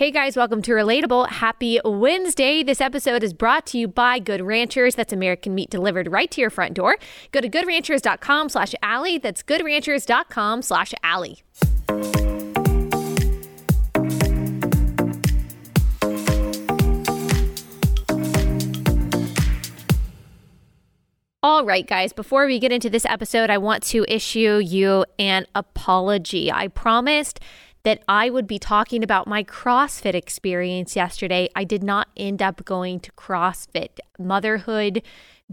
Hey 0.00 0.10
guys, 0.10 0.34
welcome 0.34 0.62
to 0.62 0.72
Relatable. 0.72 1.28
Happy 1.28 1.78
Wednesday. 1.84 2.62
This 2.62 2.80
episode 2.80 3.22
is 3.22 3.34
brought 3.34 3.66
to 3.66 3.78
you 3.78 3.86
by 3.86 4.18
Good 4.18 4.40
Ranchers. 4.40 4.94
That's 4.94 5.12
American 5.12 5.54
meat 5.54 5.68
delivered 5.68 6.10
right 6.10 6.30
to 6.30 6.40
your 6.40 6.48
front 6.48 6.72
door. 6.72 6.96
Go 7.32 7.42
to 7.42 7.50
goodranchers.com 7.50 8.48
slash 8.48 8.74
Allie. 8.82 9.18
That's 9.18 9.42
goodranchers.com 9.42 10.62
slash 10.62 10.94
Allie. 11.02 11.42
All 21.42 21.66
right, 21.66 21.86
guys, 21.86 22.14
before 22.14 22.46
we 22.46 22.58
get 22.58 22.72
into 22.72 22.88
this 22.88 23.04
episode, 23.04 23.50
I 23.50 23.58
want 23.58 23.82
to 23.84 24.06
issue 24.08 24.62
you 24.64 25.04
an 25.18 25.44
apology. 25.54 26.50
I 26.50 26.68
promised 26.68 27.38
that 27.82 28.02
I 28.08 28.30
would 28.30 28.46
be 28.46 28.58
talking 28.58 29.02
about 29.02 29.26
my 29.26 29.42
CrossFit 29.44 30.14
experience 30.14 30.96
yesterday. 30.96 31.48
I 31.54 31.64
did 31.64 31.82
not 31.82 32.08
end 32.16 32.42
up 32.42 32.64
going 32.64 33.00
to 33.00 33.12
CrossFit. 33.12 33.98
Motherhood 34.18 35.02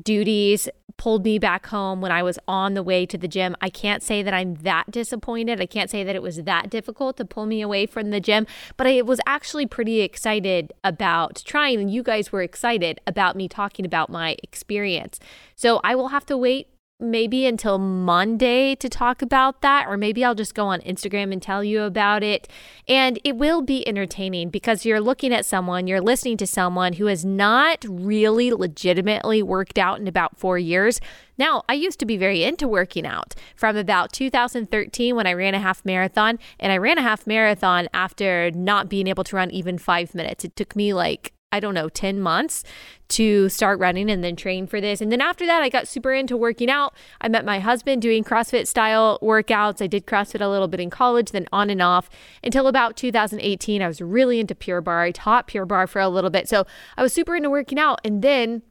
duties 0.02 0.70
pulled 0.98 1.24
me 1.24 1.38
back 1.38 1.68
home 1.68 2.02
when 2.02 2.12
I 2.12 2.24
was 2.24 2.40
on 2.48 2.74
the 2.74 2.84
way 2.84 3.06
to 3.06 3.18
the 3.18 3.28
gym. 3.28 3.56
I 3.62 3.70
can't 3.70 4.02
say 4.02 4.24
that 4.24 4.34
I'm 4.34 4.56
that 4.56 4.90
disappointed. 4.90 5.62
I 5.62 5.68
can't 5.68 5.90
say 5.90 6.04
that 6.04 6.16
it 6.16 6.22
was 6.22 6.44
that 6.44 6.70
difficult 6.70 7.18
to 7.18 7.26
pull 7.26 7.46
me 7.46 7.62
away 7.62 7.86
from 7.86 8.10
the 8.10 8.20
gym, 8.20 8.48
but 8.78 8.88
I 8.88 9.02
was 9.04 9.22
actually 9.28 9.68
pretty 9.68 10.02
excited 10.02 10.74
about 10.84 11.44
trying, 11.46 11.80
and 11.80 11.92
you 11.92 12.02
guys 12.02 12.32
were 12.32 12.42
excited 12.42 13.00
about 13.06 13.36
me 13.36 13.48
talking 13.48 13.86
about 13.86 14.10
my 14.10 14.36
experience. 14.42 15.20
So 15.56 15.80
I 15.84 15.94
will 15.94 16.10
have 16.10 16.26
to 16.28 16.38
wait 16.38 16.68
maybe 17.00 17.46
until 17.46 17.78
Monday 17.78 18.74
to 18.76 18.90
talk 18.90 19.22
about 19.22 19.62
that, 19.62 19.88
or 19.88 19.98
maybe 19.98 20.26
I'll 20.26 20.36
just 20.36 20.56
go 20.56 20.68
on 20.68 20.82
Instagram 20.82 21.32
and 21.32 21.42
tell 21.42 21.64
you 21.64 21.84
about 21.84 22.24
it. 22.24 22.48
And 22.88 23.20
it 23.24 23.36
will 23.36 23.62
be 23.62 23.88
entertaining 23.88 24.50
because 24.50 24.86
you're 24.86 25.00
looking 25.00 25.32
at 25.32 25.46
someone, 25.46 25.88
you're 25.88 26.02
listening 26.02 26.38
to 26.38 26.48
someone 26.48 26.94
who 26.94 27.06
has 27.06 27.24
not 27.24 27.86
really 27.88 28.52
legitimately 28.52 29.44
worked 29.44 29.78
out 29.78 30.00
in 30.00 30.08
about 30.08 30.38
four 30.38 30.58
years. 30.58 31.00
Now, 31.38 31.64
I 31.70 31.74
used 31.74 32.00
to 32.00 32.06
be 32.06 32.18
very 32.18 32.44
into 32.44 32.68
working 32.68 33.06
out 33.06 33.36
from 33.56 33.78
about 33.78 34.12
2013 34.12 35.16
when 35.16 35.28
I 35.28 35.34
ran 35.34 35.54
a 35.54 35.60
half 35.60 35.86
marathon, 35.86 36.40
and 36.60 36.72
I 36.72 36.78
ran 36.78 36.98
a 36.98 37.04
half 37.04 37.28
marathon 37.28 37.90
after 37.94 38.50
not 38.52 38.90
being 38.90 39.08
able 39.08 39.24
to 39.26 39.36
run 39.36 39.52
even 39.52 39.78
five 39.78 40.16
minutes. 40.16 40.44
It 40.44 40.56
took 40.56 40.76
me 40.76 40.94
like 40.96 41.34
I 41.58 41.60
don't 41.60 41.74
know, 41.74 41.90
10 41.90 42.20
months 42.20 42.64
to 43.10 43.50
start 43.50 43.80
running 43.80 44.10
and 44.12 44.24
then 44.24 44.36
train 44.36 44.68
for 44.68 44.80
this. 44.80 45.02
And 45.02 45.12
then 45.12 45.22
after 45.22 45.46
that, 45.46 45.62
I 45.62 45.70
got 45.70 45.88
super 45.88 46.14
into 46.14 46.38
working 46.38 46.70
out. 46.70 46.94
I 47.20 47.28
met 47.28 47.46
my 47.46 47.60
husband 47.60 48.02
doing 48.02 48.24
CrossFit 48.24 48.68
style 48.68 49.18
workouts. 49.22 49.82
I 49.82 49.88
did 49.88 50.06
CrossFit 50.06 50.42
a 50.42 50.48
little 50.48 50.68
bit 50.68 50.80
in 50.80 50.90
college, 50.90 51.32
then 51.32 51.48
on 51.52 51.70
and 51.70 51.82
off 51.82 52.10
until 52.44 52.68
about 52.68 52.96
2018. 52.96 53.82
I 53.82 53.88
was 53.88 54.02
really 54.02 54.40
into 54.40 54.56
Pure 54.56 54.82
Barre. 54.82 55.08
I 55.08 55.12
taught 55.12 55.48
Pure 55.48 55.66
Barre 55.66 55.88
for 55.88 56.00
a 56.00 56.10
little 56.10 56.30
bit. 56.30 56.48
So 56.48 56.66
I 56.96 57.02
was 57.02 57.14
super 57.14 57.36
into 57.36 57.50
working 57.50 57.80
out. 57.80 58.00
And 58.04 58.22
then 58.22 58.62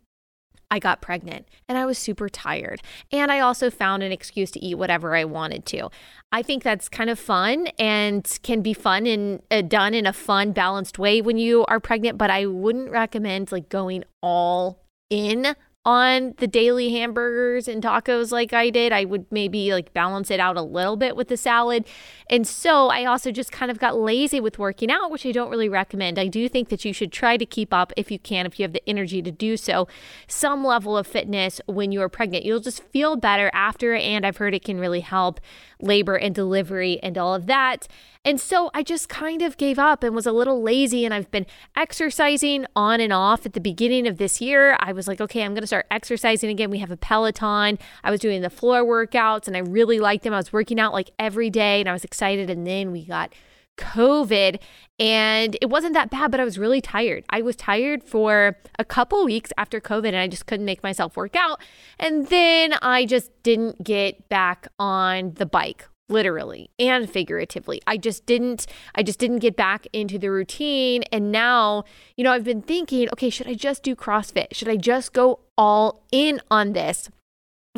I 0.70 0.78
got 0.78 1.00
pregnant 1.00 1.48
and 1.69 1.78
I 1.78 1.86
was 1.86 1.98
super 1.98 2.28
tired. 2.28 2.83
And 3.12 3.31
I 3.31 3.41
also 3.41 3.70
found 3.70 4.03
an 4.03 4.12
excuse 4.12 4.50
to 4.53 4.64
eat 4.64 4.77
whatever 4.77 5.14
I 5.14 5.25
wanted 5.25 5.64
to. 5.67 5.91
I 6.33 6.42
think 6.42 6.62
that's 6.62 6.89
kind 6.89 7.09
of 7.09 7.19
fun 7.19 7.69
and 7.78 8.27
can 8.42 8.62
be 8.62 8.72
fun 8.72 9.06
and 9.06 9.42
uh, 9.50 9.62
done 9.62 9.94
in 9.94 10.06
a 10.06 10.12
fun, 10.12 10.53
balanced 10.53 10.98
way 10.98 11.20
when 11.20 11.39
you 11.39 11.64
are 11.67 11.81
pregnant, 11.81 12.19
but 12.19 12.31
I 12.31 12.47
wouldn't 12.47 12.91
recommend 12.91 13.53
like 13.53 13.69
going 13.69 14.05
all 14.22 14.83
in 15.09 15.55
on 15.87 16.34
the 16.39 16.48
daily 16.48 16.91
hamburgers 16.91 17.69
and 17.69 17.81
tacos 17.81 18.33
like 18.33 18.53
I 18.53 18.70
did. 18.70 18.92
I 18.92 19.05
would 19.05 19.25
maybe 19.31 19.73
like 19.73 19.95
balance 19.95 20.33
it 20.33 20.41
out 20.41 20.56
a 20.56 20.62
little 20.62 20.97
bit 20.97 21.15
with 21.15 21.28
the 21.28 21.37
salad. 21.37 21.87
And 22.28 22.45
so 22.45 22.89
I 22.89 23.05
also 23.05 23.31
just 23.31 23.53
kind 23.53 23.70
of 23.70 23.78
got 23.78 23.97
lazy 23.97 24.41
with 24.41 24.59
working 24.59 24.91
out, 24.91 25.12
which 25.12 25.25
I 25.25 25.31
don't 25.31 25.48
really 25.48 25.69
recommend. 25.69 26.19
I 26.19 26.27
do 26.27 26.48
think 26.48 26.70
that 26.70 26.84
you 26.84 26.93
should 26.93 27.12
try 27.12 27.37
to 27.37 27.47
keep 27.47 27.73
up 27.73 27.93
if 27.97 28.11
you 28.11 28.19
can, 28.19 28.47
if 28.47 28.59
you 28.59 28.65
have 28.65 28.73
the 28.73 28.87
energy 28.89 29.23
to 29.23 29.31
do 29.31 29.56
so, 29.56 29.87
some 30.27 30.65
level 30.65 30.97
of 30.97 31.06
fitness 31.06 31.61
when 31.67 31.93
you 31.93 32.03
are 32.03 32.09
pregnant. 32.09 32.45
You'll 32.45 32.59
just 32.59 32.83
feel 32.83 33.15
better 33.15 33.48
after, 33.55 33.94
and 33.94 34.27
I've 34.27 34.39
heard 34.39 34.55
it 34.55 34.65
can 34.65 34.81
really 34.81 35.03
help 35.03 35.41
labor 35.81 36.16
and 36.16 36.34
delivery 36.34 36.99
and 37.00 37.16
all 37.16 37.33
of 37.33 37.47
that. 37.47 37.87
And 38.26 38.41
so 38.41 38.72
I 38.75 38.82
just 38.82 39.09
kind 39.09 39.41
of 39.41 39.56
gave 39.56 39.78
up 39.78 40.03
and 40.03 40.12
was 40.12 40.26
a 40.26 40.32
little 40.32 40.60
lazy. 40.60 41.04
And 41.04 41.14
I've 41.14 41.31
been 41.31 41.47
exercising 41.76 42.66
on 42.75 43.00
and 43.00 43.12
off 43.12 43.47
at 43.47 43.53
the 43.53 43.60
beginning 43.60 44.09
of 44.09 44.19
this 44.19 44.41
year. 44.41 44.76
I 44.81 44.92
was 44.92 45.06
like, 45.06 45.20
okay, 45.20 45.44
I'm 45.44 45.54
going 45.54 45.62
to 45.62 45.69
start 45.69 45.87
exercising 45.92 46.50
again. 46.50 46.69
We 46.69 46.81
have 46.81 46.91
a 46.91 46.97
Peloton. 46.97 47.78
I 48.03 48.10
was 48.10 48.19
doing 48.19 48.42
the 48.42 48.50
floor 48.50 48.84
workouts 48.84 49.47
and 49.47 49.56
I 49.56 49.60
really 49.60 50.00
liked 50.00 50.25
them. 50.25 50.34
I 50.34 50.38
was 50.38 50.53
working 50.53 50.81
out 50.81 50.92
like 50.92 51.12
every 51.20 51.50
day 51.50 51.78
and 51.78 51.88
I 51.88 51.92
was 51.92 52.03
excited. 52.03 52.50
And 52.50 52.66
then 52.66 52.91
we 52.91 53.04
got 53.04 53.32
COVID 53.78 54.59
and 54.98 55.56
it 55.62 55.66
wasn't 55.70 55.94
that 55.94 56.10
bad, 56.10 56.32
but 56.32 56.41
I 56.41 56.44
was 56.44 56.59
really 56.59 56.81
tired. 56.81 57.25
I 57.31 57.42
was 57.42 57.54
tired 57.54 58.03
for 58.03 58.59
a 58.76 58.84
couple 58.84 59.25
weeks 59.25 59.53
after 59.56 59.81
COVID 59.81 60.09
and 60.09 60.16
I 60.16 60.26
just 60.26 60.47
couldn't 60.47 60.66
make 60.66 60.82
myself 60.82 61.16
work 61.16 61.36
out. 61.36 61.60
And 62.00 62.26
then 62.26 62.75
I 62.82 63.06
just 63.06 63.31
didn't 63.44 63.84
get 63.84 64.28
back 64.28 64.66
on 64.81 65.34
the 65.34 65.47
bike 65.47 65.86
literally 66.09 66.71
and 66.78 67.09
figuratively. 67.11 67.83
I 67.87 67.97
just 67.97 68.27
didn't 68.27 68.67
I 68.94 69.03
just 69.03 69.19
didn't 69.19 69.39
get 69.39 69.56
back 69.56 69.87
into 69.93 70.19
the 70.19 70.31
routine 70.31 71.03
and 71.12 71.33
now, 71.33 71.84
you 72.17 72.25
know, 72.25 72.33
I've 72.33 72.44
been 72.44 72.62
thinking, 72.62 73.09
okay, 73.12 73.31
should 73.31 73.49
I 73.49 73.55
just 73.55 73.83
do 73.83 73.97
CrossFit? 73.97 74.49
Should 74.53 74.69
I 74.69 74.77
just 74.77 75.12
go 75.12 75.41
all 75.56 76.05
in 76.12 76.41
on 76.50 76.72
this? 76.72 77.11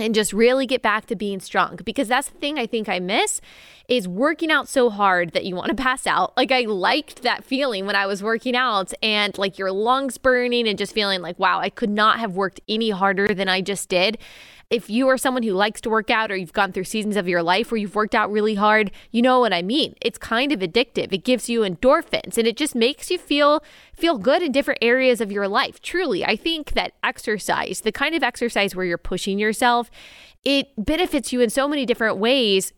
and 0.01 0.15
just 0.15 0.33
really 0.33 0.67
get 0.67 0.83
back 0.83 1.07
to 1.07 1.17
being 1.17 1.41
strong 1.41 1.77
because 1.85 2.09
that's 2.09 2.29
the 2.29 2.39
thing 2.39 2.59
I 2.59 2.67
think 2.67 2.89
I 2.89 2.99
miss 2.99 3.41
is 3.89 4.07
working 4.07 4.51
out 4.51 4.69
so 4.69 4.91
hard 4.91 5.33
that 5.33 5.45
you 5.45 5.57
want 5.57 5.71
to 5.71 5.75
pass 5.75 6.07
out. 6.07 6.37
Like 6.37 6.53
I 6.53 6.63
liked 6.63 7.23
that 7.23 7.45
feeling 7.45 7.87
when 7.87 7.97
I 7.97 8.07
was 8.07 8.23
working 8.23 8.55
out 8.55 8.93
and 9.03 9.37
like 9.39 9.59
your 9.59 9.73
lungs 9.73 10.19
burning 10.19 10.69
and 10.69 10.79
just 10.79 10.93
feeling 10.93 11.21
like 11.21 11.39
wow, 11.39 11.61
I 11.61 11.71
could 11.71 11.91
not 11.91 12.19
have 12.19 12.37
worked 12.37 12.61
any 12.69 12.91
harder 12.91 13.29
than 13.35 13.49
I 13.49 13.61
just 13.61 13.89
did. 13.89 14.19
If 14.71 14.91
you 14.91 15.09
are 15.09 15.17
someone 15.17 15.45
who 15.45 15.55
likes 15.55 15.81
to 15.81 15.89
work 15.89 16.11
out 16.11 16.31
or 16.31 16.37
you've 16.37 16.53
gone 16.53 16.73
through 16.73 16.85
seasons 16.85 17.17
of 17.17 17.27
your 17.27 17.43
life 17.43 17.71
where 17.71 17.79
you've 17.79 17.95
worked 17.95 18.15
out 18.15 18.31
really 18.31 18.55
hard, 18.55 18.91
you 19.11 19.23
know 19.23 19.41
what 19.41 19.55
I 19.55 19.63
mean. 19.63 19.95
It's 20.03 20.19
kind 20.19 20.53
of 20.53 20.61
addictive. 20.61 21.11
It 21.11 21.25
gives 21.25 21.49
you 21.49 21.61
endorphins 21.61 22.37
and 22.37 22.47
it 22.47 22.55
just 22.55 22.75
makes 22.75 23.11
you 23.11 23.17
feel 23.17 23.63
feel 23.95 24.19
good 24.19 24.43
in 24.43 24.53
different 24.53 24.81
areas 24.83 25.23
of 25.23 25.33
your 25.33 25.49
life. 25.49 25.81
Truly, 25.81 26.23
I 26.23 26.37
think 26.37 26.73
that 26.73 26.93
exercise, 27.03 27.81
the 27.81 27.93
kind 27.93 28.15
of 28.15 28.23
exercise 28.23 28.77
where 28.77 28.85
you're 28.85 28.99
pushing 28.99 29.39
yourself, 29.39 29.91
it 30.45 30.69
benefits 30.77 31.33
you 31.33 31.41
in 31.41 31.49
so 31.49 31.67
many 31.67 31.87
different 31.87 32.19
ways 32.19 32.75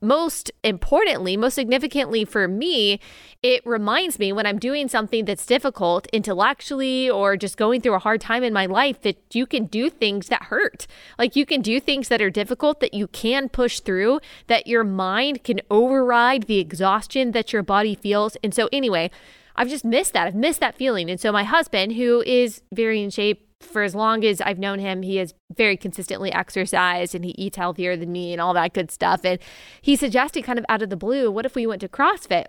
most 0.00 0.50
importantly, 0.62 1.36
most 1.36 1.54
significantly 1.54 2.24
for 2.24 2.48
me, 2.48 3.00
it 3.42 3.64
reminds 3.66 4.18
me 4.18 4.32
when 4.32 4.46
I'm 4.46 4.58
doing 4.58 4.88
something 4.88 5.24
that's 5.24 5.46
difficult 5.46 6.06
intellectually 6.12 7.10
or 7.10 7.36
just 7.36 7.56
going 7.56 7.80
through 7.80 7.94
a 7.94 7.98
hard 7.98 8.20
time 8.20 8.42
in 8.42 8.52
my 8.52 8.66
life 8.66 9.02
that 9.02 9.34
you 9.34 9.46
can 9.46 9.66
do 9.66 9.90
things 9.90 10.28
that 10.28 10.44
hurt. 10.44 10.86
Like 11.18 11.36
you 11.36 11.44
can 11.44 11.60
do 11.60 11.80
things 11.80 12.08
that 12.08 12.22
are 12.22 12.30
difficult 12.30 12.80
that 12.80 12.94
you 12.94 13.06
can 13.08 13.48
push 13.48 13.80
through, 13.80 14.20
that 14.46 14.66
your 14.66 14.84
mind 14.84 15.44
can 15.44 15.60
override 15.70 16.44
the 16.44 16.58
exhaustion 16.58 17.32
that 17.32 17.52
your 17.52 17.62
body 17.62 17.94
feels. 17.94 18.36
And 18.42 18.54
so, 18.54 18.68
anyway, 18.72 19.10
I've 19.56 19.68
just 19.68 19.84
missed 19.84 20.12
that. 20.14 20.26
I've 20.26 20.34
missed 20.34 20.60
that 20.60 20.76
feeling. 20.76 21.10
And 21.10 21.20
so, 21.20 21.30
my 21.32 21.44
husband, 21.44 21.92
who 21.92 22.22
is 22.26 22.62
very 22.72 23.02
in 23.02 23.10
shape, 23.10 23.46
for 23.64 23.82
as 23.82 23.94
long 23.94 24.24
as 24.24 24.40
I've 24.40 24.58
known 24.58 24.78
him, 24.78 25.02
he 25.02 25.16
has 25.16 25.34
very 25.54 25.76
consistently 25.76 26.32
exercised 26.32 27.14
and 27.14 27.24
he 27.24 27.32
eats 27.32 27.56
healthier 27.56 27.96
than 27.96 28.12
me 28.12 28.32
and 28.32 28.40
all 28.40 28.54
that 28.54 28.74
good 28.74 28.90
stuff. 28.90 29.20
And 29.24 29.38
he 29.80 29.96
suggested, 29.96 30.44
kind 30.44 30.58
of 30.58 30.64
out 30.68 30.82
of 30.82 30.90
the 30.90 30.96
blue, 30.96 31.30
what 31.30 31.46
if 31.46 31.54
we 31.54 31.66
went 31.66 31.80
to 31.80 31.88
CrossFit? 31.88 32.46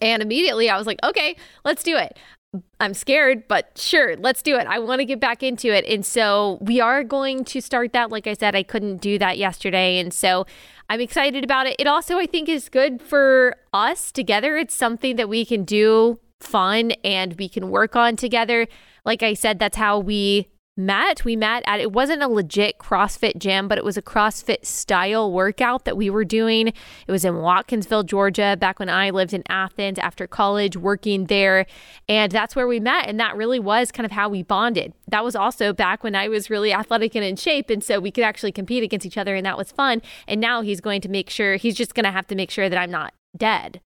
And 0.00 0.22
immediately 0.22 0.70
I 0.70 0.78
was 0.78 0.86
like, 0.86 0.98
okay, 1.04 1.36
let's 1.64 1.82
do 1.82 1.96
it. 1.96 2.18
I'm 2.80 2.92
scared, 2.92 3.48
but 3.48 3.78
sure, 3.78 4.14
let's 4.16 4.42
do 4.42 4.56
it. 4.56 4.66
I 4.66 4.78
want 4.78 5.00
to 5.00 5.06
get 5.06 5.18
back 5.20 5.42
into 5.42 5.74
it. 5.74 5.86
And 5.86 6.04
so 6.04 6.58
we 6.60 6.80
are 6.80 7.02
going 7.02 7.44
to 7.46 7.62
start 7.62 7.94
that. 7.94 8.10
Like 8.10 8.26
I 8.26 8.34
said, 8.34 8.54
I 8.54 8.62
couldn't 8.62 8.98
do 8.98 9.18
that 9.18 9.38
yesterday. 9.38 9.98
And 9.98 10.12
so 10.12 10.44
I'm 10.90 11.00
excited 11.00 11.44
about 11.44 11.66
it. 11.66 11.76
It 11.78 11.86
also, 11.86 12.18
I 12.18 12.26
think, 12.26 12.50
is 12.50 12.68
good 12.68 13.00
for 13.00 13.56
us 13.72 14.12
together. 14.12 14.58
It's 14.58 14.74
something 14.74 15.16
that 15.16 15.30
we 15.30 15.46
can 15.46 15.64
do 15.64 16.18
fun 16.42 16.92
and 17.04 17.34
we 17.38 17.48
can 17.48 17.70
work 17.70 17.96
on 17.96 18.16
together. 18.16 18.68
Like 19.04 19.22
I 19.22 19.34
said, 19.34 19.58
that's 19.58 19.76
how 19.76 19.98
we 19.98 20.48
met. 20.76 21.24
We 21.24 21.36
met 21.36 21.62
at 21.66 21.80
it 21.80 21.92
wasn't 21.92 22.22
a 22.22 22.28
legit 22.28 22.78
CrossFit 22.78 23.36
gym, 23.36 23.68
but 23.68 23.76
it 23.76 23.84
was 23.84 23.96
a 23.96 24.02
CrossFit 24.02 24.64
style 24.64 25.30
workout 25.30 25.84
that 25.84 25.96
we 25.96 26.08
were 26.08 26.24
doing. 26.24 26.68
It 26.68 27.10
was 27.12 27.24
in 27.24 27.34
Watkinsville, 27.34 28.06
Georgia, 28.06 28.56
back 28.58 28.78
when 28.78 28.88
I 28.88 29.10
lived 29.10 29.34
in 29.34 29.42
Athens 29.48 29.98
after 29.98 30.26
college, 30.26 30.76
working 30.76 31.26
there. 31.26 31.66
And 32.08 32.32
that's 32.32 32.56
where 32.56 32.66
we 32.66 32.80
met. 32.80 33.06
And 33.06 33.20
that 33.20 33.36
really 33.36 33.60
was 33.60 33.92
kind 33.92 34.06
of 34.06 34.12
how 34.12 34.28
we 34.28 34.42
bonded. 34.42 34.94
That 35.08 35.24
was 35.24 35.36
also 35.36 35.72
back 35.72 36.02
when 36.02 36.14
I 36.14 36.28
was 36.28 36.48
really 36.48 36.72
athletic 36.72 37.14
and 37.14 37.24
in 37.24 37.36
shape. 37.36 37.68
And 37.68 37.84
so 37.84 38.00
we 38.00 38.10
could 38.10 38.24
actually 38.24 38.52
compete 38.52 38.82
against 38.82 39.04
each 39.04 39.18
other, 39.18 39.34
and 39.34 39.44
that 39.44 39.58
was 39.58 39.72
fun. 39.72 40.00
And 40.26 40.40
now 40.40 40.62
he's 40.62 40.80
going 40.80 41.02
to 41.02 41.08
make 41.08 41.28
sure, 41.28 41.56
he's 41.56 41.76
just 41.76 41.94
going 41.94 42.04
to 42.04 42.10
have 42.10 42.26
to 42.28 42.34
make 42.34 42.50
sure 42.50 42.68
that 42.68 42.78
I'm 42.78 42.90
not 42.90 43.12
dead 43.36 43.80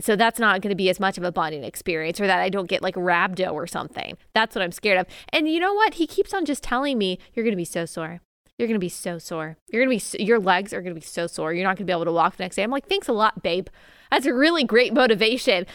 so 0.00 0.16
that's 0.16 0.38
not 0.38 0.60
going 0.60 0.70
to 0.70 0.76
be 0.76 0.90
as 0.90 1.00
much 1.00 1.18
of 1.18 1.24
a 1.24 1.32
bonding 1.32 1.64
experience 1.64 2.20
or 2.20 2.26
that 2.26 2.40
I 2.40 2.48
don't 2.48 2.68
get 2.68 2.82
like 2.82 2.94
rhabdo 2.94 3.52
or 3.52 3.66
something. 3.66 4.16
That's 4.34 4.54
what 4.54 4.62
I'm 4.62 4.72
scared 4.72 4.98
of. 4.98 5.06
And 5.32 5.48
you 5.48 5.60
know 5.60 5.74
what? 5.74 5.94
He 5.94 6.06
keeps 6.06 6.32
on 6.32 6.44
just 6.44 6.62
telling 6.62 6.98
me, 6.98 7.18
you're 7.34 7.44
going 7.44 7.52
to 7.52 7.56
be 7.56 7.64
so 7.64 7.84
sore. 7.84 8.20
You're 8.58 8.68
going 8.68 8.78
to 8.78 8.84
be 8.84 8.88
so 8.88 9.18
sore. 9.18 9.56
You're 9.68 9.84
going 9.84 9.98
to 9.98 10.18
be, 10.18 10.24
your 10.24 10.38
legs 10.38 10.72
are 10.72 10.82
going 10.82 10.94
to 10.94 11.00
be 11.00 11.04
so 11.04 11.26
sore. 11.26 11.52
You're 11.52 11.64
not 11.64 11.76
going 11.76 11.86
to 11.86 11.90
be 11.90 11.92
able 11.92 12.04
to 12.04 12.12
walk 12.12 12.36
the 12.36 12.44
next 12.44 12.56
day. 12.56 12.62
I'm 12.62 12.70
like, 12.70 12.86
thanks 12.86 13.08
a 13.08 13.12
lot, 13.12 13.42
babe. 13.42 13.68
That's 14.10 14.26
a 14.26 14.34
really 14.34 14.64
great 14.64 14.94
motivation. 14.94 15.66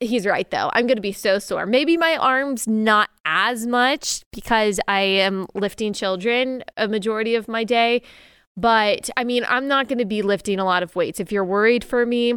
He's 0.00 0.26
right 0.26 0.50
though. 0.50 0.70
I'm 0.74 0.86
going 0.86 0.96
to 0.96 1.02
be 1.02 1.12
so 1.12 1.38
sore. 1.38 1.64
Maybe 1.64 1.96
my 1.96 2.16
arms 2.16 2.66
not 2.66 3.08
as 3.24 3.66
much 3.66 4.22
because 4.32 4.78
I 4.88 5.00
am 5.00 5.46
lifting 5.54 5.92
children 5.92 6.64
a 6.76 6.86
majority 6.86 7.34
of 7.34 7.48
my 7.48 7.64
day, 7.64 8.02
but 8.56 9.08
I 9.16 9.24
mean, 9.24 9.44
I'm 9.48 9.68
not 9.68 9.88
going 9.88 9.98
to 9.98 10.04
be 10.04 10.20
lifting 10.20 10.58
a 10.58 10.64
lot 10.64 10.82
of 10.82 10.96
weights. 10.96 11.18
If 11.20 11.32
you're 11.32 11.44
worried 11.44 11.82
for 11.82 12.04
me, 12.04 12.34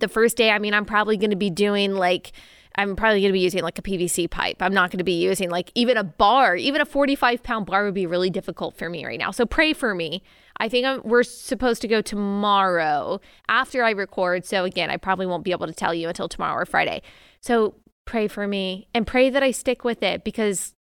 the 0.00 0.08
first 0.08 0.36
day, 0.36 0.50
I 0.50 0.58
mean, 0.58 0.74
I'm 0.74 0.84
probably 0.84 1.16
going 1.16 1.30
to 1.30 1.36
be 1.36 1.50
doing 1.50 1.94
like 1.94 2.32
I'm 2.76 2.96
probably 2.96 3.20
going 3.20 3.30
to 3.30 3.34
be 3.34 3.40
using 3.40 3.62
like 3.62 3.78
a 3.78 3.82
PVC 3.82 4.28
pipe. 4.28 4.56
I'm 4.60 4.74
not 4.74 4.90
going 4.90 4.98
to 4.98 5.04
be 5.04 5.22
using 5.22 5.48
like 5.48 5.70
even 5.74 5.96
a 5.96 6.02
bar, 6.02 6.56
even 6.56 6.80
a 6.80 6.84
45 6.84 7.42
pound 7.42 7.66
bar 7.66 7.84
would 7.84 7.94
be 7.94 8.06
really 8.06 8.30
difficult 8.30 8.76
for 8.76 8.88
me 8.88 9.06
right 9.06 9.18
now. 9.18 9.30
So 9.30 9.46
pray 9.46 9.72
for 9.72 9.94
me. 9.94 10.22
I 10.56 10.68
think 10.68 10.86
I'm, 10.86 11.00
we're 11.04 11.22
supposed 11.22 11.82
to 11.82 11.88
go 11.88 12.00
tomorrow 12.00 13.20
after 13.48 13.84
I 13.84 13.90
record. 13.90 14.44
So 14.44 14.64
again, 14.64 14.90
I 14.90 14.96
probably 14.96 15.26
won't 15.26 15.44
be 15.44 15.52
able 15.52 15.66
to 15.66 15.72
tell 15.72 15.94
you 15.94 16.08
until 16.08 16.28
tomorrow 16.28 16.60
or 16.62 16.66
Friday. 16.66 17.02
So 17.40 17.76
pray 18.06 18.26
for 18.26 18.46
me 18.48 18.88
and 18.92 19.06
pray 19.06 19.30
that 19.30 19.42
I 19.42 19.52
stick 19.52 19.84
with 19.84 20.02
it 20.02 20.24
because 20.24 20.74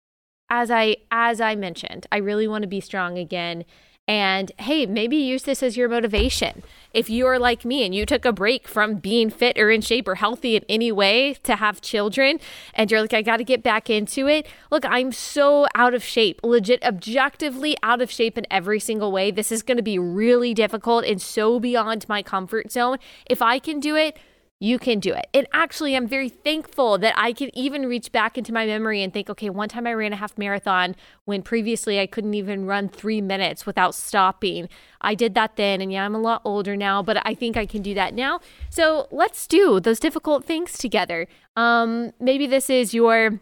as 0.48 0.70
I 0.70 0.96
as 1.10 1.40
I 1.40 1.56
mentioned, 1.56 2.06
I 2.12 2.18
really 2.18 2.46
want 2.46 2.62
to 2.62 2.68
be 2.68 2.80
strong 2.80 3.18
again 3.18 3.64
and 4.10 4.50
hey, 4.58 4.86
maybe 4.86 5.16
use 5.16 5.44
this 5.44 5.62
as 5.62 5.76
your 5.76 5.88
motivation. 5.88 6.64
If 6.92 7.08
you 7.08 7.26
are 7.26 7.38
like 7.38 7.64
me 7.64 7.86
and 7.86 7.94
you 7.94 8.04
took 8.04 8.24
a 8.24 8.32
break 8.32 8.66
from 8.66 8.96
being 8.96 9.30
fit 9.30 9.56
or 9.56 9.70
in 9.70 9.82
shape 9.82 10.08
or 10.08 10.16
healthy 10.16 10.56
in 10.56 10.64
any 10.68 10.90
way 10.90 11.34
to 11.44 11.54
have 11.54 11.80
children 11.80 12.40
and 12.74 12.90
you're 12.90 13.02
like, 13.02 13.12
I 13.12 13.22
got 13.22 13.36
to 13.36 13.44
get 13.44 13.62
back 13.62 13.88
into 13.88 14.26
it. 14.26 14.48
Look, 14.68 14.84
I'm 14.84 15.12
so 15.12 15.68
out 15.76 15.94
of 15.94 16.02
shape, 16.02 16.40
legit, 16.42 16.82
objectively 16.82 17.76
out 17.84 18.02
of 18.02 18.10
shape 18.10 18.36
in 18.36 18.48
every 18.50 18.80
single 18.80 19.12
way. 19.12 19.30
This 19.30 19.52
is 19.52 19.62
going 19.62 19.76
to 19.76 19.82
be 19.82 19.96
really 19.96 20.54
difficult 20.54 21.04
and 21.04 21.22
so 21.22 21.60
beyond 21.60 22.08
my 22.08 22.20
comfort 22.20 22.72
zone. 22.72 22.98
If 23.26 23.40
I 23.40 23.60
can 23.60 23.78
do 23.78 23.94
it, 23.94 24.18
you 24.62 24.78
can 24.78 25.00
do 25.00 25.14
it. 25.14 25.26
And 25.32 25.46
actually, 25.54 25.96
I'm 25.96 26.06
very 26.06 26.28
thankful 26.28 26.98
that 26.98 27.14
I 27.16 27.32
can 27.32 27.50
even 27.56 27.86
reach 27.86 28.12
back 28.12 28.36
into 28.36 28.52
my 28.52 28.66
memory 28.66 29.02
and 29.02 29.10
think, 29.10 29.30
okay, 29.30 29.48
one 29.48 29.70
time 29.70 29.86
I 29.86 29.94
ran 29.94 30.12
a 30.12 30.16
half 30.16 30.36
marathon 30.36 30.94
when 31.24 31.42
previously 31.42 31.98
I 31.98 32.06
couldn't 32.06 32.34
even 32.34 32.66
run 32.66 32.90
three 32.90 33.22
minutes 33.22 33.64
without 33.64 33.94
stopping. 33.94 34.68
I 35.00 35.14
did 35.14 35.34
that 35.34 35.56
then. 35.56 35.80
And 35.80 35.90
yeah, 35.90 36.04
I'm 36.04 36.14
a 36.14 36.20
lot 36.20 36.42
older 36.44 36.76
now, 36.76 37.02
but 37.02 37.26
I 37.26 37.32
think 37.32 37.56
I 37.56 37.64
can 37.64 37.80
do 37.80 37.94
that 37.94 38.12
now. 38.12 38.40
So 38.68 39.08
let's 39.10 39.46
do 39.46 39.80
those 39.80 39.98
difficult 39.98 40.44
things 40.44 40.76
together. 40.76 41.26
Um, 41.56 42.12
maybe 42.20 42.46
this 42.46 42.68
is 42.68 42.92
your 42.92 43.40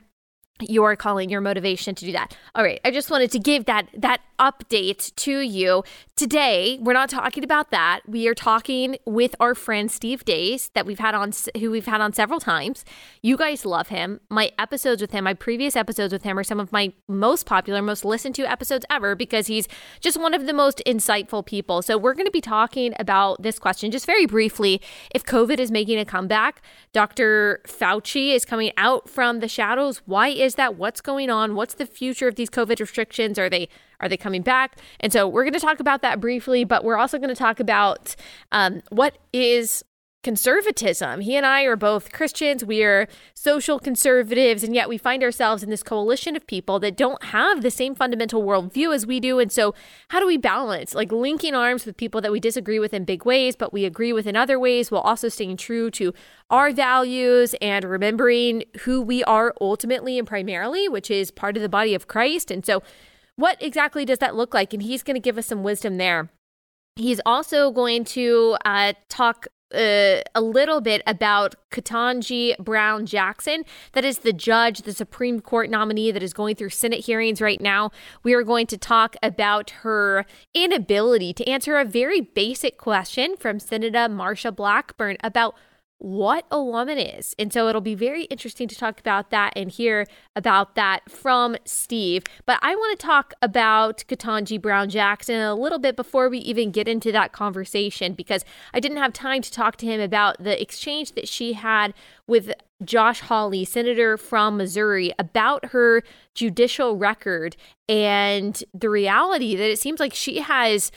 you're 0.61 0.97
calling 0.97 1.31
your 1.31 1.41
motivation 1.41 1.95
to 1.95 2.05
do 2.05 2.13
that. 2.13 2.37
All 2.55 2.65
right, 2.65 2.81
I 2.85 2.91
just 2.91 3.11
wanted 3.11 3.31
to 3.33 3.39
give 3.39 3.67
that 3.67 3.89
that 3.95 4.21
update 4.39 5.15
to 5.17 5.41
you. 5.41 5.83
Today, 6.17 6.79
we're 6.81 6.93
not 6.93 7.11
talking 7.11 7.45
about 7.45 7.71
that. 7.71 8.01
We 8.07 8.29
are 8.29 8.35
talking 8.35 8.97
with 9.05 9.35
our 9.41 9.55
friend 9.55 9.91
Steve 9.91 10.25
Deace 10.25 10.71
that 10.75 10.87
we've 10.87 10.99
had 10.99 11.15
on 11.15 11.33
who 11.59 11.71
we've 11.71 11.87
had 11.87 12.01
on 12.01 12.13
several 12.13 12.41
times. 12.41 12.85
You 13.23 13.37
guys 13.37 13.65
love 13.65 13.89
him. 13.89 14.21
My 14.29 14.51
episodes 14.59 15.01
with 15.01 15.13
him, 15.13 15.25
my 15.25 15.35
previous 15.35 15.77
episodes 15.77 16.13
with 16.13 16.23
him 16.23 16.39
are 16.39 16.45
some 16.45 16.61
of 16.61 16.73
my 16.73 16.93
most 17.07 17.47
popular, 17.47 17.83
most 17.83 18.05
listened 18.05 18.35
to 18.37 18.51
episodes 18.51 18.85
ever 18.91 19.15
because 19.15 19.47
he's 19.47 19.69
just 20.01 20.21
one 20.21 20.35
of 20.35 20.47
the 20.47 20.53
most 20.53 20.83
insightful 20.87 21.45
people. 21.45 21.83
So, 21.83 21.99
we're 21.99 22.15
going 22.15 22.27
to 22.27 22.33
be 22.33 22.41
talking 22.41 22.95
about 22.99 23.43
this 23.43 23.59
question 23.59 23.91
just 23.91 24.07
very 24.07 24.27
briefly. 24.27 24.81
If 25.15 25.25
COVID 25.25 25.59
is 25.59 25.71
making 25.71 25.99
a 25.99 26.05
comeback, 26.05 26.63
Dr. 26.93 27.61
Fauci 27.67 28.35
is 28.35 28.45
coming 28.45 28.73
out 28.77 29.09
from 29.09 29.41
the 29.41 29.49
shadows. 29.49 30.03
Why 30.07 30.29
is 30.29 30.48
is 30.49 30.57
that? 30.57 30.77
What's 30.77 31.01
going 31.01 31.31
on? 31.31 31.55
What's 31.55 31.75
the 31.75 31.87
future 31.87 32.27
of 32.27 32.35
these 32.35 32.51
COVID 32.51 32.81
restrictions? 32.81 33.39
Are 33.39 33.49
they 33.49 33.69
are 34.01 34.09
they 34.09 34.17
coming 34.17 34.43
back? 34.43 34.79
And 34.99 35.13
so 35.13 35.29
we're 35.29 35.45
going 35.45 35.53
to 35.53 35.61
talk 35.61 35.79
about 35.79 36.03
that 36.03 36.21
briefly, 36.21 36.65
but 36.65 36.85
we're 36.85 36.97
also 36.97 37.19
going 37.19 37.29
to 37.29 37.35
talk 37.37 37.61
about 37.61 38.17
um, 38.51 38.83
what 38.91 39.19
is 39.33 39.85
conservatism. 40.25 41.21
He 41.21 41.37
and 41.37 41.47
I 41.47 41.63
are 41.63 41.77
both 41.77 42.13
Christians. 42.13 42.65
We 42.65 42.83
are 42.83 43.07
social 43.35 43.79
conservatives, 43.79 44.65
and 44.65 44.75
yet 44.75 44.89
we 44.89 44.99
find 44.99 45.23
ourselves 45.23 45.63
in 45.63 45.71
this 45.71 45.83
coalition 45.83 46.35
of 46.35 46.47
people 46.47 46.81
that 46.81 46.97
don't 46.97 47.23
have 47.25 47.63
the 47.63 47.71
same 47.71 47.95
fundamental 47.95 48.43
worldview 48.43 48.95
as 48.95 49.07
we 49.07 49.21
do. 49.21 49.39
And 49.39 49.53
so, 49.53 49.75
how 50.11 50.19
do 50.19 50.27
we 50.27 50.37
balance 50.37 50.95
like 50.95 51.13
linking 51.13 51.55
arms 51.55 51.87
with 51.87 51.97
people 51.97 52.21
that 52.21 52.33
we 52.33 52.41
disagree 52.41 52.79
with 52.79 52.93
in 52.93 53.05
big 53.05 53.25
ways, 53.25 53.55
but 53.55 53.73
we 53.73 53.85
agree 53.85 54.13
with 54.13 54.27
in 54.27 54.35
other 54.37 54.59
ways, 54.59 54.91
while 54.91 55.03
also 55.03 55.29
staying 55.29 55.57
true 55.57 55.91
to 55.93 56.13
our 56.51 56.73
values 56.73 57.55
and 57.61 57.85
remembering 57.85 58.65
who 58.81 59.01
we 59.01 59.23
are 59.25 59.55
ultimately 59.61 60.19
and 60.19 60.27
primarily, 60.27 60.89
which 60.89 61.11
is 61.11 61.31
part 61.31 61.57
of 61.57 61.63
the 61.63 61.69
body 61.69 61.95
of 61.95 62.09
Christ? 62.09 62.51
And 62.51 62.67
so, 62.67 62.83
what 63.37 63.57
exactly 63.63 64.05
does 64.05 64.19
that 64.19 64.35
look 64.35 64.53
like? 64.53 64.75
And 64.75 64.83
he's 64.83 65.05
going 65.05 65.15
to 65.15 65.21
give 65.21 65.39
us 65.39 65.47
some 65.47 65.63
wisdom 65.63 65.97
there. 65.97 66.29
He's 66.97 67.21
also 67.25 67.71
going 67.71 68.03
to 68.07 68.57
uh, 68.65 68.95
talk 69.09 69.47
uh, 69.75 70.23
a 70.35 70.41
little 70.41 70.81
bit 70.81 71.03
about 71.07 71.55
Ketanji 71.71 72.57
Brown 72.59 73.07
Jackson. 73.07 73.65
That 73.93 74.05
is 74.05 74.19
the 74.19 74.33
judge, 74.33 74.83
the 74.83 74.93
Supreme 74.93 75.41
Court 75.41 75.71
nominee 75.71 76.11
that 76.11 76.23
is 76.23 76.33
going 76.33 76.57
through 76.57 76.71
Senate 76.71 77.05
hearings 77.05 77.41
right 77.41 77.61
now. 77.61 77.91
We 78.23 78.35
are 78.35 78.43
going 78.43 78.67
to 78.69 78.79
talk 78.79 79.17
about 79.23 79.71
her 79.83 80.25
inability 80.55 81.33
to 81.35 81.49
answer 81.49 81.77
a 81.77 81.85
very 81.85 82.21
basic 82.21 82.79
question 82.79 83.37
from 83.37 83.59
Senator 83.59 84.09
Marsha 84.09 84.55
Blackburn 84.55 85.17
about 85.23 85.55
what 85.99 86.47
a 86.51 86.63
woman 86.63 86.97
is. 86.97 87.35
And 87.39 87.53
so 87.53 87.69
it'll 87.69 87.81
be 87.81 87.97
very 87.97 88.25
interesting 88.25 88.69
to 88.69 88.77
talk 88.77 89.01
about 89.01 89.31
that 89.31 89.53
and 89.57 89.71
hear 89.71 90.07
about 90.37 90.77
that 90.77 91.11
from 91.11 91.57
Steve. 91.65 92.23
But 92.47 92.59
I 92.63 92.77
want 92.77 92.99
to 92.99 93.05
talk 93.05 93.35
about 93.43 94.05
Ketanji 94.09 94.61
Brown 94.63 94.91
Jackson 94.91 95.41
a 95.41 95.55
little 95.55 95.81
bit 95.81 95.97
before 95.97 96.29
we 96.29 96.39
even 96.39 96.71
get 96.71 96.87
into 96.87 97.11
that 97.13 97.33
conversation 97.33 98.15
because 98.15 98.45
I 98.73 98.81
didn't 98.81 98.99
have 98.99 99.13
time 99.13 99.43
to 99.43 99.51
talk 99.51 99.77
to 99.79 99.87
him 99.87 100.01
about 100.01 100.43
the 100.43 100.61
exchange 100.61 101.13
that 101.13 101.29
she 101.29 101.55
had 101.55 101.95
with 102.29 102.53
Josh 102.85 103.21
Hawley, 103.21 103.65
senator 103.65 104.17
from 104.17 104.57
Missouri, 104.57 105.13
about 105.19 105.67
her 105.67 106.05
judicial 106.35 106.97
record 106.97 107.57
and 107.89 108.63
the 108.73 108.89
reality 108.89 109.57
that 109.57 109.69
it 109.69 109.81
seems 109.81 109.99
like 109.99 110.15
she 110.15 110.39
has 110.41 110.93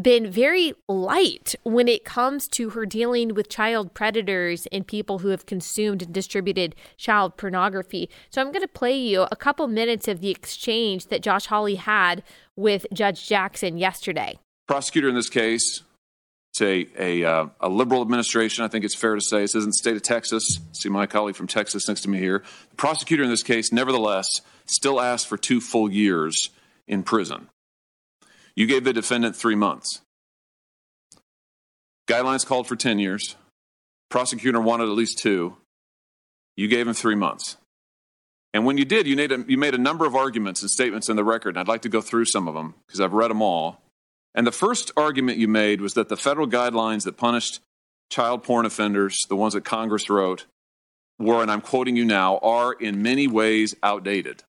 been 0.00 0.30
very 0.30 0.74
light 0.88 1.54
when 1.62 1.88
it 1.88 2.04
comes 2.04 2.48
to 2.48 2.70
her 2.70 2.84
dealing 2.84 3.34
with 3.34 3.48
child 3.48 3.94
predators 3.94 4.66
and 4.70 4.86
people 4.86 5.20
who 5.20 5.28
have 5.28 5.46
consumed 5.46 6.02
and 6.02 6.12
distributed 6.12 6.74
child 6.96 7.36
pornography. 7.36 8.10
So 8.30 8.40
I'm 8.40 8.52
going 8.52 8.62
to 8.62 8.68
play 8.68 8.96
you 8.96 9.26
a 9.30 9.36
couple 9.36 9.66
minutes 9.68 10.08
of 10.08 10.20
the 10.20 10.30
exchange 10.30 11.06
that 11.06 11.22
Josh 11.22 11.46
Hawley 11.46 11.76
had 11.76 12.22
with 12.56 12.86
Judge 12.92 13.26
Jackson 13.26 13.78
yesterday. 13.78 14.38
Prosecutor 14.66 15.08
in 15.08 15.14
this 15.14 15.30
case, 15.30 15.82
it's 16.50 16.60
a, 16.62 16.86
a, 16.98 17.24
uh, 17.24 17.46
a 17.60 17.68
liberal 17.68 18.02
administration, 18.02 18.64
I 18.64 18.68
think 18.68 18.84
it's 18.84 18.94
fair 18.94 19.14
to 19.14 19.20
say. 19.20 19.40
This 19.40 19.54
isn't 19.54 19.70
the 19.70 19.74
state 19.74 19.96
of 19.96 20.02
Texas. 20.02 20.58
See 20.72 20.88
my 20.88 21.06
colleague 21.06 21.36
from 21.36 21.46
Texas 21.46 21.88
next 21.88 22.02
to 22.02 22.10
me 22.10 22.18
here. 22.18 22.42
The 22.70 22.76
prosecutor 22.76 23.22
in 23.22 23.30
this 23.30 23.42
case, 23.42 23.72
nevertheless, 23.72 24.26
still 24.64 25.00
asked 25.00 25.28
for 25.28 25.36
two 25.36 25.60
full 25.60 25.90
years 25.90 26.50
in 26.88 27.02
prison. 27.02 27.48
You 28.56 28.66
gave 28.66 28.84
the 28.84 28.92
defendant 28.92 29.36
three 29.36 29.54
months. 29.54 30.00
Guidelines 32.08 32.46
called 32.46 32.66
for 32.66 32.76
10 32.76 32.98
years. 32.98 33.36
Prosecutor 34.08 34.60
wanted 34.60 34.84
at 34.84 34.90
least 34.90 35.18
two. 35.18 35.56
You 36.56 36.68
gave 36.68 36.88
him 36.88 36.94
three 36.94 37.14
months. 37.14 37.56
And 38.54 38.64
when 38.64 38.78
you 38.78 38.86
did, 38.86 39.06
you 39.06 39.16
made, 39.16 39.32
a, 39.32 39.44
you 39.46 39.58
made 39.58 39.74
a 39.74 39.78
number 39.78 40.06
of 40.06 40.16
arguments 40.16 40.62
and 40.62 40.70
statements 40.70 41.10
in 41.10 41.16
the 41.16 41.24
record. 41.24 41.50
And 41.50 41.58
I'd 41.58 41.68
like 41.68 41.82
to 41.82 41.90
go 41.90 42.00
through 42.00 42.24
some 42.24 42.48
of 42.48 42.54
them 42.54 42.74
because 42.86 43.00
I've 43.00 43.12
read 43.12 43.30
them 43.30 43.42
all. 43.42 43.82
And 44.34 44.46
the 44.46 44.52
first 44.52 44.92
argument 44.96 45.38
you 45.38 45.48
made 45.48 45.80
was 45.80 45.94
that 45.94 46.08
the 46.08 46.16
federal 46.16 46.46
guidelines 46.46 47.04
that 47.04 47.18
punished 47.18 47.60
child 48.10 48.42
porn 48.42 48.64
offenders, 48.64 49.18
the 49.28 49.36
ones 49.36 49.54
that 49.54 49.64
Congress 49.64 50.08
wrote, 50.08 50.46
were, 51.18 51.42
and 51.42 51.50
I'm 51.50 51.60
quoting 51.60 51.96
you 51.96 52.04
now, 52.04 52.38
are 52.38 52.72
in 52.72 53.02
many 53.02 53.26
ways 53.26 53.74
outdated. 53.82 54.42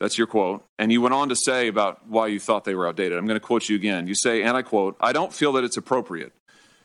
That's 0.00 0.16
your 0.16 0.26
quote. 0.26 0.64
And 0.78 0.92
you 0.92 1.00
went 1.00 1.14
on 1.14 1.28
to 1.28 1.36
say 1.36 1.68
about 1.68 2.06
why 2.06 2.28
you 2.28 2.38
thought 2.38 2.64
they 2.64 2.74
were 2.74 2.86
outdated. 2.86 3.18
I'm 3.18 3.26
going 3.26 3.40
to 3.40 3.44
quote 3.44 3.68
you 3.68 3.76
again. 3.76 4.06
You 4.06 4.14
say, 4.14 4.42
and 4.42 4.56
I 4.56 4.62
quote, 4.62 4.96
I 5.00 5.12
don't 5.12 5.32
feel 5.32 5.52
that 5.54 5.64
it's 5.64 5.76
appropriate 5.76 6.32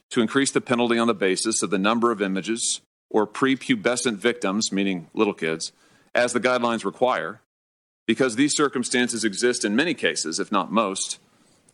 to 0.09 0.21
increase 0.21 0.51
the 0.51 0.61
penalty 0.61 0.97
on 0.97 1.07
the 1.07 1.13
basis 1.13 1.61
of 1.61 1.69
the 1.69 1.77
number 1.77 2.11
of 2.11 2.21
images 2.21 2.81
or 3.09 3.27
prepubescent 3.27 4.17
victims, 4.17 4.71
meaning 4.71 5.07
little 5.13 5.33
kids, 5.33 5.71
as 6.15 6.33
the 6.33 6.39
guidelines 6.39 6.83
require, 6.83 7.41
because 8.07 8.35
these 8.35 8.55
circumstances 8.55 9.23
exist 9.23 9.63
in 9.63 9.75
many 9.75 9.93
cases, 9.93 10.39
if 10.39 10.51
not 10.51 10.71
most, 10.71 11.19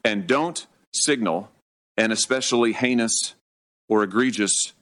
and 0.03 0.27
don't 0.27 0.67
signal 0.93 1.50
an 1.98 2.12
especially 2.12 2.74
heinous 2.74 3.36
or 3.88 4.03
egregious 4.03 4.74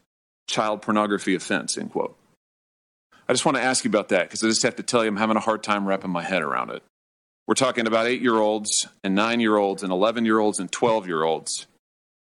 child 0.47 0.81
pornography 0.81 1.35
offense, 1.35 1.77
end 1.77 1.91
quote. 1.91 2.17
I 3.29 3.34
just 3.34 3.46
want 3.46 3.57
to 3.57 3.63
ask 3.63 3.84
you 3.84 3.89
about 3.89 4.10
that 4.10 4.27
because 4.27 4.43
I 4.43 4.48
just 4.48 4.63
have 4.63 4.77
to 4.77 4.84
tell 4.84 5.03
you 5.03 5.10
I'm 5.10 5.17
having 5.17 5.36
a 5.36 5.41
hard 5.41 5.62
time 5.62 5.86
wrapping 5.86 6.12
my 6.12 6.24
head 6.24 6.41
around 6.41 6.69
it. 6.69 6.81
We're 7.46 7.55
talking 7.55 7.88
about 7.88 8.07
eight 8.07 8.22
year 8.22 8.38
olds 8.38 8.88
and 9.03 9.15
nine 9.15 9.39
year 9.39 9.57
olds 9.57 9.84
and 9.84 9.91
11 9.91 10.25
year 10.25 10.39
olds 10.39 10.60
and 10.60 10.72
12 10.72 11.07
year 11.07 11.24
olds. 11.24 11.67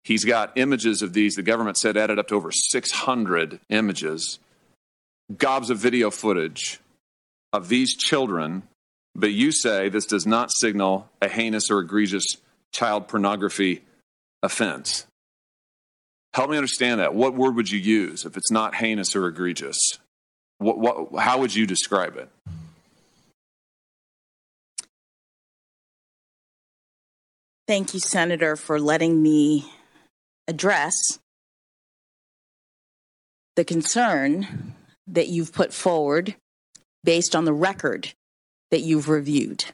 He's 0.03 0.25
got 0.25 0.57
images 0.57 1.01
of 1.01 1.13
these. 1.13 1.35
The 1.35 1.43
government 1.43 1.77
said 1.77 1.97
added 1.97 2.19
up 2.19 2.27
to 2.27 2.35
over 2.35 2.51
600 2.51 3.59
images, 3.69 4.39
gobs 5.37 5.69
of 5.69 5.77
video 5.77 6.11
footage 6.11 6.79
of 7.53 7.69
these 7.69 7.95
children. 7.95 8.63
But 9.15 9.31
you 9.31 9.51
say 9.51 9.89
this 9.89 10.05
does 10.05 10.27
not 10.27 10.51
signal 10.51 11.09
a 11.21 11.29
heinous 11.29 11.71
or 11.71 11.79
egregious 11.79 12.25
child 12.71 13.07
pornography 13.07 13.83
offense. 14.41 15.05
Help 16.33 16.49
me 16.49 16.57
understand 16.57 16.99
that. 16.99 17.13
What 17.13 17.35
word 17.35 17.55
would 17.55 17.69
you 17.69 17.79
use 17.79 18.25
if 18.25 18.35
it's 18.35 18.51
not 18.51 18.75
heinous 18.75 19.15
or 19.15 19.27
egregious? 19.27 19.99
What, 20.59 20.77
what, 20.79 21.21
how 21.21 21.39
would 21.39 21.53
you 21.53 21.65
describe 21.65 22.15
it? 22.17 22.29
Thank 27.67 27.93
you, 27.93 27.99
Senator, 27.99 28.55
for 28.55 28.79
letting 28.79 29.21
me 29.23 29.71
address 30.47 30.93
the 33.55 33.63
concern 33.63 34.73
that 35.07 35.27
you've 35.27 35.53
put 35.53 35.73
forward 35.73 36.35
based 37.03 37.35
on 37.35 37.45
the 37.45 37.53
record 37.53 38.13
that 38.71 38.81
you've 38.81 39.09
reviewed. 39.09 39.65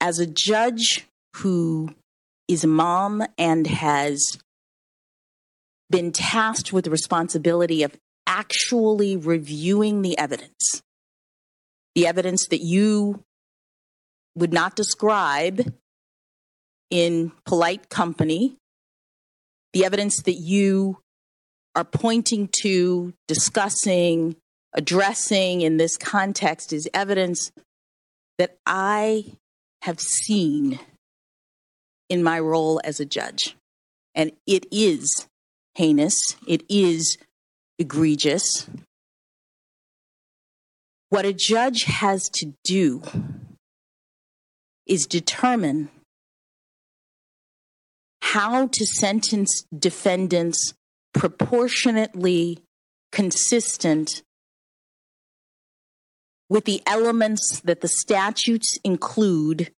As 0.00 0.18
a 0.18 0.26
judge 0.26 1.06
who 1.36 1.94
is 2.48 2.64
a 2.64 2.68
mom 2.68 3.22
and 3.38 3.66
has 3.66 4.38
been 5.88 6.12
tasked 6.12 6.72
with 6.72 6.84
the 6.84 6.90
responsibility 6.90 7.82
of 7.82 7.96
actually 8.26 9.16
reviewing 9.16 10.02
the 10.02 10.18
evidence, 10.18 10.82
the 11.94 12.06
evidence 12.06 12.48
that 12.48 12.60
you 12.60 13.22
would 14.34 14.52
not 14.52 14.76
describe 14.76 15.74
in 16.90 17.32
polite 17.44 17.88
company, 17.88 18.56
the 19.72 19.84
evidence 19.84 20.22
that 20.22 20.34
you 20.34 20.98
are 21.74 21.84
pointing 21.84 22.48
to, 22.62 23.12
discussing, 23.28 24.36
addressing 24.72 25.60
in 25.62 25.76
this 25.76 25.96
context 25.96 26.72
is 26.72 26.88
evidence 26.94 27.50
that 28.38 28.56
I 28.66 29.24
have 29.82 30.00
seen 30.00 30.78
in 32.08 32.22
my 32.22 32.40
role 32.40 32.80
as 32.84 33.00
a 33.00 33.04
judge. 33.04 33.56
And 34.14 34.32
it 34.46 34.66
is 34.70 35.28
heinous, 35.74 36.36
it 36.46 36.62
is 36.68 37.18
egregious. 37.78 38.68
What 41.08 41.24
a 41.24 41.32
judge 41.32 41.84
has 41.84 42.28
to 42.34 42.54
do 42.64 43.02
is 44.86 45.06
determine 45.06 45.90
how 48.22 48.66
to 48.66 48.86
sentence 48.86 49.64
defendants 49.76 50.74
proportionately 51.14 52.58
consistent 53.12 54.22
with 56.48 56.64
the 56.64 56.82
elements 56.86 57.60
that 57.64 57.80
the 57.80 57.88
statutes 57.88 58.78
include, 58.84 59.72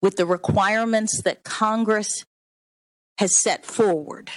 with 0.00 0.16
the 0.16 0.26
requirements 0.26 1.20
that 1.22 1.42
Congress 1.42 2.24
has 3.18 3.38
set 3.38 3.66
forward. 3.66 4.30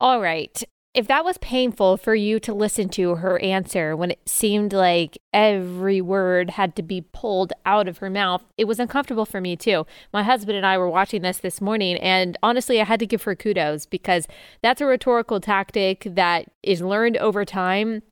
All 0.00 0.20
right 0.20 0.62
if 0.92 1.06
that 1.06 1.24
was 1.24 1.38
painful 1.38 1.96
for 1.96 2.16
you 2.16 2.40
to 2.40 2.52
listen 2.52 2.88
to 2.88 3.16
her 3.16 3.38
answer 3.40 3.94
when 3.94 4.10
it 4.10 4.28
seemed 4.28 4.72
like 4.72 5.16
every 5.32 6.00
word 6.00 6.50
had 6.50 6.74
to 6.74 6.82
be 6.82 7.00
pulled 7.00 7.52
out 7.64 7.86
of 7.86 7.98
her 7.98 8.10
mouth, 8.10 8.42
it 8.58 8.64
was 8.64 8.80
uncomfortable 8.80 9.24
for 9.24 9.40
me 9.40 9.54
too. 9.54 9.86
My 10.12 10.24
husband 10.24 10.56
and 10.56 10.66
I 10.66 10.78
were 10.78 10.90
watching 10.90 11.22
this 11.22 11.38
this 11.38 11.60
morning, 11.60 11.96
and 11.98 12.36
honestly, 12.42 12.80
I 12.80 12.84
had 12.84 12.98
to 13.00 13.06
give 13.06 13.22
her 13.22 13.36
kudos 13.36 13.86
because 13.86 14.26
that's 14.62 14.80
a 14.80 14.86
rhetorical 14.86 15.38
tactic 15.40 16.02
that 16.06 16.46
is 16.64 16.82
learned 16.82 17.16
over 17.18 17.44
time 17.44 18.02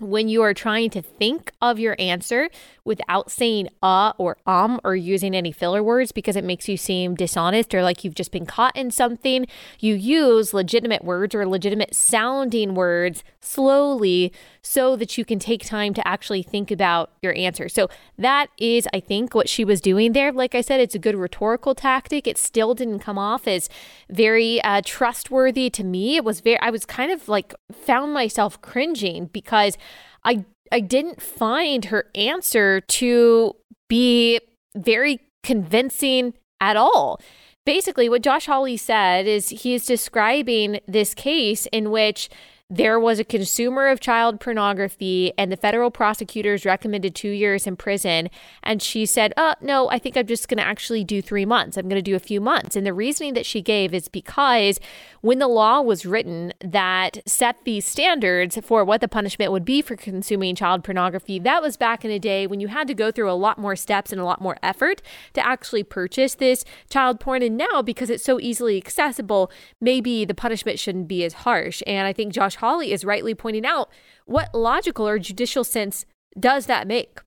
when 0.00 0.28
you 0.28 0.42
are 0.42 0.54
trying 0.54 0.90
to 0.90 1.02
think 1.02 1.52
of 1.60 1.78
your 1.78 1.96
answer 1.98 2.48
without 2.84 3.32
saying 3.32 3.68
uh 3.82 4.12
or 4.16 4.36
um 4.46 4.80
or 4.84 4.94
using 4.94 5.34
any 5.34 5.50
filler 5.50 5.82
words 5.82 6.12
because 6.12 6.36
it 6.36 6.44
makes 6.44 6.68
you 6.68 6.76
seem 6.76 7.16
dishonest 7.16 7.74
or 7.74 7.82
like 7.82 8.04
you've 8.04 8.14
just 8.14 8.30
been 8.30 8.46
caught 8.46 8.76
in 8.76 8.92
something, 8.92 9.46
you 9.80 9.94
use 9.94 10.54
legitimate 10.54 11.02
words 11.02 11.34
or 11.34 11.44
legitimate 11.46 11.94
sounding 11.94 12.74
words 12.74 13.24
slowly 13.40 14.32
so 14.68 14.96
that 14.96 15.16
you 15.16 15.24
can 15.24 15.38
take 15.38 15.64
time 15.64 15.94
to 15.94 16.06
actually 16.06 16.42
think 16.42 16.70
about 16.70 17.10
your 17.22 17.34
answer. 17.34 17.70
So 17.70 17.88
that 18.18 18.48
is, 18.58 18.86
I 18.92 19.00
think, 19.00 19.34
what 19.34 19.48
she 19.48 19.64
was 19.64 19.80
doing 19.80 20.12
there. 20.12 20.30
Like 20.30 20.54
I 20.54 20.60
said, 20.60 20.78
it's 20.78 20.94
a 20.94 20.98
good 20.98 21.14
rhetorical 21.14 21.74
tactic. 21.74 22.26
It 22.26 22.36
still 22.36 22.74
didn't 22.74 22.98
come 22.98 23.16
off 23.16 23.48
as 23.48 23.70
very 24.10 24.60
uh, 24.62 24.82
trustworthy 24.84 25.70
to 25.70 25.82
me. 25.82 26.16
It 26.16 26.24
was 26.24 26.40
very, 26.40 26.60
I 26.60 26.68
was 26.68 26.84
kind 26.84 27.10
of 27.10 27.28
like 27.28 27.54
found 27.72 28.12
myself 28.12 28.60
cringing 28.60 29.30
because 29.32 29.78
I 30.22 30.44
I 30.70 30.80
didn't 30.80 31.22
find 31.22 31.86
her 31.86 32.10
answer 32.14 32.82
to 32.82 33.56
be 33.88 34.38
very 34.76 35.20
convincing 35.42 36.34
at 36.60 36.76
all. 36.76 37.22
Basically, 37.64 38.10
what 38.10 38.22
Josh 38.22 38.44
Hawley 38.44 38.76
said 38.76 39.26
is 39.26 39.48
he 39.48 39.72
is 39.72 39.86
describing 39.86 40.80
this 40.86 41.14
case 41.14 41.64
in 41.72 41.90
which 41.90 42.28
there 42.70 43.00
was 43.00 43.18
a 43.18 43.24
consumer 43.24 43.88
of 43.88 43.98
child 43.98 44.40
pornography, 44.40 45.32
and 45.38 45.50
the 45.50 45.56
federal 45.56 45.90
prosecutors 45.90 46.66
recommended 46.66 47.14
two 47.14 47.30
years 47.30 47.66
in 47.66 47.76
prison. 47.76 48.28
And 48.62 48.82
she 48.82 49.06
said, 49.06 49.32
Oh, 49.38 49.54
no, 49.62 49.88
I 49.88 49.98
think 49.98 50.18
I'm 50.18 50.26
just 50.26 50.48
going 50.48 50.58
to 50.58 50.66
actually 50.66 51.02
do 51.02 51.22
three 51.22 51.46
months. 51.46 51.78
I'm 51.78 51.88
going 51.88 51.96
to 51.96 52.02
do 52.02 52.14
a 52.14 52.20
few 52.20 52.42
months. 52.42 52.76
And 52.76 52.86
the 52.86 52.92
reasoning 52.92 53.32
that 53.32 53.46
she 53.46 53.62
gave 53.62 53.94
is 53.94 54.08
because 54.08 54.80
when 55.22 55.38
the 55.38 55.48
law 55.48 55.80
was 55.80 56.04
written 56.04 56.52
that 56.60 57.26
set 57.26 57.56
these 57.64 57.86
standards 57.86 58.58
for 58.62 58.84
what 58.84 59.00
the 59.00 59.08
punishment 59.08 59.50
would 59.50 59.64
be 59.64 59.80
for 59.80 59.96
consuming 59.96 60.54
child 60.54 60.84
pornography, 60.84 61.38
that 61.38 61.62
was 61.62 61.78
back 61.78 62.04
in 62.04 62.10
a 62.10 62.18
day 62.18 62.46
when 62.46 62.60
you 62.60 62.68
had 62.68 62.86
to 62.88 62.94
go 62.94 63.10
through 63.10 63.30
a 63.30 63.32
lot 63.32 63.56
more 63.56 63.76
steps 63.76 64.12
and 64.12 64.20
a 64.20 64.24
lot 64.24 64.42
more 64.42 64.58
effort 64.62 65.00
to 65.32 65.44
actually 65.44 65.82
purchase 65.82 66.34
this 66.34 66.66
child 66.90 67.18
porn. 67.18 67.42
And 67.42 67.56
now, 67.56 67.80
because 67.80 68.10
it's 68.10 68.24
so 68.24 68.38
easily 68.38 68.76
accessible, 68.76 69.50
maybe 69.80 70.26
the 70.26 70.34
punishment 70.34 70.78
shouldn't 70.78 71.08
be 71.08 71.24
as 71.24 71.32
harsh. 71.32 71.82
And 71.86 72.06
I 72.06 72.12
think 72.12 72.34
Josh 72.34 72.57
Hawley 72.58 72.92
is 72.92 73.04
rightly 73.04 73.34
pointing 73.34 73.66
out 73.66 73.90
what 74.26 74.54
logical 74.54 75.08
or 75.08 75.18
judicial 75.18 75.64
sense 75.64 76.04
does 76.38 76.66
that 76.66 76.86
make? 76.86 77.18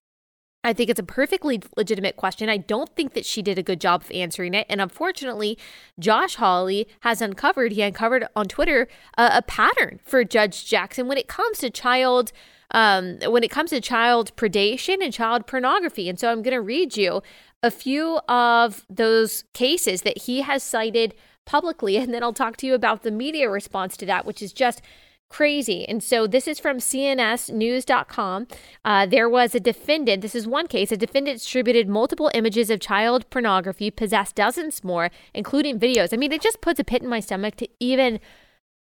I 0.63 0.73
think 0.73 0.89
it's 0.89 0.99
a 0.99 1.03
perfectly 1.03 1.61
legitimate 1.75 2.17
question. 2.17 2.47
I 2.47 2.57
don't 2.57 2.95
think 2.95 3.13
that 3.13 3.25
she 3.25 3.41
did 3.41 3.57
a 3.57 3.63
good 3.63 3.81
job 3.81 4.03
of 4.03 4.11
answering 4.11 4.53
it. 4.53 4.67
And 4.69 4.79
unfortunately, 4.79 5.57
Josh 5.99 6.35
Hawley 6.35 6.87
has 7.01 7.21
uncovered, 7.21 7.71
he 7.71 7.81
uncovered 7.81 8.27
on 8.35 8.47
Twitter 8.47 8.87
uh, 9.17 9.31
a 9.33 9.41
pattern 9.41 9.99
for 10.05 10.23
Judge 10.23 10.67
Jackson 10.67 11.07
when 11.07 11.17
it 11.17 11.27
comes 11.27 11.57
to 11.59 11.69
child. 11.69 12.31
Um, 12.73 13.17
when 13.27 13.43
it 13.43 13.51
comes 13.51 13.71
to 13.71 13.81
child 13.81 14.33
predation 14.37 15.03
and 15.03 15.11
child 15.11 15.45
pornography. 15.45 16.07
And 16.07 16.17
so 16.17 16.31
I'm 16.31 16.41
going 16.41 16.53
to 16.53 16.61
read 16.61 16.95
you 16.95 17.21
a 17.61 17.69
few 17.69 18.19
of 18.29 18.85
those 18.89 19.43
cases 19.53 20.03
that 20.03 20.19
he 20.19 20.39
has 20.39 20.63
cited 20.63 21.13
publicly, 21.45 21.97
and 21.97 22.13
then 22.13 22.23
I'll 22.23 22.31
talk 22.31 22.55
to 22.57 22.65
you 22.65 22.73
about 22.73 23.03
the 23.03 23.11
media 23.11 23.49
response 23.49 23.97
to 23.97 24.05
that, 24.05 24.25
which 24.25 24.41
is 24.41 24.53
just 24.53 24.81
crazy. 25.31 25.87
And 25.87 26.03
so 26.03 26.27
this 26.27 26.45
is 26.45 26.59
from 26.59 26.77
CNSnews.com. 26.77 28.47
Uh, 28.83 29.05
there 29.05 29.29
was 29.29 29.55
a 29.55 29.61
defendant, 29.61 30.21
this 30.21 30.35
is 30.35 30.45
one 30.45 30.67
case, 30.67 30.91
a 30.91 30.97
defendant 30.97 31.39
distributed 31.39 31.87
multiple 31.87 32.29
images 32.33 32.69
of 32.69 32.81
child 32.81 33.27
pornography, 33.29 33.89
possessed 33.89 34.35
dozens 34.35 34.83
more, 34.83 35.09
including 35.33 35.79
videos. 35.79 36.13
I 36.13 36.17
mean, 36.17 36.33
it 36.33 36.41
just 36.41 36.59
puts 36.59 36.81
a 36.81 36.83
pit 36.83 37.01
in 37.01 37.07
my 37.07 37.21
stomach 37.21 37.55
to 37.55 37.69
even 37.79 38.19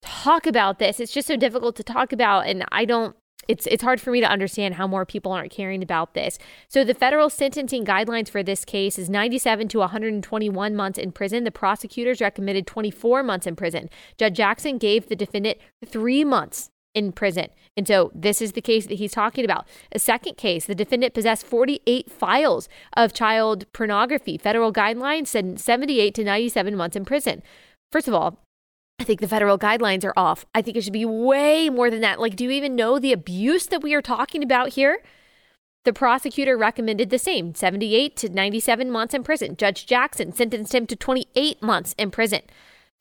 talk 0.04 0.46
about 0.46 0.78
this. 0.78 1.00
It's 1.00 1.12
just 1.12 1.28
so 1.28 1.36
difficult 1.36 1.76
to 1.78 1.84
talk 1.84 2.14
about. 2.14 2.46
And 2.46 2.64
I 2.72 2.86
don't 2.86 3.16
it's 3.48 3.68
it's 3.68 3.84
hard 3.84 4.02
for 4.02 4.12
me 4.12 4.20
to 4.22 4.30
understand 4.30 4.76
how 4.76 4.88
more 4.88 5.06
people 5.06 5.32
aren't 5.32 5.52
caring 5.52 5.84
about 5.84 6.14
this. 6.14 6.38
So 6.68 6.84
the 6.84 6.94
federal 6.94 7.30
sentencing 7.30 7.86
guidelines 7.86 8.30
for 8.30 8.44
this 8.44 8.66
case 8.66 8.98
is 8.98 9.10
97 9.10 9.68
to 9.70 9.80
121 9.80 10.76
months 10.76 11.00
in 11.00 11.12
prison. 11.12 11.44
The 11.44 11.52
prosecutors 11.52 12.22
recommended 12.22 12.68
24 12.68 13.24
months 13.24 13.48
in 13.48 13.56
prison. 13.56 13.90
Judge 14.18 14.36
Jackson 14.36 14.78
gave 14.78 15.08
the 15.08 15.16
defendant 15.16 15.58
3 15.86 16.24
months 16.24 16.70
in 16.94 17.12
prison. 17.12 17.48
And 17.78 17.88
so 17.88 18.10
this 18.16 18.42
is 18.42 18.54
the 18.54 18.62
case 18.62 18.88
that 18.88 18.96
he's 18.96 19.12
talking 19.12 19.44
about. 19.44 19.68
A 19.92 20.00
second 20.00 20.38
case, 20.38 20.66
the 20.66 20.74
defendant 20.74 21.14
possessed 21.14 21.46
48 21.46 22.10
files 22.10 22.70
of 22.96 23.14
child 23.14 23.66
pornography. 23.74 24.38
Federal 24.38 24.72
guidelines 24.72 25.28
said 25.28 25.60
78 25.60 26.16
to 26.16 26.24
97 26.24 26.76
months 26.76 26.96
in 26.96 27.04
prison. 27.04 27.44
First 27.92 28.08
of 28.08 28.14
all, 28.14 28.40
I 28.98 29.04
think 29.04 29.20
the 29.20 29.28
federal 29.28 29.60
guidelines 29.60 30.06
are 30.06 30.14
off. 30.16 30.46
I 30.56 30.62
think 30.62 30.78
it 30.78 30.84
should 30.84 30.94
be 30.94 31.06
way 31.06 31.70
more 31.70 31.92
than 31.92 32.02
that. 32.02 32.20
Like, 32.20 32.36
do 32.36 32.46
you 32.46 32.52
even 32.52 32.76
know 32.76 32.98
the 32.98 33.14
abuse 33.14 33.68
that 33.68 33.84
we 33.84 33.94
are 33.94 34.02
talking 34.02 34.42
about 34.42 34.70
here? 34.70 35.00
The 35.84 35.94
prosecutor 35.94 36.58
recommended 36.58 37.10
the 37.10 37.20
same 37.20 37.54
78 37.54 38.16
to 38.18 38.30
97 38.30 38.90
months 38.90 39.14
in 39.14 39.24
prison. 39.24 39.56
Judge 39.56 39.86
Jackson 39.86 40.32
sentenced 40.34 40.74
him 40.74 40.88
to 40.88 40.96
28 40.96 41.62
months 41.62 41.94
in 41.98 42.10
prison. 42.10 42.42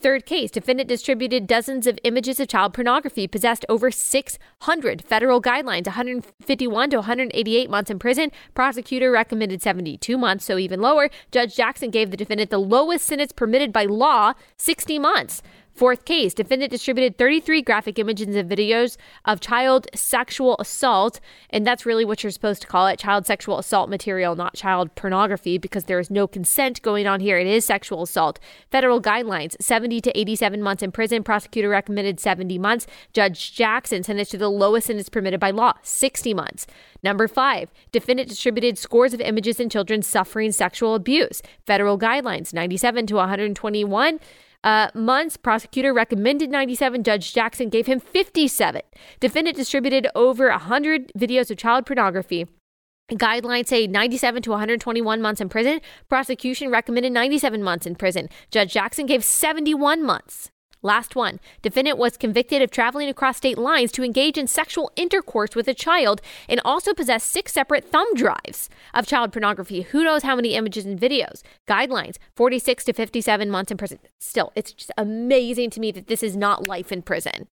Third 0.01 0.27
case 0.27 0.51
defendant 0.51 0.89
distributed 0.89 1.47
dozens 1.47 1.87
of 1.87 1.99
images 2.05 2.39
of 2.39 2.49
child 2.49 2.75
pornography, 2.75 3.27
possessed 3.27 3.65
over 3.71 3.91
600 3.91 5.03
federal 5.03 5.41
guidelines, 5.41 5.87
151 5.87 6.91
to 6.91 6.97
188 6.97 7.71
months 7.71 7.91
in 7.91 7.99
prison. 7.99 8.31
Prosecutor 8.53 9.11
recommended 9.11 9.63
72 9.63 10.19
months, 10.19 10.45
so 10.45 10.59
even 10.59 10.83
lower. 10.83 11.09
Judge 11.31 11.57
Jackson 11.57 11.91
gave 11.91 12.11
the 12.11 12.19
defendant 12.19 12.51
the 12.51 12.59
lowest 12.59 13.07
sentence 13.07 13.33
permitted 13.33 13.73
by 13.73 13.85
law, 13.87 14.35
60 14.59 14.99
months. 14.99 15.41
Fourth 15.75 16.05
case 16.05 16.35
defendant 16.35 16.71
distributed 16.71 17.19
33 17.19 17.61
graphic 17.63 17.99
images 17.99 18.37
and 18.37 18.49
videos 18.49 18.97
of 19.25 19.41
child 19.41 19.89
sexual 19.93 20.57
assault. 20.61 21.19
And 21.51 21.67
that's 21.67 21.85
really 21.85 22.05
what 22.05 22.23
you're 22.23 22.31
supposed 22.31 22.63
to 22.63 22.69
call 22.69 22.87
it 22.87 23.01
child 23.01 23.27
sexual 23.27 23.59
assault 23.59 23.91
material, 23.91 24.37
not 24.37 24.55
child 24.55 24.95
pornography, 24.95 25.59
because 25.59 25.85
there 25.85 25.99
is 25.99 26.13
no 26.13 26.29
consent 26.29 26.81
going 26.83 27.09
on 27.09 27.19
here. 27.19 27.39
It 27.39 27.49
is 27.49 27.65
sexual 27.65 28.05
assault. 28.05 28.39
Federal 28.71 29.03
guidelines 29.03 29.57
70 29.61 30.01
to 30.03 30.17
87 30.17 30.63
months 30.63 30.83
in 30.85 30.93
prison. 30.93 31.25
Prosecutor 31.25 31.69
recommended 31.69 32.21
70 32.21 32.57
months. 32.57 32.87
Judge 33.13 33.53
Jackson 33.53 34.05
sentenced 34.05 34.31
to 34.31 34.39
the 34.39 34.51
lowest 34.51 34.87
sentence 34.87 35.09
permitted 35.09 35.41
by 35.41 35.51
law 35.51 35.73
60 35.83 36.35
months. 36.35 36.69
Number 37.03 37.27
five, 37.27 37.73
defendant 37.91 38.29
distributed 38.29 38.79
scores 38.79 39.13
of 39.13 39.21
images 39.21 39.59
in 39.59 39.69
children 39.71 40.03
suffering 40.03 40.53
sexual 40.53 40.95
abuse. 40.95 41.43
Federal 41.67 41.99
guidelines 41.99 42.55
97 42.55 43.09
to 43.09 43.17
121 43.17 44.21
uh, 44.65 44.89
months. 44.95 45.37
Prosecutor 45.37 45.95
recommended 45.95 46.51
97. 46.51 47.05
Judge 47.05 47.33
Jackson 47.33 47.69
gave 47.69 47.87
him 47.87 48.01
57. 48.01 48.83
Defendant 49.21 49.57
distributed 49.57 50.09
over 50.17 50.49
100 50.49 51.13
videos 51.17 51.51
of 51.51 51.59
child 51.59 51.87
pornography. 51.87 52.47
Guidelines 53.13 53.69
say 53.69 53.87
97 53.87 54.43
to 54.43 54.51
121 54.51 55.21
months 55.21 55.41
in 55.41 55.49
prison. 55.51 55.81
Prosecution 56.09 56.71
recommended 56.71 57.13
97 57.13 57.63
months 57.63 57.87
in 57.87 57.95
prison. 57.95 58.29
Judge 58.51 58.73
Jackson 58.73 59.05
gave 59.05 59.23
71 59.23 60.03
months. 60.03 60.51
Last 60.85 61.17
one. 61.17 61.41
Defendant 61.63 61.97
was 61.97 62.19
convicted 62.19 62.61
of 62.61 62.71
traveling 62.71 63.09
across 63.09 63.39
state 63.39 63.57
lines 63.57 63.91
to 63.93 64.05
engage 64.05 64.37
in 64.37 64.47
sexual 64.47 64.93
intercourse 64.97 65.57
with 65.57 65.67
a 65.67 65.73
child 65.73 66.21
and 66.47 66.61
also 66.63 66.93
possessed 66.93 67.33
six 67.33 67.55
separate 67.55 67.87
thumb 67.87 68.07
drives 68.15 68.69
of 68.93 69.07
child 69.07 69.33
pornography. 69.33 69.81
Who 69.81 70.05
knows 70.05 70.25
how 70.25 70.37
many 70.37 70.55
images 70.55 70.85
and 70.85 71.01
videos? 71.01 71.41
Guidelines 71.67 72.17
46 72.37 72.85
to 72.85 72.93
57 72.93 73.51
months 73.51 73.71
in 73.71 73.79
prison. 73.79 73.99
Still, 74.21 74.53
it's 74.55 74.75
just 74.75 74.93
amazing 74.99 75.71
to 75.71 75.81
me 75.81 75.91
that 75.91 76.07
this 76.07 76.23
is 76.23 76.37
not 76.37 76.69
life 76.69 76.93
in 76.93 77.01
prison. 77.01 77.49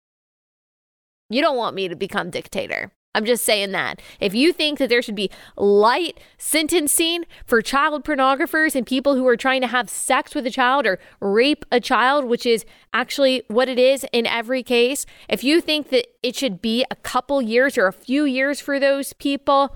You 1.29 1.43
don't 1.43 1.59
want 1.59 1.77
me 1.77 1.87
to 1.87 1.97
become 1.97 2.31
dictator. 2.31 2.93
I'm 3.15 3.25
just 3.25 3.45
saying 3.45 3.73
that. 3.73 4.01
If 4.21 4.35
you 4.35 4.53
think 4.53 4.79
that 4.79 4.89
there 4.89 5.03
should 5.03 5.15
be 5.15 5.31
light 5.57 6.21
sentencing 6.37 7.25
for 7.45 7.63
child 7.63 8.05
pornographers 8.05 8.75
and 8.75 8.87
people 8.87 9.17
who 9.17 9.27
are 9.27 9.37
trying 9.37 9.61
to 9.63 9.67
have 9.67 9.89
sex 9.89 10.35
with 10.35 10.47
a 10.47 10.51
child 10.51 10.87
or 10.87 10.99
rape 11.21 11.65
a 11.73 11.81
child, 11.81 12.27
which 12.27 12.45
is 12.47 12.65
actually 12.93 13.43
what 13.49 13.69
it 13.69 13.79
is 13.79 14.07
in 14.13 14.27
every 14.27 14.63
case, 14.63 15.07
if 15.29 15.43
you 15.43 15.61
think 15.61 15.89
that 15.89 16.07
it 16.23 16.37
should 16.37 16.61
be 16.61 16.85
a 16.91 16.97
couple 16.97 17.41
years 17.41 17.79
or 17.79 17.87
a 17.87 17.93
few 17.93 18.25
years 18.25 18.61
for 18.61 18.79
those 18.79 19.15
people, 19.15 19.75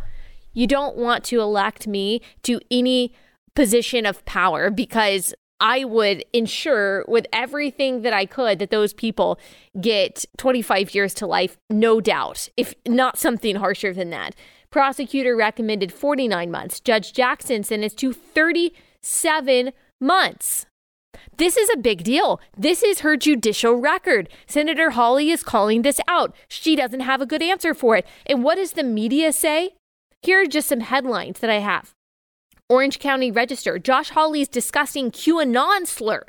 you 0.52 0.66
don't 0.66 0.96
want 0.96 1.24
to 1.24 1.40
elect 1.40 1.86
me 1.86 2.20
to 2.42 2.60
any 2.70 3.14
position 3.54 4.06
of 4.06 4.24
power 4.24 4.70
because 4.70 5.34
I 5.62 5.85
would 5.85 6.25
ensure 6.33 7.04
with 7.07 7.25
everything 7.33 8.02
that 8.02 8.12
I 8.12 8.26
could 8.26 8.59
that 8.59 8.71
those 8.71 8.92
people 8.92 9.38
get 9.81 10.25
25 10.37 10.92
years 10.92 11.14
to 11.14 11.26
life, 11.26 11.57
no 11.71 12.00
doubt, 12.00 12.49
if 12.57 12.75
not 12.87 13.16
something 13.16 13.54
harsher 13.57 13.95
than 13.95 14.11
that. 14.11 14.35
Prosecutor 14.71 15.37
recommended 15.37 15.92
49 15.92 16.50
months. 16.50 16.81
Judge 16.81 17.12
Jackson 17.12 17.62
sentenced 17.62 17.97
to 17.99 18.12
37 18.12 19.71
months. 20.00 20.66
This 21.37 21.57
is 21.57 21.71
a 21.73 21.78
big 21.78 22.02
deal. 22.02 22.40
This 22.57 22.83
is 22.83 23.00
her 23.00 23.16
judicial 23.16 23.75
record. 23.75 24.28
Senator 24.47 24.90
Hawley 24.90 25.31
is 25.31 25.45
calling 25.45 25.83
this 25.83 26.00
out. 26.09 26.35
She 26.49 26.75
doesn't 26.75 27.00
have 27.00 27.21
a 27.21 27.26
good 27.26 27.42
answer 27.42 27.73
for 27.73 27.97
it. 27.97 28.07
And 28.26 28.42
what 28.42 28.57
does 28.57 28.73
the 28.73 28.83
media 28.83 29.33
say? 29.33 29.75
Here 30.23 30.42
are 30.42 30.47
just 30.47 30.69
some 30.69 30.81
headlines 30.81 31.38
that 31.38 31.50
I 31.50 31.61
have. 31.61 31.95
Orange 32.69 32.99
County 32.99 33.31
Register. 33.31 33.78
Josh 33.78 34.11
Hawley's 34.11 34.49
discussing 34.49 35.11
QAnon 35.11 35.87
slur 35.87 36.25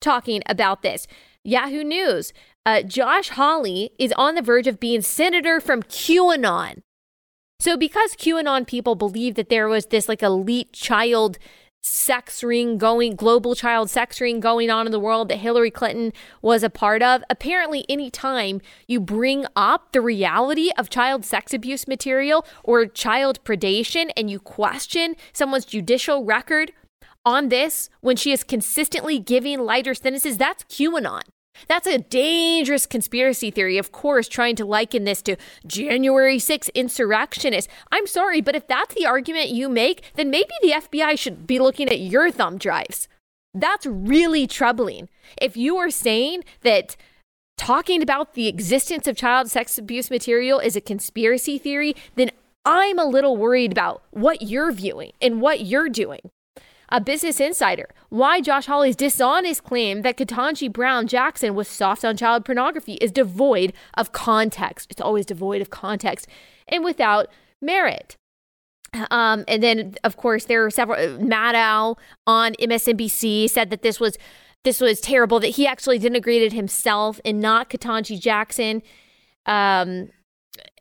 talking 0.00 0.42
about 0.46 0.82
this. 0.82 1.06
Yahoo 1.42 1.84
News. 1.84 2.32
Uh, 2.64 2.82
Josh 2.82 3.30
Hawley 3.30 3.92
is 3.98 4.12
on 4.12 4.34
the 4.34 4.42
verge 4.42 4.66
of 4.66 4.80
being 4.80 5.00
senator 5.00 5.60
from 5.60 5.82
QAnon. 5.84 6.82
So, 7.60 7.76
because 7.76 8.14
QAnon 8.16 8.66
people 8.66 8.96
believe 8.96 9.34
that 9.36 9.48
there 9.48 9.68
was 9.68 9.86
this 9.86 10.08
like 10.08 10.22
elite 10.22 10.72
child 10.72 11.38
sex 11.86 12.42
ring 12.42 12.78
going, 12.78 13.14
global 13.14 13.54
child 13.54 13.88
sex 13.88 14.20
ring 14.20 14.40
going 14.40 14.70
on 14.70 14.86
in 14.86 14.92
the 14.92 14.98
world 14.98 15.28
that 15.28 15.36
Hillary 15.36 15.70
Clinton 15.70 16.12
was 16.42 16.62
a 16.62 16.70
part 16.70 17.02
of. 17.02 17.22
Apparently, 17.30 17.86
anytime 17.88 18.60
you 18.88 19.00
bring 19.00 19.46
up 19.54 19.92
the 19.92 20.00
reality 20.00 20.70
of 20.76 20.90
child 20.90 21.24
sex 21.24 21.54
abuse 21.54 21.86
material 21.86 22.44
or 22.64 22.86
child 22.86 23.42
predation 23.44 24.10
and 24.16 24.28
you 24.28 24.40
question 24.40 25.14
someone's 25.32 25.64
judicial 25.64 26.24
record 26.24 26.72
on 27.24 27.48
this 27.50 27.88
when 28.00 28.16
she 28.16 28.32
is 28.32 28.42
consistently 28.42 29.18
giving 29.18 29.60
lighter 29.60 29.94
sentences, 29.94 30.36
that's 30.36 30.64
QAnon. 30.64 31.22
That's 31.68 31.86
a 31.86 31.98
dangerous 31.98 32.86
conspiracy 32.86 33.50
theory, 33.50 33.78
of 33.78 33.92
course, 33.92 34.28
trying 34.28 34.56
to 34.56 34.64
liken 34.64 35.04
this 35.04 35.22
to 35.22 35.36
January 35.66 36.38
6 36.38 36.68
insurrectionists. 36.70 37.72
I'm 37.90 38.06
sorry, 38.06 38.40
but 38.40 38.56
if 38.56 38.66
that's 38.66 38.94
the 38.94 39.06
argument 39.06 39.50
you 39.50 39.68
make, 39.68 40.02
then 40.14 40.30
maybe 40.30 40.52
the 40.62 40.72
FBI 40.72 41.18
should 41.18 41.46
be 41.46 41.58
looking 41.58 41.88
at 41.88 42.00
your 42.00 42.30
thumb 42.30 42.58
drives. 42.58 43.08
That's 43.54 43.86
really 43.86 44.46
troubling. 44.46 45.08
If 45.40 45.56
you 45.56 45.76
are 45.78 45.90
saying 45.90 46.44
that 46.62 46.96
talking 47.56 48.02
about 48.02 48.34
the 48.34 48.48
existence 48.48 49.06
of 49.06 49.16
child 49.16 49.50
sex 49.50 49.78
abuse 49.78 50.10
material 50.10 50.58
is 50.58 50.76
a 50.76 50.80
conspiracy 50.80 51.58
theory, 51.58 51.96
then 52.16 52.30
I'm 52.64 52.98
a 52.98 53.06
little 53.06 53.36
worried 53.36 53.72
about 53.72 54.02
what 54.10 54.42
you're 54.42 54.72
viewing 54.72 55.12
and 55.22 55.40
what 55.40 55.60
you're 55.60 55.88
doing. 55.88 56.30
A 56.88 57.00
Business 57.00 57.40
Insider. 57.40 57.88
Why 58.08 58.40
Josh 58.40 58.66
Hawley's 58.66 58.96
dishonest 58.96 59.64
claim 59.64 60.02
that 60.02 60.16
Ketanji 60.16 60.72
Brown 60.72 61.06
Jackson 61.06 61.54
was 61.54 61.68
soft 61.68 62.04
on 62.04 62.16
child 62.16 62.44
pornography 62.44 62.94
is 62.94 63.10
devoid 63.10 63.72
of 63.94 64.12
context. 64.12 64.90
It's 64.90 65.00
always 65.00 65.26
devoid 65.26 65.60
of 65.60 65.70
context 65.70 66.28
and 66.68 66.84
without 66.84 67.28
merit. 67.60 68.16
Um, 69.10 69.44
and 69.48 69.62
then, 69.62 69.94
of 70.04 70.16
course, 70.16 70.44
there 70.44 70.64
are 70.64 70.70
several. 70.70 70.98
Uh, 70.98 71.18
Maddow 71.18 71.98
on 72.26 72.54
MSNBC 72.54 73.50
said 73.50 73.70
that 73.70 73.82
this 73.82 74.00
was 74.00 74.16
this 74.64 74.80
was 74.80 75.00
terrible. 75.00 75.40
That 75.40 75.48
he 75.48 75.66
actually 75.66 75.98
denigrated 75.98 76.52
himself 76.52 77.20
and 77.24 77.40
not 77.40 77.68
Ketanji 77.68 78.18
Jackson. 78.20 78.82
Um, 79.44 80.10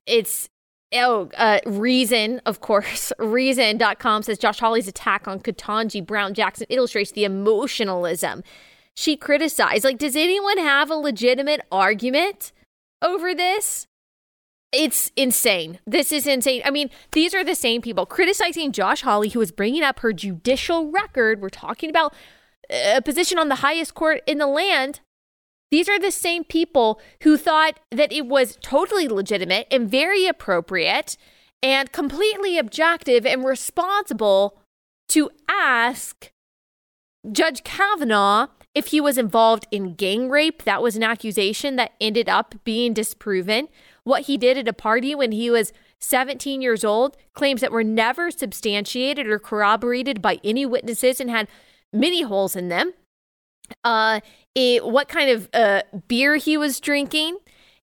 it's 0.06 0.50
Oh, 0.94 1.30
uh, 1.38 1.60
Reason, 1.66 2.42
of 2.46 2.62
course. 2.62 3.12
Reason.com 3.20 4.24
says 4.24 4.38
Josh 4.38 4.60
Hawley's 4.60 4.88
attack 4.88 5.28
on 5.28 5.40
Ketanji 5.40 6.06
Brown 6.06 6.34
Jackson 6.34 6.68
illustrates 6.70 7.12
the 7.12 7.26
emotionalism 7.26 8.44
she 8.96 9.18
criticized. 9.18 9.84
Like, 9.84 9.98
does 9.98 10.16
anyone 10.16 10.58
have 10.58 10.90
a 10.90 10.96
legitimate 10.96 11.62
argument 11.72 12.52
over 13.02 13.36
this? 13.36 13.88
It's 14.72 15.12
insane. 15.16 15.80
This 15.86 16.12
is 16.12 16.28
insane. 16.28 16.62
I 16.66 16.72
mean, 16.72 16.90
these 17.12 17.34
are 17.34 17.44
the 17.44 17.56
same 17.56 17.82
people 17.82 18.06
criticizing 18.06 18.72
Josh 18.72 19.02
Hawley, 19.02 19.30
who 19.30 19.42
is 19.42 19.52
bringing 19.52 19.84
up 19.84 20.00
her 20.00 20.12
judicial 20.12 20.92
record. 20.92 21.42
We're 21.42 21.50
talking 21.50 21.90
about 21.90 22.14
a 22.70 23.02
position 23.02 23.38
on 23.38 23.50
the 23.50 23.56
highest 23.56 23.94
court 23.94 24.22
in 24.26 24.38
the 24.38 24.48
land 24.48 25.02
these 25.72 25.90
are 25.90 26.00
the 26.00 26.12
same 26.12 26.44
people 26.44 27.00
who 27.24 27.38
thought 27.38 27.80
that 27.92 28.12
it 28.12 28.26
was 28.28 28.58
totally 28.62 29.08
legitimate 29.08 29.68
and 29.72 29.90
very 29.90 30.28
appropriate 30.28 31.18
and 31.62 31.92
completely 31.92 32.58
objective 32.58 33.26
and 33.26 33.44
responsible 33.44 34.60
to 35.10 35.30
ask 35.50 36.32
Judge 37.32 37.64
Kavanaugh 37.64 38.48
if 38.74 38.88
he 38.88 39.02
was 39.02 39.18
involved 39.18 39.66
in 39.72 39.96
gang 39.96 40.30
rape. 40.30 40.64
That 40.64 40.82
was 40.82 40.96
an 40.96 41.04
accusation 41.04 41.76
that 41.78 41.94
ended 42.00 42.30
up 42.30 42.56
being 42.64 42.94
disproven. 42.94 43.70
What 44.04 44.24
he 44.24 44.38
did 44.38 44.58
at 44.58 44.68
a 44.68 44.74
party 44.74 45.16
when 45.16 45.32
he 45.32 45.50
was 45.50 45.74
17 46.00 46.62
years 46.62 46.84
old, 46.84 47.18
claims 47.34 47.62
that 47.62 47.72
were 47.72 47.84
never 47.84 48.30
substantiated 48.30 49.28
or 49.28 49.40
corroborated 49.40 50.22
by 50.22 50.40
any 50.44 50.66
witnesses 50.66 51.20
and 51.20 51.30
had 51.30 51.48
many 51.92 52.22
holes 52.22 52.56
in 52.56 52.68
them 52.68 52.94
uh, 53.84 54.20
it, 54.54 54.86
what 54.86 55.08
kind 55.08 55.30
of 55.30 55.50
uh, 55.54 55.82
beer 56.08 56.36
he 56.38 56.58
was 56.58 56.80
drinking, 56.80 57.38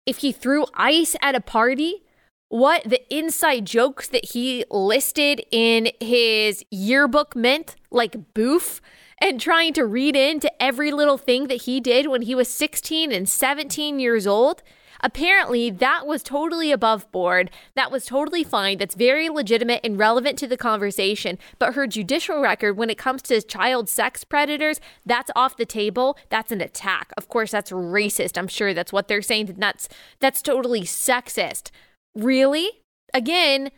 if 0.07 0.19
he 0.19 0.33
threw 0.33 0.67
ice 0.75 1.15
at 1.23 1.35
a 1.35 1.41
party, 1.41 2.03
what 2.49 2.83
the 2.85 3.01
inside 3.15 3.65
jokes 3.65 4.09
that 4.09 4.33
he 4.33 4.65
listed 4.71 5.43
in 5.51 5.91
his 6.01 6.65
yearbook 6.71 7.35
meant, 7.35 7.77
like 7.91 8.35
boof, 8.35 8.81
and 9.23 9.41
trying 9.41 9.73
to 9.73 9.87
read 9.87 10.17
into 10.17 10.51
every 10.63 10.91
little 10.91 11.17
thing 11.17 11.47
that 11.47 11.63
he 11.63 11.81
did 11.81 12.09
when 12.09 12.23
he 12.23 12.35
was 12.35 12.49
16 12.49 13.13
and 13.13 13.29
17 13.29 13.99
years 13.99 14.27
old. 14.27 14.63
Apparently, 15.03 15.69
that 15.71 16.07
was 16.07 16.23
totally 16.23 16.71
above 16.71 17.11
board. 17.11 17.51
That 17.75 17.91
was 17.91 18.07
totally 18.07 18.45
fine. 18.45 18.79
That's 18.79 18.95
very 18.95 19.29
legitimate 19.29 19.81
and 19.83 19.99
relevant 19.99 20.39
to 20.39 20.47
the 20.47 20.57
conversation. 20.57 21.39
But 21.59 21.75
her 21.75 21.87
judicial 21.87 22.41
record, 22.41 22.77
when 22.77 22.91
it 22.91 22.99
comes 22.99 23.23
to 23.23 23.43
child 23.43 23.89
sex 23.89 24.23
predators, 24.23 24.81
that's 25.05 25.31
off 25.35 25.57
the 25.57 25.67
table. 25.67 26.17
That's 26.31 26.53
an 26.53 26.61
attack. 26.61 27.13
Of 27.17 27.29
course, 27.29 27.51
that's 27.51 27.73
racist. 27.73 28.39
I'm 28.39 28.49
sure 28.49 28.73
that's 28.73 28.93
what 28.93 29.09
they're 29.09 29.23
saying. 29.23 29.55
That's 29.59 29.89
that's 30.21 30.41
totally 30.41 30.83
sexist. 30.83 31.71
Really? 32.15 32.83
Again, 33.13 33.71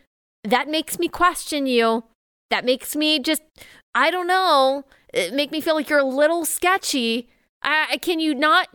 that 0.43 0.69
makes 0.69 0.99
me 0.99 1.07
question 1.07 1.65
you. 1.65 2.03
That 2.51 2.65
makes 2.65 2.95
me 2.95 3.19
just, 3.19 3.41
I 3.95 4.11
don't 4.11 4.27
know, 4.27 4.85
make 5.33 5.51
me 5.51 5.59
feel 5.59 5.73
like 5.73 5.89
you're 5.89 5.99
a 5.99 6.03
little 6.03 6.45
sketchy. 6.45 7.29
I, 7.63 7.97
can 7.99 8.19
you 8.19 8.35
not 8.35 8.69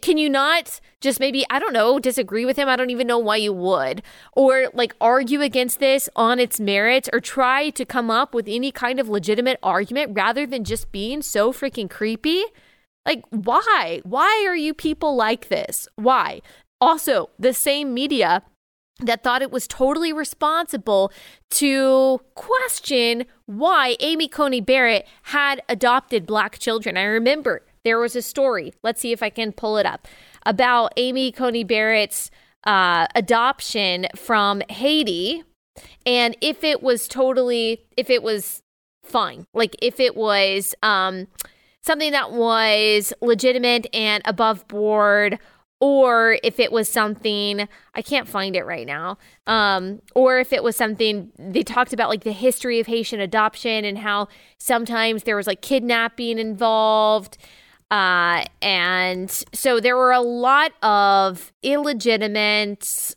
can 0.00 0.16
you 0.18 0.30
not 0.30 0.80
just 1.00 1.20
maybe 1.20 1.44
i 1.50 1.58
don't 1.58 1.72
know 1.72 1.98
disagree 1.98 2.44
with 2.44 2.58
him? 2.58 2.68
I 2.68 2.76
don't 2.76 2.90
even 2.90 3.06
know 3.06 3.18
why 3.18 3.36
you 3.36 3.52
would. 3.52 4.02
Or 4.32 4.68
like 4.72 4.94
argue 5.00 5.40
against 5.40 5.80
this 5.80 6.08
on 6.16 6.38
its 6.38 6.58
merits 6.58 7.08
or 7.12 7.20
try 7.20 7.70
to 7.70 7.84
come 7.84 8.10
up 8.10 8.34
with 8.34 8.46
any 8.48 8.72
kind 8.72 8.98
of 8.98 9.08
legitimate 9.08 9.58
argument 9.62 10.12
rather 10.14 10.46
than 10.46 10.64
just 10.64 10.92
being 10.92 11.22
so 11.22 11.52
freaking 11.52 11.90
creepy? 11.90 12.44
Like 13.06 13.24
why? 13.30 14.00
Why 14.04 14.44
are 14.48 14.56
you 14.56 14.74
people 14.74 15.14
like 15.14 15.48
this? 15.48 15.88
Why? 15.96 16.40
Also 16.80 17.30
the 17.38 17.54
same 17.54 17.92
media 17.92 18.42
that 19.00 19.22
thought 19.22 19.42
it 19.42 19.50
was 19.50 19.66
totally 19.66 20.12
responsible 20.12 21.12
to 21.50 22.20
question 22.34 23.24
why 23.46 23.96
Amy 24.00 24.28
Coney 24.28 24.60
Barrett 24.60 25.06
had 25.24 25.60
adopted 25.68 26.26
black 26.26 26.58
children. 26.58 26.96
I 26.96 27.02
remember 27.02 27.62
there 27.84 27.98
was 27.98 28.16
a 28.16 28.22
story. 28.22 28.72
Let's 28.82 29.00
see 29.00 29.12
if 29.12 29.22
I 29.22 29.30
can 29.30 29.52
pull 29.52 29.76
it 29.76 29.86
up 29.86 30.08
about 30.46 30.92
Amy 30.96 31.30
Coney 31.30 31.64
Barrett's 31.64 32.30
uh, 32.64 33.06
adoption 33.14 34.06
from 34.16 34.62
Haiti, 34.70 35.44
and 36.06 36.36
if 36.40 36.64
it 36.64 36.82
was 36.82 37.08
totally, 37.08 37.86
if 37.96 38.10
it 38.10 38.22
was 38.22 38.62
fine, 39.02 39.46
like 39.54 39.76
if 39.82 40.00
it 40.00 40.16
was 40.16 40.74
um, 40.82 41.26
something 41.82 42.12
that 42.12 42.32
was 42.32 43.12
legitimate 43.20 43.86
and 43.92 44.22
above 44.24 44.66
board 44.68 45.38
or 45.80 46.38
if 46.42 46.58
it 46.58 46.72
was 46.72 46.88
something 46.88 47.68
I 47.94 48.00
can't 48.00 48.26
find 48.26 48.56
it 48.56 48.64
right 48.64 48.86
now. 48.86 49.18
Um, 49.46 50.00
or 50.14 50.38
if 50.38 50.52
it 50.52 50.62
was 50.62 50.76
something 50.76 51.30
they 51.38 51.62
talked 51.62 51.92
about 51.92 52.08
like 52.08 52.24
the 52.24 52.32
history 52.32 52.80
of 52.80 52.86
Haitian 52.86 53.20
adoption 53.20 53.84
and 53.84 53.98
how 53.98 54.28
sometimes 54.58 55.24
there 55.24 55.36
was 55.36 55.46
like 55.46 55.60
kidnapping 55.60 56.38
involved. 56.38 57.36
Uh, 57.94 58.44
and 58.60 59.30
so 59.52 59.78
there 59.78 59.96
were 59.96 60.10
a 60.10 60.20
lot 60.20 60.72
of 60.82 61.52
illegitimate, 61.62 63.14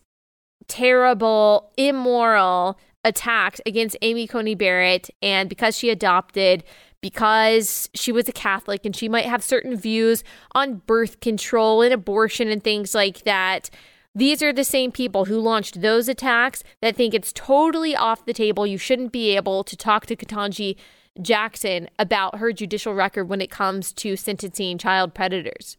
terrible, 0.68 1.72
immoral 1.78 2.78
attacks 3.04 3.60
against 3.66 3.98
Amy 4.04 4.28
Coney 4.28 4.54
Barrett. 4.54 5.10
And 5.20 5.50
because 5.50 5.76
she 5.76 5.90
adopted, 5.90 6.64
because 7.02 7.90
she 7.96 8.12
was 8.12 8.30
a 8.30 8.32
Catholic 8.32 8.86
and 8.86 8.96
she 8.96 9.10
might 9.10 9.26
have 9.26 9.44
certain 9.44 9.76
views 9.76 10.24
on 10.52 10.84
birth 10.86 11.22
control 11.22 11.82
and 11.82 11.92
abortion 11.92 12.48
and 12.48 12.64
things 12.64 12.94
like 12.94 13.24
that. 13.24 13.72
These 14.14 14.44
are 14.44 14.54
the 14.54 14.64
same 14.64 14.92
people 14.92 15.26
who 15.26 15.40
launched 15.40 15.82
those 15.82 16.08
attacks 16.08 16.64
that 16.84 16.96
think 16.96 17.16
it's 17.16 17.34
totally 17.34 17.96
off 17.96 18.26
the 18.26 18.34
table. 18.34 18.68
You 18.68 18.78
shouldn't 18.78 19.12
be 19.12 19.36
able 19.36 19.64
to 19.64 19.76
talk 19.76 20.06
to 20.06 20.16
Ketanji 20.16 20.76
Jackson 21.22 21.90
about 22.00 22.40
her 22.40 22.52
judicial 22.52 22.94
record 22.94 23.30
when 23.30 23.42
it 23.42 23.52
comes 23.52 23.94
to 23.94 24.16
sentencing 24.16 24.78
child 24.78 25.14
predators. 25.14 25.78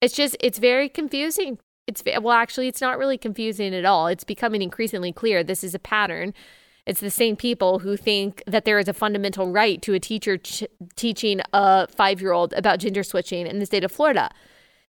It's 0.00 0.14
just, 0.14 0.36
it's 0.40 0.58
very 0.58 0.88
confusing. 0.88 1.58
It's, 1.86 2.02
well, 2.20 2.32
actually, 2.32 2.68
it's 2.68 2.80
not 2.80 2.98
really 2.98 3.18
confusing 3.18 3.74
at 3.74 3.84
all. 3.84 4.06
It's 4.06 4.24
becoming 4.24 4.62
increasingly 4.62 5.12
clear 5.12 5.42
this 5.44 5.64
is 5.64 5.74
a 5.74 5.78
pattern 5.78 6.34
it's 6.86 7.00
the 7.00 7.10
same 7.10 7.36
people 7.36 7.78
who 7.78 7.96
think 7.96 8.42
that 8.46 8.64
there 8.64 8.78
is 8.78 8.88
a 8.88 8.92
fundamental 8.92 9.50
right 9.50 9.80
to 9.82 9.94
a 9.94 10.00
teacher 10.00 10.36
ch- 10.36 10.64
teaching 10.96 11.40
a 11.52 11.86
five 11.88 12.20
year 12.20 12.32
old 12.32 12.52
about 12.52 12.78
gender 12.78 13.02
switching 13.02 13.46
in 13.46 13.58
the 13.58 13.66
state 13.66 13.84
of 13.84 13.92
Florida. 13.92 14.30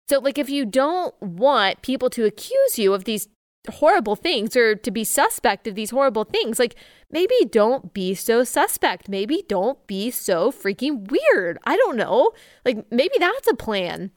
So, 0.08 0.18
like, 0.18 0.36
if 0.36 0.50
you 0.50 0.66
don't 0.66 1.14
want 1.22 1.82
people 1.82 2.10
to 2.10 2.24
accuse 2.24 2.78
you 2.78 2.92
of 2.92 3.04
these 3.04 3.28
horrible 3.70 4.16
things 4.16 4.56
or 4.56 4.74
to 4.74 4.90
be 4.90 5.04
suspect 5.04 5.66
of 5.66 5.74
these 5.74 5.90
horrible 5.90 6.24
things, 6.24 6.58
like, 6.58 6.76
maybe 7.10 7.34
don't 7.50 7.92
be 7.94 8.14
so 8.14 8.44
suspect. 8.44 9.08
Maybe 9.08 9.44
don't 9.48 9.84
be 9.86 10.10
so 10.10 10.50
freaking 10.50 11.10
weird. 11.10 11.58
I 11.64 11.76
don't 11.76 11.96
know. 11.96 12.32
Like, 12.64 12.90
maybe 12.90 13.14
that's 13.18 13.48
a 13.48 13.54
plan. 13.54 14.10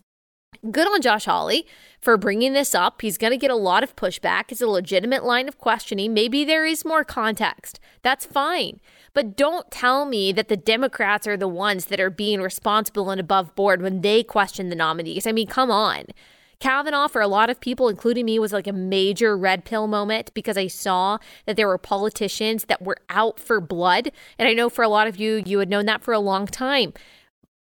Good 0.71 0.87
on 0.87 1.01
Josh 1.01 1.25
Hawley 1.25 1.67
for 2.01 2.17
bringing 2.17 2.53
this 2.53 2.73
up. 2.73 3.01
He's 3.01 3.17
going 3.17 3.31
to 3.31 3.37
get 3.37 3.51
a 3.51 3.55
lot 3.55 3.83
of 3.83 3.95
pushback. 3.95 4.45
It's 4.49 4.61
a 4.61 4.67
legitimate 4.67 5.23
line 5.23 5.47
of 5.47 5.59
questioning. 5.59 6.13
Maybe 6.13 6.43
there 6.43 6.65
is 6.65 6.83
more 6.83 7.03
context. 7.03 7.79
That's 8.01 8.25
fine. 8.25 8.79
But 9.13 9.37
don't 9.37 9.69
tell 9.69 10.05
me 10.05 10.31
that 10.31 10.47
the 10.47 10.57
Democrats 10.57 11.27
are 11.27 11.37
the 11.37 11.47
ones 11.47 11.85
that 11.85 11.99
are 11.99 12.09
being 12.09 12.41
responsible 12.41 13.09
and 13.09 13.19
above 13.21 13.55
board 13.55 13.81
when 13.81 14.01
they 14.01 14.23
question 14.23 14.69
the 14.69 14.75
nominees. 14.75 15.27
I 15.27 15.31
mean, 15.31 15.47
come 15.47 15.69
on. 15.69 16.05
Kavanaugh, 16.59 17.07
for 17.07 17.21
a 17.21 17.27
lot 17.27 17.49
of 17.49 17.59
people, 17.59 17.87
including 17.87 18.25
me, 18.25 18.39
was 18.39 18.53
like 18.53 18.67
a 18.67 18.73
major 18.73 19.37
red 19.37 19.63
pill 19.63 19.87
moment 19.87 20.33
because 20.33 20.57
I 20.57 20.67
saw 20.67 21.19
that 21.45 21.55
there 21.55 21.67
were 21.67 21.77
politicians 21.77 22.65
that 22.65 22.81
were 22.81 22.97
out 23.09 23.39
for 23.39 23.61
blood. 23.61 24.11
And 24.39 24.47
I 24.47 24.53
know 24.53 24.69
for 24.69 24.83
a 24.83 24.89
lot 24.89 25.07
of 25.07 25.17
you, 25.17 25.43
you 25.45 25.59
had 25.59 25.69
known 25.69 25.85
that 25.85 26.03
for 26.03 26.13
a 26.13 26.19
long 26.19 26.47
time 26.47 26.93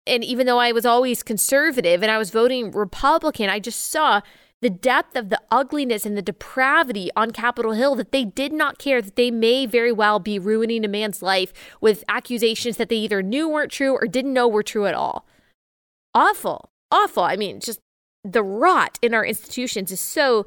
and 0.06 0.22
even 0.22 0.46
though 0.46 0.58
I 0.58 0.72
was 0.72 0.86
always 0.86 1.22
conservative 1.22 2.02
and 2.02 2.10
I 2.10 2.18
was 2.18 2.30
voting 2.30 2.70
Republican, 2.70 3.50
I 3.50 3.58
just 3.58 3.90
saw 3.90 4.20
the 4.62 4.70
depth 4.70 5.16
of 5.16 5.28
the 5.28 5.40
ugliness 5.50 6.06
and 6.06 6.16
the 6.16 6.22
depravity 6.22 7.10
on 7.14 7.30
Capitol 7.30 7.72
Hill 7.72 7.94
that 7.96 8.12
they 8.12 8.24
did 8.24 8.52
not 8.52 8.78
care 8.78 9.02
that 9.02 9.16
they 9.16 9.30
may 9.30 9.66
very 9.66 9.92
well 9.92 10.18
be 10.18 10.38
ruining 10.38 10.84
a 10.84 10.88
man's 10.88 11.22
life 11.22 11.52
with 11.80 12.04
accusations 12.08 12.76
that 12.76 12.88
they 12.88 12.96
either 12.96 13.22
knew 13.22 13.48
weren't 13.48 13.72
true 13.72 13.92
or 13.92 14.06
didn't 14.06 14.32
know 14.32 14.48
were 14.48 14.62
true 14.62 14.86
at 14.86 14.94
all. 14.94 15.26
Awful. 16.14 16.70
Awful. 16.90 17.24
I 17.24 17.36
mean, 17.36 17.60
just 17.60 17.80
the 18.32 18.42
rot 18.42 18.98
in 19.02 19.14
our 19.14 19.24
institutions 19.24 19.92
is 19.92 20.00
so 20.00 20.46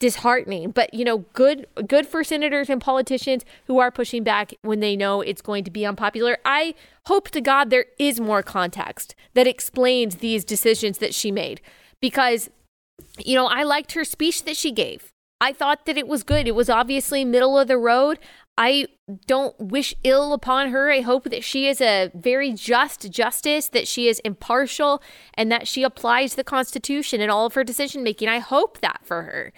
disheartening. 0.00 0.70
But 0.70 0.94
you 0.94 1.04
know 1.04 1.18
good 1.32 1.66
good 1.86 2.06
for 2.06 2.22
senators 2.24 2.70
and 2.70 2.80
politicians 2.80 3.44
who 3.66 3.78
are 3.78 3.90
pushing 3.90 4.22
back 4.22 4.54
when 4.62 4.80
they 4.80 4.96
know 4.96 5.20
it's 5.20 5.42
going 5.42 5.64
to 5.64 5.70
be 5.70 5.84
unpopular. 5.84 6.38
I 6.44 6.74
hope 7.06 7.30
to 7.30 7.40
god 7.40 7.70
there 7.70 7.86
is 7.98 8.20
more 8.20 8.42
context 8.42 9.14
that 9.34 9.46
explains 9.46 10.16
these 10.16 10.44
decisions 10.44 10.98
that 10.98 11.14
she 11.14 11.30
made. 11.30 11.60
Because 12.00 12.50
you 13.18 13.34
know 13.34 13.46
i 13.46 13.62
liked 13.62 13.92
her 13.92 14.04
speech 14.04 14.44
that 14.44 14.56
she 14.56 14.72
gave. 14.72 15.12
I 15.40 15.52
thought 15.52 15.86
that 15.86 15.96
it 15.96 16.08
was 16.08 16.24
good. 16.24 16.48
It 16.48 16.54
was 16.54 16.68
obviously 16.68 17.24
middle 17.24 17.58
of 17.58 17.68
the 17.68 17.78
road 17.78 18.18
i 18.58 18.86
don't 19.26 19.58
wish 19.58 19.94
ill 20.04 20.34
upon 20.34 20.68
her. 20.68 20.90
I 20.92 21.00
hope 21.00 21.24
that 21.30 21.42
she 21.42 21.66
is 21.66 21.80
a 21.80 22.10
very 22.14 22.52
just 22.52 23.10
justice 23.10 23.68
that 23.68 23.88
she 23.88 24.06
is 24.06 24.18
impartial 24.18 25.02
and 25.32 25.50
that 25.50 25.66
she 25.66 25.82
applies 25.82 26.34
the 26.34 26.44
constitution 26.44 27.22
in 27.22 27.30
all 27.30 27.46
of 27.46 27.54
her 27.54 27.64
decision 27.64 28.02
making 28.02 28.28
i 28.28 28.38
hope 28.38 28.80
that 28.80 29.00
for 29.02 29.22
her. 29.22 29.54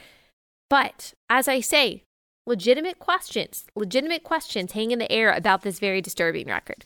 But 0.68 1.14
as 1.28 1.48
I 1.48 1.58
say, 1.60 2.04
legitimate 2.46 3.00
questions, 3.00 3.64
legitimate 3.74 4.22
questions 4.22 4.72
hang 4.72 4.92
in 4.92 5.00
the 5.00 5.10
air 5.10 5.32
about 5.32 5.62
this 5.62 5.80
very 5.80 6.00
disturbing 6.00 6.46
record. 6.46 6.84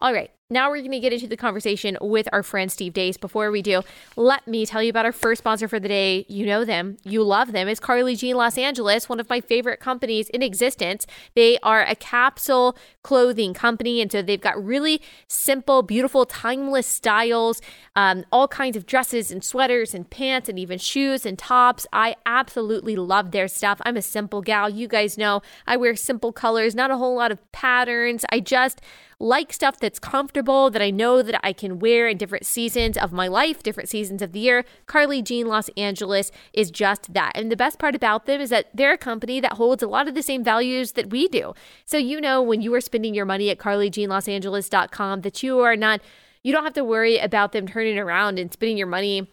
All 0.00 0.12
right, 0.12 0.30
now 0.50 0.68
we're 0.68 0.80
going 0.80 0.90
to 0.90 1.00
get 1.00 1.14
into 1.14 1.26
the 1.26 1.38
conversation 1.38 1.96
with 2.02 2.28
our 2.30 2.42
friend 2.42 2.70
Steve 2.70 2.92
Deace. 2.92 3.16
Before 3.16 3.50
we 3.50 3.62
do, 3.62 3.80
let 4.14 4.46
me 4.46 4.66
tell 4.66 4.82
you 4.82 4.90
about 4.90 5.06
our 5.06 5.12
first 5.12 5.38
sponsor 5.38 5.68
for 5.68 5.80
the 5.80 5.88
day. 5.88 6.26
You 6.28 6.44
know 6.44 6.66
them, 6.66 6.98
you 7.02 7.22
love 7.22 7.52
them. 7.52 7.66
It's 7.66 7.80
Carly 7.80 8.14
Jean 8.14 8.36
Los 8.36 8.58
Angeles, 8.58 9.08
one 9.08 9.20
of 9.20 9.30
my 9.30 9.40
favorite 9.40 9.80
companies 9.80 10.28
in 10.28 10.42
existence. 10.42 11.06
They 11.34 11.58
are 11.62 11.82
a 11.82 11.94
capsule 11.94 12.76
clothing 13.02 13.54
company, 13.54 14.02
and 14.02 14.12
so 14.12 14.20
they've 14.20 14.38
got 14.38 14.62
really 14.62 15.00
simple, 15.28 15.82
beautiful, 15.82 16.26
timeless 16.26 16.86
styles, 16.86 17.62
um, 17.96 18.26
all 18.30 18.46
kinds 18.46 18.76
of 18.76 18.84
dresses 18.84 19.30
and 19.30 19.42
sweaters 19.42 19.94
and 19.94 20.10
pants 20.10 20.50
and 20.50 20.58
even 20.58 20.78
shoes 20.78 21.24
and 21.24 21.38
tops. 21.38 21.86
I 21.90 22.16
absolutely 22.26 22.96
love 22.96 23.30
their 23.30 23.48
stuff. 23.48 23.80
I'm 23.86 23.96
a 23.96 24.02
simple 24.02 24.42
gal. 24.42 24.68
You 24.68 24.88
guys 24.88 25.16
know 25.16 25.40
I 25.66 25.78
wear 25.78 25.96
simple 25.96 26.32
colors, 26.32 26.74
not 26.74 26.90
a 26.90 26.98
whole 26.98 27.16
lot 27.16 27.32
of 27.32 27.40
patterns. 27.52 28.26
I 28.30 28.40
just 28.40 28.82
like 29.20 29.52
stuff 29.52 29.78
that's 29.78 29.98
comfortable, 29.98 30.33
that 30.34 30.82
I 30.82 30.90
know 30.90 31.22
that 31.22 31.40
I 31.42 31.52
can 31.52 31.78
wear 31.78 32.08
in 32.08 32.16
different 32.18 32.44
seasons 32.44 32.98
of 32.98 33.12
my 33.12 33.28
life, 33.28 33.62
different 33.62 33.88
seasons 33.88 34.20
of 34.20 34.32
the 34.32 34.40
year. 34.40 34.64
Carly 34.86 35.22
Jean 35.22 35.46
Los 35.46 35.68
Angeles 35.76 36.30
is 36.52 36.70
just 36.70 37.14
that. 37.14 37.32
And 37.34 37.50
the 37.50 37.56
best 37.56 37.78
part 37.78 37.94
about 37.94 38.26
them 38.26 38.40
is 38.40 38.50
that 38.50 38.68
they're 38.74 38.94
a 38.94 38.98
company 38.98 39.40
that 39.40 39.54
holds 39.54 39.82
a 39.82 39.88
lot 39.88 40.08
of 40.08 40.14
the 40.14 40.22
same 40.22 40.42
values 40.44 40.92
that 40.92 41.10
we 41.10 41.28
do. 41.28 41.54
So 41.84 41.96
you 41.96 42.20
know 42.20 42.42
when 42.42 42.60
you 42.60 42.74
are 42.74 42.80
spending 42.80 43.14
your 43.14 43.26
money 43.26 43.50
at 43.50 43.58
carlyjeanlosangeles.com 43.58 45.20
that 45.22 45.42
you 45.42 45.60
are 45.60 45.76
not 45.76 46.00
you 46.42 46.52
don't 46.52 46.64
have 46.64 46.74
to 46.74 46.84
worry 46.84 47.18
about 47.18 47.52
them 47.52 47.66
turning 47.66 47.98
around 47.98 48.38
and 48.38 48.52
spending 48.52 48.76
your 48.76 48.86
money 48.86 49.30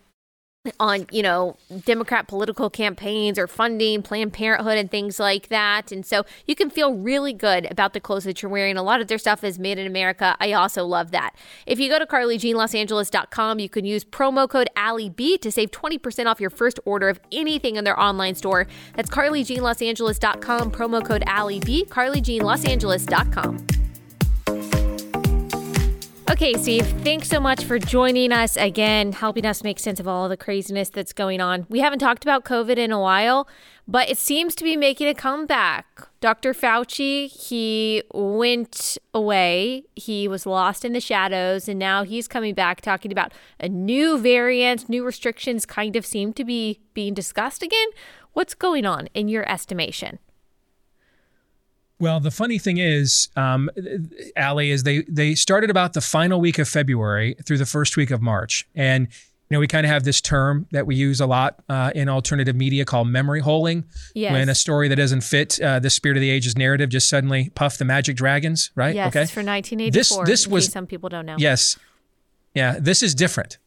on 0.80 1.08
you 1.12 1.24
know 1.24 1.58
democrat 1.86 2.28
political 2.28 2.70
campaigns 2.70 3.40
or 3.40 3.48
funding 3.48 4.04
planned 4.04 4.32
parenthood 4.32 4.78
and 4.78 4.92
things 4.92 5.20
like 5.20 5.48
that. 5.48 5.92
And 5.92 6.06
so 6.06 6.24
you 6.46 6.54
can 6.54 6.70
feel 6.70 6.94
really 6.94 7.34
good 7.34 7.66
about 7.72 7.94
the 7.94 8.00
clothes 8.00 8.26
that 8.26 8.44
you're 8.44 8.52
wearing. 8.52 8.78
A 8.78 8.84
lot 8.84 9.02
of 9.02 9.08
their 9.08 9.18
stuff 9.18 9.44
is 9.44 9.58
made 9.58 9.80
in 9.80 9.88
america. 9.88 10.38
I 10.40 10.54
also 10.54 10.86
love 10.86 11.10
that. 11.12 11.36
If 11.66 11.80
you 11.80 11.90
go 11.90 11.98
to 11.98 12.06
carlyjeanlosangeles.com 12.06 13.60
you 13.60 13.70
can 13.70 13.86
use 13.86 14.06
promo 14.06 14.48
code 14.48 14.70
allieb 14.78 15.42
to 15.42 15.52
save 15.52 15.72
20% 15.72 16.28
off 16.28 16.40
your 16.40 16.52
first 16.52 16.80
order 16.86 17.10
of 17.10 17.20
anything 17.32 17.78
in 17.78 17.84
their 17.84 18.00
online 18.00 18.36
store. 18.36 18.68
That's 18.96 19.10
carlyjeanlosangeles.com 19.10 20.72
promo 20.72 21.04
code 21.04 21.24
allieb 21.26 21.88
carlyjeanlosangeles.com 21.88 24.81
Okay, 26.32 26.54
Steve, 26.54 26.88
thanks 27.04 27.28
so 27.28 27.42
much 27.42 27.66
for 27.66 27.78
joining 27.78 28.32
us 28.32 28.56
again, 28.56 29.12
helping 29.12 29.46
us 29.46 29.66
make 29.66 29.78
sense 29.80 30.00
of 30.00 30.08
all 30.08 30.30
the 30.30 30.38
craziness 30.38 30.88
that's 30.88 31.12
going 31.12 31.42
on. 31.42 31.66
We 31.68 31.82
haven't 31.82 32.00
talked 32.00 32.24
about 32.24 32.46
COVID 32.46 32.78
in 32.78 32.90
a 32.90 33.02
while, 33.02 33.50
but 33.86 34.10
it 34.10 34.18
seems 34.18 34.56
to 34.56 34.64
be 34.64 34.78
making 34.78 35.10
a 35.10 35.14
comeback. 35.14 36.08
Dr. 36.22 36.54
Fauci, 36.54 37.28
he 37.28 38.02
went 38.14 38.98
away. 39.14 39.84
He 39.98 40.30
was 40.30 40.46
lost 40.46 40.86
in 40.86 40.94
the 40.94 41.02
shadows, 41.02 41.68
and 41.68 41.78
now 41.78 42.06
he's 42.06 42.30
coming 42.30 42.54
back 42.54 42.80
talking 42.80 43.12
about 43.12 43.34
a 43.60 43.68
new 43.68 44.18
variant, 44.18 44.88
new 44.88 45.04
restrictions 45.04 45.66
kind 45.66 45.98
of 45.98 46.06
seem 46.06 46.32
to 46.32 46.46
be 46.46 46.80
being 46.94 47.14
discussed 47.14 47.62
again. 47.62 47.90
What's 48.32 48.54
going 48.54 48.86
on 48.86 49.08
in 49.14 49.28
your 49.28 49.48
estimation? 49.52 50.20
Well, 52.02 52.20
the 52.20 52.32
funny 52.32 52.58
thing 52.58 52.78
is, 52.80 53.30
um, 53.36 53.70
Allie, 54.36 54.72
is 54.72 54.84
they 54.84 55.04
they 55.08 55.36
started 55.36 55.70
about 55.70 55.94
the 55.94 56.02
final 56.02 56.42
week 56.42 56.58
of 56.60 56.68
February 56.68 57.36
through 57.46 57.60
the 57.60 57.66
first 57.66 57.96
week 57.96 58.10
of 58.12 58.22
March, 58.22 58.68
and 58.76 59.08
you 59.08 59.56
know 59.56 59.60
we 59.60 59.68
kind 59.68 59.86
of 59.86 59.92
have 59.92 60.04
this 60.04 60.20
term 60.20 60.66
that 60.72 60.88
we 60.88 60.96
use 60.96 61.22
a 61.22 61.28
lot 61.28 61.64
uh, 61.70 61.92
in 61.94 62.10
alternative 62.10 62.56
media 62.56 62.86
called 62.86 63.08
memory 63.08 63.40
holing. 63.42 63.86
Yes. 64.16 64.32
When 64.34 64.50
a 64.50 64.56
story 64.56 64.88
that 64.88 64.96
doesn't 64.96 65.22
fit 65.22 65.60
uh, 65.62 65.80
the 65.80 65.92
spirit 65.92 66.18
of 66.18 66.22
the 66.22 66.32
ages 66.32 66.58
narrative 66.58 66.90
just 66.90 67.08
suddenly 67.08 67.52
puff 67.54 67.78
the 67.78 67.86
magic 67.86 68.16
dragons, 68.16 68.72
right? 68.76 68.96
Yes, 68.96 69.08
okay. 69.10 69.26
for 69.26 69.44
1984. 69.44 69.92
This 69.92 70.18
this 70.28 70.48
was 70.48 70.72
some 70.72 70.88
people 70.88 71.08
don't 71.10 71.26
know. 71.28 71.36
Yes. 71.38 71.78
Yeah, 72.56 72.78
this 72.80 73.04
is 73.04 73.14
different. 73.14 73.60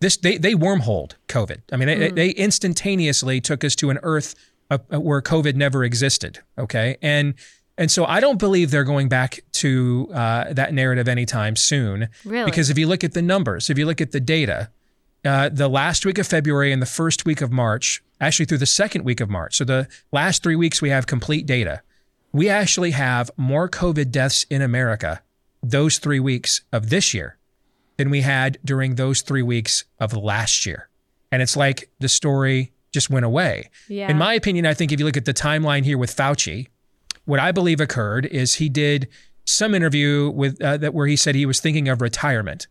This 0.00 0.16
they 0.16 0.38
they 0.38 0.54
wormholed 0.54 1.16
COVID. 1.28 1.62
I 1.72 1.76
mean, 1.76 1.88
they, 1.88 2.10
Mm. 2.10 2.14
they 2.14 2.30
instantaneously 2.30 3.40
took 3.40 3.64
us 3.64 3.74
to 3.76 3.90
an 3.90 3.98
Earth 4.04 4.34
uh, 4.70 4.78
where 5.00 5.20
COVID 5.20 5.54
never 5.56 5.82
existed. 5.84 6.38
Okay, 6.56 6.96
and 7.02 7.34
and 7.82 7.90
so 7.90 8.04
I 8.04 8.20
don't 8.20 8.38
believe 8.38 8.70
they're 8.70 8.84
going 8.84 9.08
back 9.08 9.40
to 9.54 10.08
uh, 10.14 10.52
that 10.52 10.72
narrative 10.72 11.08
anytime 11.08 11.56
soon. 11.56 12.08
Really? 12.24 12.44
Because 12.44 12.70
if 12.70 12.78
you 12.78 12.86
look 12.86 13.02
at 13.02 13.12
the 13.12 13.22
numbers, 13.22 13.70
if 13.70 13.76
you 13.76 13.86
look 13.86 14.00
at 14.00 14.12
the 14.12 14.20
data, 14.20 14.70
uh, 15.24 15.48
the 15.48 15.66
last 15.66 16.06
week 16.06 16.16
of 16.18 16.28
February 16.28 16.70
and 16.70 16.80
the 16.80 16.86
first 16.86 17.26
week 17.26 17.40
of 17.40 17.50
March, 17.50 18.00
actually 18.20 18.44
through 18.44 18.58
the 18.58 18.66
second 18.66 19.04
week 19.04 19.20
of 19.20 19.28
March, 19.28 19.56
so 19.56 19.64
the 19.64 19.88
last 20.12 20.44
three 20.44 20.54
weeks 20.54 20.80
we 20.80 20.90
have 20.90 21.08
complete 21.08 21.44
data. 21.44 21.82
We 22.32 22.48
actually 22.48 22.92
have 22.92 23.32
more 23.36 23.68
COVID 23.68 24.12
deaths 24.12 24.46
in 24.48 24.62
America 24.62 25.20
those 25.60 25.98
three 25.98 26.20
weeks 26.20 26.60
of 26.72 26.88
this 26.88 27.12
year 27.12 27.36
than 27.96 28.10
we 28.10 28.20
had 28.20 28.58
during 28.64 28.94
those 28.94 29.22
three 29.22 29.42
weeks 29.42 29.86
of 29.98 30.12
last 30.12 30.66
year. 30.66 30.88
And 31.32 31.42
it's 31.42 31.56
like 31.56 31.90
the 31.98 32.08
story 32.08 32.70
just 32.92 33.10
went 33.10 33.24
away. 33.24 33.70
Yeah. 33.88 34.08
In 34.08 34.18
my 34.18 34.34
opinion, 34.34 34.66
I 34.66 34.74
think 34.74 34.92
if 34.92 35.00
you 35.00 35.06
look 35.06 35.16
at 35.16 35.24
the 35.24 35.34
timeline 35.34 35.84
here 35.84 35.98
with 35.98 36.14
Fauci, 36.14 36.68
what 37.24 37.40
I 37.40 37.52
believe 37.52 37.80
occurred 37.80 38.26
is 38.26 38.56
he 38.56 38.68
did 38.68 39.08
some 39.44 39.74
interview 39.74 40.30
with 40.30 40.60
uh, 40.62 40.76
that 40.78 40.94
where 40.94 41.06
he 41.06 41.16
said 41.16 41.34
he 41.34 41.46
was 41.46 41.60
thinking 41.60 41.88
of 41.88 42.00
retirement, 42.00 42.66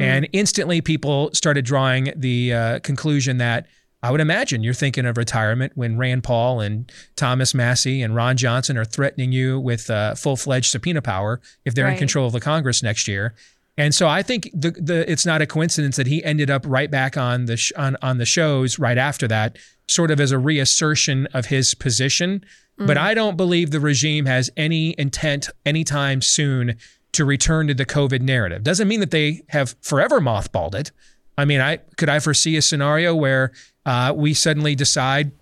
and 0.00 0.28
instantly 0.32 0.80
people 0.80 1.30
started 1.32 1.64
drawing 1.64 2.12
the 2.14 2.54
uh, 2.54 2.78
conclusion 2.80 3.38
that 3.38 3.66
I 4.04 4.10
would 4.10 4.20
imagine 4.20 4.62
you're 4.64 4.74
thinking 4.74 5.06
of 5.06 5.16
retirement 5.16 5.72
when 5.76 5.96
Rand 5.96 6.24
Paul 6.24 6.60
and 6.60 6.90
Thomas 7.14 7.54
Massie 7.54 8.02
and 8.02 8.14
Ron 8.16 8.36
Johnson 8.36 8.76
are 8.76 8.84
threatening 8.84 9.30
you 9.32 9.60
with 9.60 9.90
uh, 9.90 10.14
full-fledged 10.16 10.70
subpoena 10.70 11.02
power 11.02 11.40
if 11.64 11.74
they're 11.74 11.88
in 11.88 11.98
control 11.98 12.26
of 12.26 12.32
the 12.32 12.40
Congress 12.40 12.82
next 12.82 13.06
year. 13.06 13.34
And 13.78 13.94
so 13.94 14.06
I 14.06 14.22
think 14.22 14.50
the 14.52 14.72
the 14.72 15.10
it's 15.10 15.24
not 15.24 15.40
a 15.40 15.46
coincidence 15.46 15.96
that 15.96 16.06
he 16.06 16.22
ended 16.24 16.50
up 16.50 16.64
right 16.66 16.90
back 16.90 17.16
on 17.16 17.46
the 17.46 17.56
sh- 17.56 17.72
on 17.76 17.96
on 18.02 18.18
the 18.18 18.26
shows 18.26 18.78
right 18.78 18.98
after 18.98 19.26
that, 19.28 19.56
sort 19.88 20.10
of 20.10 20.20
as 20.20 20.30
a 20.30 20.38
reassertion 20.38 21.26
of 21.32 21.46
his 21.46 21.74
position. 21.74 22.44
But 22.86 22.98
I 22.98 23.14
don't 23.14 23.36
believe 23.36 23.70
the 23.70 23.80
regime 23.80 24.26
has 24.26 24.50
any 24.56 24.94
intent 24.98 25.48
anytime 25.64 26.20
soon 26.22 26.76
to 27.12 27.24
return 27.24 27.68
to 27.68 27.74
the 27.74 27.84
COVID 27.84 28.22
narrative. 28.22 28.62
Doesn't 28.62 28.88
mean 28.88 29.00
that 29.00 29.10
they 29.10 29.42
have 29.48 29.76
forever 29.80 30.20
mothballed 30.20 30.74
it. 30.74 30.92
I 31.36 31.44
mean, 31.44 31.60
I 31.60 31.78
could 31.96 32.08
I 32.08 32.18
foresee 32.18 32.56
a 32.56 32.62
scenario 32.62 33.14
where 33.14 33.52
uh, 33.86 34.12
we 34.16 34.34
suddenly 34.34 34.74
decide 34.74 35.32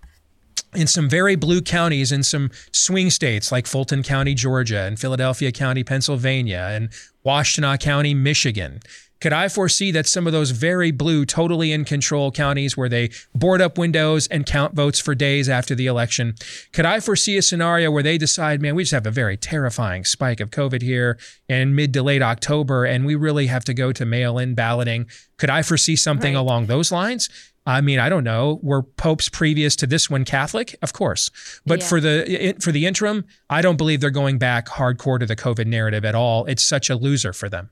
in 0.73 0.87
some 0.87 1.09
very 1.09 1.35
blue 1.35 1.61
counties 1.61 2.11
in 2.11 2.23
some 2.23 2.49
swing 2.71 3.09
states 3.09 3.51
like 3.51 3.67
Fulton 3.67 4.03
County, 4.03 4.33
Georgia, 4.33 4.81
and 4.81 4.97
Philadelphia 4.99 5.51
County, 5.51 5.83
Pennsylvania, 5.83 6.69
and 6.71 6.89
Washtenaw 7.25 7.79
County, 7.79 8.13
Michigan. 8.13 8.79
Could 9.21 9.33
I 9.33 9.47
foresee 9.47 9.91
that 9.91 10.07
some 10.07 10.25
of 10.27 10.33
those 10.33 10.51
very 10.51 10.91
blue, 10.91 11.25
totally 11.25 11.71
in 11.71 11.85
control 11.85 12.31
counties 12.31 12.75
where 12.75 12.89
they 12.89 13.11
board 13.35 13.61
up 13.61 13.77
windows 13.77 14.27
and 14.27 14.45
count 14.45 14.73
votes 14.73 14.99
for 14.99 15.13
days 15.15 15.47
after 15.47 15.75
the 15.75 15.85
election? 15.85 16.33
Could 16.73 16.85
I 16.85 16.99
foresee 16.99 17.37
a 17.37 17.41
scenario 17.41 17.91
where 17.91 18.03
they 18.03 18.17
decide, 18.17 18.61
man, 18.61 18.75
we 18.75 18.83
just 18.83 18.91
have 18.93 19.05
a 19.07 19.11
very 19.11 19.37
terrifying 19.37 20.03
spike 20.05 20.39
of 20.39 20.49
COVID 20.49 20.81
here 20.81 21.17
in 21.47 21.75
mid 21.75 21.93
to 21.93 22.03
late 22.03 22.21
October, 22.23 22.83
and 22.83 23.05
we 23.05 23.15
really 23.15 23.47
have 23.47 23.63
to 23.65 23.73
go 23.73 23.91
to 23.93 24.05
mail 24.05 24.37
in 24.39 24.55
balloting? 24.55 25.05
Could 25.37 25.49
I 25.51 25.61
foresee 25.61 25.95
something 25.95 26.33
Right. 26.33 26.39
along 26.39 26.65
those 26.65 26.91
lines? 26.91 27.29
I 27.63 27.79
mean, 27.81 27.99
I 27.99 28.09
don't 28.09 28.23
know. 28.23 28.59
Were 28.63 28.81
popes 28.81 29.29
previous 29.29 29.75
to 29.77 29.85
this 29.85 30.09
one 30.09 30.25
Catholic? 30.25 30.75
Of 30.81 30.93
course, 30.93 31.29
but 31.63 31.81
Yeah. 31.81 31.85
for 31.85 32.01
the 32.01 32.55
for 32.59 32.71
the 32.71 32.87
interim, 32.87 33.25
I 33.51 33.61
don't 33.61 33.77
believe 33.77 34.01
they're 34.01 34.09
going 34.09 34.39
back 34.39 34.67
hardcore 34.67 35.19
to 35.19 35.27
the 35.27 35.35
COVID 35.35 35.67
narrative 35.67 36.03
at 36.03 36.15
all. 36.15 36.45
It's 36.47 36.63
such 36.63 36.89
a 36.89 36.95
loser 36.95 37.33
for 37.33 37.49
them. 37.49 37.69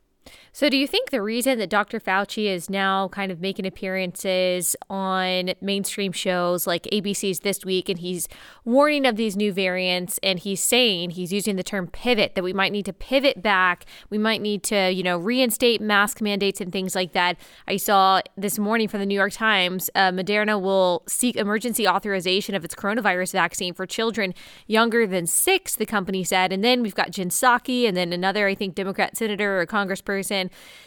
So, 0.52 0.68
do 0.68 0.78
you 0.78 0.88
think 0.88 1.12
the 1.12 1.22
reason 1.22 1.60
that 1.60 1.70
Dr. 1.70 2.00
Fauci 2.00 2.46
is 2.46 2.70
now 2.70 3.08
kind 3.10 3.32
of 3.32 3.40
making 3.40 3.68
appearances 3.68 4.76
on 4.90 5.52
mainstream 5.62 6.12
shows 6.12 6.66
like 6.66 6.84
ABC's 6.92 7.42
This 7.42 7.64
Week 7.64 7.88
and 7.88 8.00
he's 8.00 8.28
warning 8.66 9.06
of 9.06 9.16
these 9.16 9.36
new 9.36 9.54
variants 9.54 10.20
and 10.24 10.40
he's 10.40 10.62
saying 10.62 11.12
he's 11.12 11.32
using 11.32 11.56
the 11.56 11.64
term 11.64 11.88
pivot 11.88 12.34
that 12.36 12.44
we 12.44 12.52
might 12.52 12.72
need 12.72 12.86
to 12.86 12.94
pivot 12.94 13.44
back, 13.44 13.86
we 14.10 14.18
might 14.18 14.42
need 14.42 14.64
to, 14.64 14.92
you 14.92 15.04
know, 15.04 15.18
reinstate 15.18 15.82
mask 15.82 16.20
mandates 16.20 16.60
and 16.60 16.72
things 16.72 16.96
like 16.96 17.14
that? 17.14 17.38
I 17.68 17.78
saw 17.78 18.22
this 18.36 18.58
morning 18.58 18.88
from 18.88 19.02
the 19.02 19.06
New 19.06 19.16
York 19.16 19.34
Times, 19.34 19.90
uh, 19.94 20.10
Moderna 20.12 20.60
will 20.60 21.04
seek 21.08 21.36
emergency 21.36 21.88
authorization 21.88 22.56
of 22.56 22.66
its 22.66 22.74
coronavirus 22.74 23.34
vaccine 23.34 23.74
for 23.74 23.86
children 23.86 24.34
younger 24.66 25.06
than 25.06 25.28
six, 25.28 25.76
the 25.76 25.86
company 25.86 26.24
said. 26.24 26.52
And 26.52 26.64
then 26.64 26.82
we've 26.82 26.96
got 26.96 27.12
Jen 27.12 27.30
Psaki 27.30 27.88
and 27.88 27.96
then 27.96 28.12
another, 28.12 28.48
I 28.48 28.56
think, 28.56 28.74
Democrat 28.74 29.16
senator 29.16 29.60
or 29.62 29.66
congressperson 29.68 30.38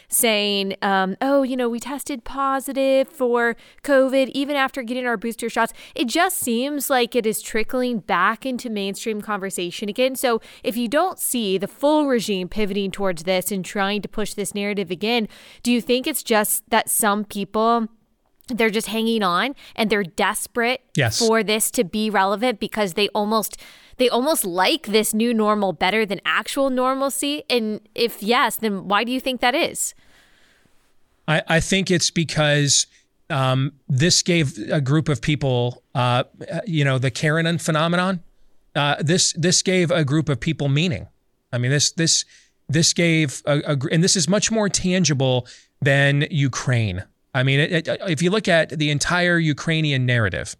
saying, 0.07 0.75
um, 0.81 1.17
oh, 1.21 1.43
you 1.43 1.57
know, 1.57 1.67
we 1.67 1.79
tested 1.79 2.23
positive 2.23 3.07
for 3.07 3.55
COVID 3.83 4.29
even 4.29 4.55
after 4.55 4.83
getting 4.83 5.05
our 5.05 5.17
booster 5.17 5.49
shots. 5.49 5.73
It 5.95 6.07
just 6.07 6.37
seems 6.39 6.89
like 6.89 7.15
it 7.15 7.25
is 7.25 7.41
trickling 7.41 7.99
back 7.99 8.45
into 8.45 8.69
mainstream 8.69 9.21
conversation 9.21 9.89
again. 9.89 10.15
So 10.15 10.41
if 10.63 10.77
you 10.77 10.87
don't 10.87 11.19
see 11.19 11.57
the 11.57 11.67
full 11.67 12.05
regime 12.05 12.47
pivoting 12.47 12.91
towards 12.91 13.23
this 13.23 13.51
and 13.51 13.65
trying 13.65 14.01
to 14.03 14.07
push 14.07 14.33
this 14.33 14.55
narrative 14.55 14.91
again, 14.91 15.27
do 15.63 15.71
you 15.71 15.81
think 15.81 16.07
it's 16.07 16.23
just 16.23 16.69
that 16.69 16.89
some 16.89 17.25
people 17.25 17.87
they're 18.47 18.69
just 18.69 18.87
hanging 18.87 19.23
on 19.23 19.55
and 19.75 19.89
they're 19.89 20.03
desperate 20.03 20.81
Yes. 20.95 21.19
for 21.19 21.43
this 21.43 21.71
to 21.71 21.83
be 21.83 22.09
relevant 22.09 22.59
because 22.59 22.93
they 22.93 23.07
almost 23.09 23.57
they 23.97 24.09
almost 24.09 24.43
like 24.43 24.87
this 24.87 25.13
new 25.13 25.33
normal 25.33 25.71
better 25.71 26.05
than 26.05 26.19
actual 26.25 26.69
normalcy 26.69 27.43
and 27.49 27.79
if 27.95 28.21
yes 28.21 28.57
then 28.57 28.87
why 28.87 29.03
do 29.03 29.11
you 29.11 29.19
think 29.19 29.39
that 29.41 29.55
is 29.55 29.93
I, 31.27 31.41
I 31.47 31.59
think 31.59 31.89
it's 31.89 32.11
because 32.11 32.85
um, 33.29 33.71
this 33.87 34.21
gave 34.21 34.57
a 34.69 34.81
group 34.81 35.07
of 35.09 35.21
people, 35.21 35.81
uh, 35.95 36.23
you 36.65 36.83
know, 36.83 36.97
the 36.99 37.09
Karen 37.11 37.57
phenomenon. 37.57 38.21
Uh, 38.75 38.95
this 38.99 39.33
this 39.33 39.61
gave 39.61 39.89
a 39.91 40.03
group 40.03 40.27
of 40.29 40.39
people 40.39 40.67
meaning. 40.67 41.07
I 41.51 41.57
mean, 41.59 41.71
this 41.71 41.91
this 41.93 42.25
this 42.67 42.91
gave 42.93 43.41
a, 43.45 43.59
a 43.65 43.77
and 43.91 44.03
this 44.03 44.15
is 44.15 44.27
much 44.27 44.51
more 44.51 44.67
tangible 44.67 45.47
than 45.81 46.27
Ukraine. 46.29 47.03
I 47.33 47.43
mean, 47.43 47.59
it, 47.59 47.87
it, 47.87 47.99
if 48.07 48.21
you 48.21 48.29
look 48.29 48.47
at 48.47 48.69
the 48.69 48.89
entire 48.91 49.39
Ukrainian 49.39 50.05
narrative, 50.05 50.55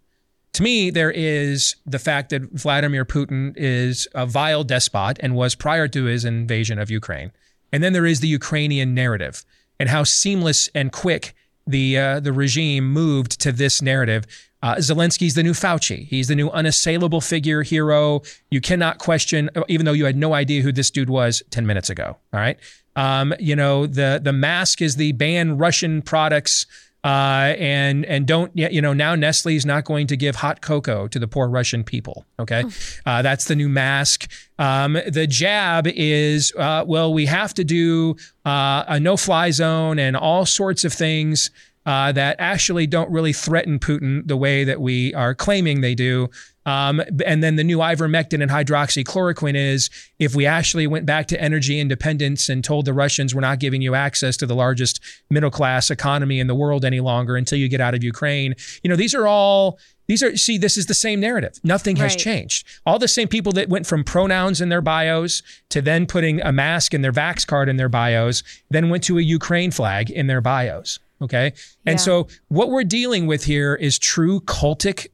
to 0.53 0.63
me, 0.63 0.91
there 0.91 1.11
is 1.11 1.75
the 1.85 1.99
fact 1.99 2.29
that 2.29 2.43
Vladimir 2.51 3.05
Putin 3.05 3.53
is 3.55 4.07
a 4.13 4.25
vile 4.25 4.63
despot 4.63 5.17
and 5.19 5.35
was 5.35 5.55
prior 5.55 5.87
to 5.87 6.03
his 6.05 6.25
invasion 6.25 6.77
of 6.77 6.91
Ukraine. 6.91 7.31
And 7.71 7.83
then 7.83 7.93
there 7.93 8.05
is 8.05 8.19
the 8.19 8.27
Ukrainian 8.27 8.93
narrative 8.93 9.43
and 9.79 9.89
how 9.89 10.03
seamless 10.03 10.69
and 10.75 10.91
quick 10.91 11.33
the 11.65 11.97
uh, 11.97 12.19
the 12.19 12.33
regime 12.33 12.91
moved 12.91 13.39
to 13.41 13.51
this 13.51 13.81
narrative. 13.81 14.25
Uh, 14.61 14.75
Zelensky's 14.75 15.33
the 15.33 15.43
new 15.43 15.53
Fauci. 15.53 16.07
He's 16.07 16.27
the 16.27 16.35
new 16.35 16.49
unassailable 16.51 17.19
figure, 17.19 17.63
hero. 17.63 18.21
You 18.51 18.61
cannot 18.61 18.97
question, 18.97 19.49
even 19.67 19.85
though 19.85 19.93
you 19.93 20.05
had 20.05 20.15
no 20.15 20.33
idea 20.33 20.61
who 20.61 20.71
this 20.71 20.89
dude 20.89 21.09
was 21.09 21.43
10 21.49 21.65
minutes 21.65 21.89
ago. 21.89 22.17
All 22.31 22.39
right. 22.39 22.57
Um, 22.95 23.33
you 23.39 23.55
know, 23.55 23.87
the 23.87 24.19
the 24.23 24.33
mask 24.33 24.81
is 24.81 24.95
the 24.95 25.11
ban 25.13 25.57
Russian 25.57 26.01
products 26.01 26.65
uh, 27.03 27.53
and 27.59 28.05
and 28.05 28.25
don't 28.25 28.51
you 28.55 28.81
know 28.81 28.93
now 28.93 29.13
Nestle's 29.13 29.65
not 29.65 29.83
going 29.83 30.07
to 30.07 30.15
give 30.15 30.37
hot 30.37 30.61
cocoa 30.61 31.07
to 31.09 31.19
the 31.19 31.27
poor 31.27 31.49
Russian 31.49 31.83
people. 31.83 32.25
Okay, 32.39 32.63
uh, 33.05 33.21
that's 33.21 33.45
the 33.45 33.55
new 33.55 33.67
mask. 33.67 34.31
Um, 34.57 34.97
the 35.07 35.27
jab 35.27 35.85
is 35.87 36.53
uh, 36.57 36.85
well, 36.87 37.13
we 37.13 37.25
have 37.25 37.53
to 37.55 37.65
do 37.65 38.15
uh, 38.45 38.85
a 38.87 38.99
no-fly 39.01 39.51
zone 39.51 39.99
and 39.99 40.15
all 40.15 40.45
sorts 40.45 40.85
of 40.85 40.93
things. 40.93 41.51
Uh, 41.85 42.13
that 42.13 42.37
actually 42.39 42.87
don't 42.87 43.11
really 43.11 43.33
threaten 43.33 43.77
Putin 43.77 44.25
the 44.25 44.37
way 44.37 44.63
that 44.63 44.79
we 44.79 45.13
are 45.15 45.35
claiming 45.35 45.81
they 45.81 45.93
do. 45.93 46.29
Um, 46.65 47.01
and 47.25 47.43
then 47.43 47.55
the 47.57 47.63
new 47.63 47.79
ivermectin 47.79 48.41
and 48.41 48.49
hydroxychloroquine 48.49 49.55
is 49.55 49.89
if 50.19 50.35
we 50.35 50.45
actually 50.45 50.87
went 50.87 51.05
back 51.05 51.27
to 51.27 51.41
energy 51.41 51.79
independence 51.79 52.49
and 52.49 52.63
told 52.63 52.85
the 52.85 52.93
Russians 52.93 53.35
we're 53.35 53.41
not 53.41 53.59
giving 53.59 53.81
you 53.81 53.95
access 53.95 54.37
to 54.37 54.45
the 54.45 54.55
largest 54.55 54.99
middle 55.29 55.51
class 55.51 55.91
economy 55.91 56.39
in 56.39 56.47
the 56.47 56.55
world 56.55 56.85
any 56.85 56.99
longer 56.99 57.35
until 57.35 57.57
you 57.57 57.67
get 57.67 57.81
out 57.81 57.93
of 57.93 58.03
Ukraine. 58.03 58.55
You 58.83 58.89
know, 58.89 58.95
these 58.95 59.13
are 59.15 59.27
all 59.27 59.77
These 60.07 60.21
are, 60.21 60.35
see, 60.35 60.57
this 60.57 60.75
is 60.77 60.87
the 60.87 60.93
same 60.93 61.21
narrative. 61.21 61.53
Nothing 61.63 61.95
has 61.95 62.11
Right. 62.11 62.19
changed. 62.19 62.67
All 62.85 62.99
the 62.99 63.07
same 63.07 63.29
people 63.29 63.53
that 63.53 63.69
went 63.69 63.87
from 63.87 64.03
pronouns 64.03 64.59
in 64.59 64.67
their 64.67 64.81
bios 64.81 65.41
to 65.69 65.81
then 65.81 66.05
putting 66.07 66.41
a 66.41 66.51
mask 66.51 66.93
and 66.93 67.01
their 67.01 67.13
Vax 67.13 67.47
card 67.47 67.69
in 67.69 67.77
their 67.77 67.87
bios, 67.87 68.43
then 68.69 68.89
went 68.89 69.05
to 69.05 69.17
a 69.17 69.21
Ukraine 69.21 69.71
flag 69.71 70.11
in 70.11 70.27
their 70.27 70.41
bios. 70.41 70.99
Okay. 71.21 71.53
And 71.85 71.93
Yeah. 71.99 72.03
so 72.03 72.27
what 72.49 72.69
we're 72.69 72.83
dealing 72.83 73.27
with 73.27 73.45
here 73.45 73.75
is 73.75 73.97
true 73.97 74.41
cultic 74.41 75.07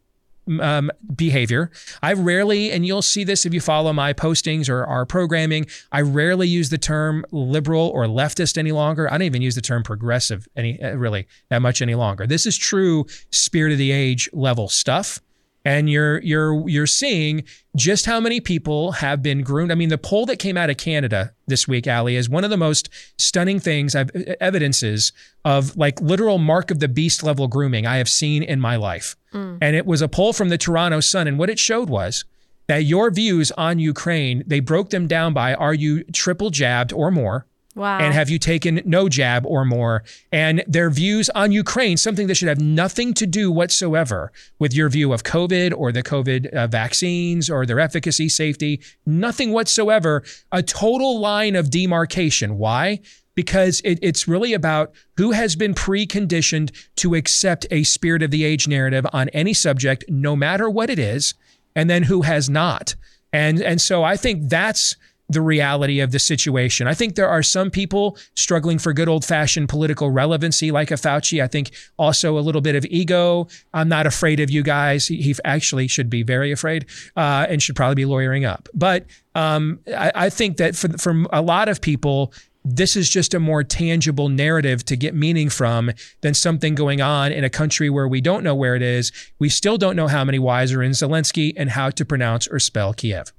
um, 0.60 0.92
behavior. 1.16 1.72
I 2.02 2.14
rarely, 2.14 2.72
and 2.72 2.86
you'll 2.86 3.02
see 3.02 3.24
this 3.24 3.46
if 3.46 3.54
you 3.54 3.62
follow 3.62 3.94
my 3.94 4.14
postings 4.14 4.70
or 4.70 4.86
our 4.86 5.06
programming, 5.06 5.68
I 5.92 6.02
rarely 6.02 6.48
use 6.48 6.70
the 6.70 6.78
term 6.78 7.26
liberal 7.32 7.90
or 7.90 8.06
leftist 8.06 8.58
any 8.58 8.72
longer. 8.72 9.08
I 9.08 9.12
don't 9.18 9.24
even 9.24 9.42
use 9.42 9.56
the 9.56 9.62
term 9.62 9.84
progressive 9.84 10.48
any 10.56 10.82
uh, 10.82 10.96
really 10.96 11.28
that 11.50 11.62
much 11.62 11.82
any 11.82 11.96
longer. 11.96 12.26
This 12.26 12.46
is 12.46 12.58
true 12.58 13.06
spirit 13.32 13.72
of 13.72 13.78
the 13.78 13.92
age 13.92 14.30
level 14.34 14.70
stuff. 14.70 15.20
And 15.70 15.88
you're 15.88 16.20
you're 16.22 16.68
you're 16.68 16.88
seeing 16.88 17.44
just 17.76 18.08
how 18.08 18.20
many 18.20 18.40
people 18.40 18.94
have 18.94 19.22
been 19.22 19.44
groomed. 19.44 19.72
I 19.72 19.76
mean, 19.76 19.90
the 19.90 20.00
poll 20.00 20.26
that 20.26 20.40
came 20.40 20.58
out 20.58 20.72
of 20.72 20.78
Canada 20.78 21.32
this 21.46 21.68
week, 21.68 21.86
Allie, 21.86 22.16
is 22.16 22.28
one 22.28 22.44
of 22.44 22.50
the 22.50 22.58
most 22.58 22.90
stunning 23.18 23.60
things 23.60 23.94
I've 23.94 24.10
evidences 24.42 25.12
of 25.46 25.78
like 25.78 26.02
literal 26.02 26.40
mark 26.40 26.72
of 26.72 26.80
the 26.80 26.88
beast 26.88 27.22
level 27.22 27.48
grooming 27.48 27.86
I 27.86 27.98
have 27.98 28.10
seen 28.10 28.42
in 28.42 28.60
my 28.60 28.78
life. 28.78 29.16
Mm. 29.32 29.60
And 29.62 29.76
it 29.76 29.86
was 29.86 30.02
a 30.02 30.08
poll 30.08 30.34
from 30.34 30.50
the 30.50 30.58
Toronto 30.58 31.02
Sun, 31.02 31.28
and 31.28 31.38
what 31.38 31.52
it 31.52 31.60
showed 31.60 31.88
was 31.88 32.26
that 32.66 32.86
your 32.86 33.12
views 33.12 33.52
on 33.52 33.78
Ukraine 33.78 34.42
they 34.48 34.62
broke 34.62 34.90
them 34.90 35.06
down 35.06 35.34
by 35.34 35.54
are 35.54 35.76
you 35.76 36.04
triple 36.06 36.50
jabbed 36.50 36.92
or 36.94 37.12
more, 37.12 37.46
Wow. 37.80 38.00
and 38.00 38.14
have 38.14 38.30
you 38.30 38.38
taken 38.38 38.82
no 38.84 39.08
jab 39.08 39.46
or 39.46 39.64
more? 39.64 40.04
And 40.34 40.64
their 40.68 40.90
views 40.90 41.30
on 41.30 41.54
Ukraine, 41.54 41.96
something 41.96 42.28
that 42.28 42.36
should 42.36 42.50
have 42.50 42.60
nothing 42.60 43.14
to 43.14 43.26
do 43.26 43.50
whatsoever 43.52 44.34
with 44.60 44.74
your 44.74 44.90
view 44.90 45.14
of 45.14 45.24
COVID 45.24 45.74
or 45.76 45.94
the 45.94 46.04
COVID 46.04 46.54
uh, 46.54 46.68
vaccines 46.68 47.50
or 47.50 47.66
their 47.66 47.80
efficacy, 47.80 48.28
safety, 48.28 48.82
nothing 49.06 49.54
whatsoever. 49.54 50.24
A 50.52 50.62
total 50.62 51.20
line 51.20 51.56
of 51.56 51.70
demarcation. 51.70 52.58
Why? 52.58 53.00
Because 53.34 53.82
it, 53.86 53.98
it's 54.02 54.28
really 54.28 54.54
about 54.54 54.92
who 55.16 55.32
has 55.32 55.56
been 55.56 55.74
preconditioned 55.74 56.76
to 56.98 57.16
accept 57.16 57.66
a 57.72 57.84
spirit 57.84 58.22
of 58.22 58.32
the 58.32 58.44
age 58.44 58.68
narrative 58.68 59.08
on 59.14 59.30
any 59.30 59.54
subject, 59.54 60.04
no 60.10 60.36
matter 60.36 60.70
what 60.70 60.90
it 60.90 61.00
is, 61.00 61.34
and 61.76 61.90
then 61.90 62.04
who 62.04 62.24
has 62.24 62.50
not. 62.50 62.96
And 63.32 63.62
and 63.62 63.80
so 63.80 64.04
I 64.04 64.18
think 64.18 64.50
that's 64.50 64.96
the 65.30 65.42
reality 65.42 66.00
of 66.00 66.12
the 66.12 66.20
situation. 66.20 66.88
I 66.88 66.94
think 66.94 67.16
there 67.16 67.30
are 67.30 67.44
some 67.44 67.70
people 67.70 68.18
struggling 68.36 68.80
for 68.80 68.94
good 68.94 69.08
old 69.08 69.24
fashioned 69.24 69.70
political 69.70 70.10
relevancy, 70.10 70.72
like 70.72 70.90
a 70.90 70.96
Fauci. 70.96 71.42
I 71.42 71.48
think 71.48 71.72
also 71.98 72.38
a 72.38 72.42
little 72.42 72.62
bit 72.62 72.76
of 72.76 72.86
ego. 72.86 73.48
I'm 73.74 73.88
not 73.88 74.08
afraid 74.08 74.40
of 74.40 74.50
you 74.50 74.64
guys. 74.64 75.08
He, 75.08 75.22
he 75.22 75.36
actually 75.46 75.88
should 75.88 76.10
be 76.10 76.24
very 76.24 76.52
afraid 76.52 76.88
uh, 77.16 77.46
and 77.48 77.62
should 77.62 77.76
probably 77.76 77.96
be 77.96 78.06
lawyering 78.06 78.44
up. 78.44 78.68
But 78.74 79.06
um, 79.36 79.80
I, 79.88 80.12
I 80.16 80.30
think 80.30 80.58
that 80.58 80.76
for, 80.76 80.90
for 80.98 81.26
a 81.32 81.42
lot 81.42 81.70
of 81.70 81.80
people, 81.80 82.34
this 82.66 82.96
is 82.96 83.10
just 83.10 83.34
a 83.34 83.40
more 83.40 83.64
tangible 83.64 84.30
narrative 84.30 84.84
to 84.86 84.96
get 84.96 85.14
meaning 85.14 85.50
from 85.50 85.92
than 86.22 86.34
something 86.34 86.76
going 86.76 87.02
on 87.02 87.32
in 87.32 87.44
a 87.44 87.50
country 87.50 87.90
where 87.90 88.08
we 88.08 88.20
don't 88.20 88.44
know 88.44 88.56
where 88.56 88.76
it 88.76 88.82
is. 88.82 89.12
We 89.38 89.50
still 89.50 89.78
don't 89.78 89.96
know 89.96 90.08
how 90.08 90.26
many 90.26 90.40
Ys 90.40 90.74
are 90.74 90.84
in 90.84 90.92
Zelensky 90.92 91.54
and 91.56 91.70
how 91.70 91.90
to 91.92 92.04
pronounce 92.04 92.48
or 92.48 92.60
spell 92.60 92.94
Kiev. 92.94 93.32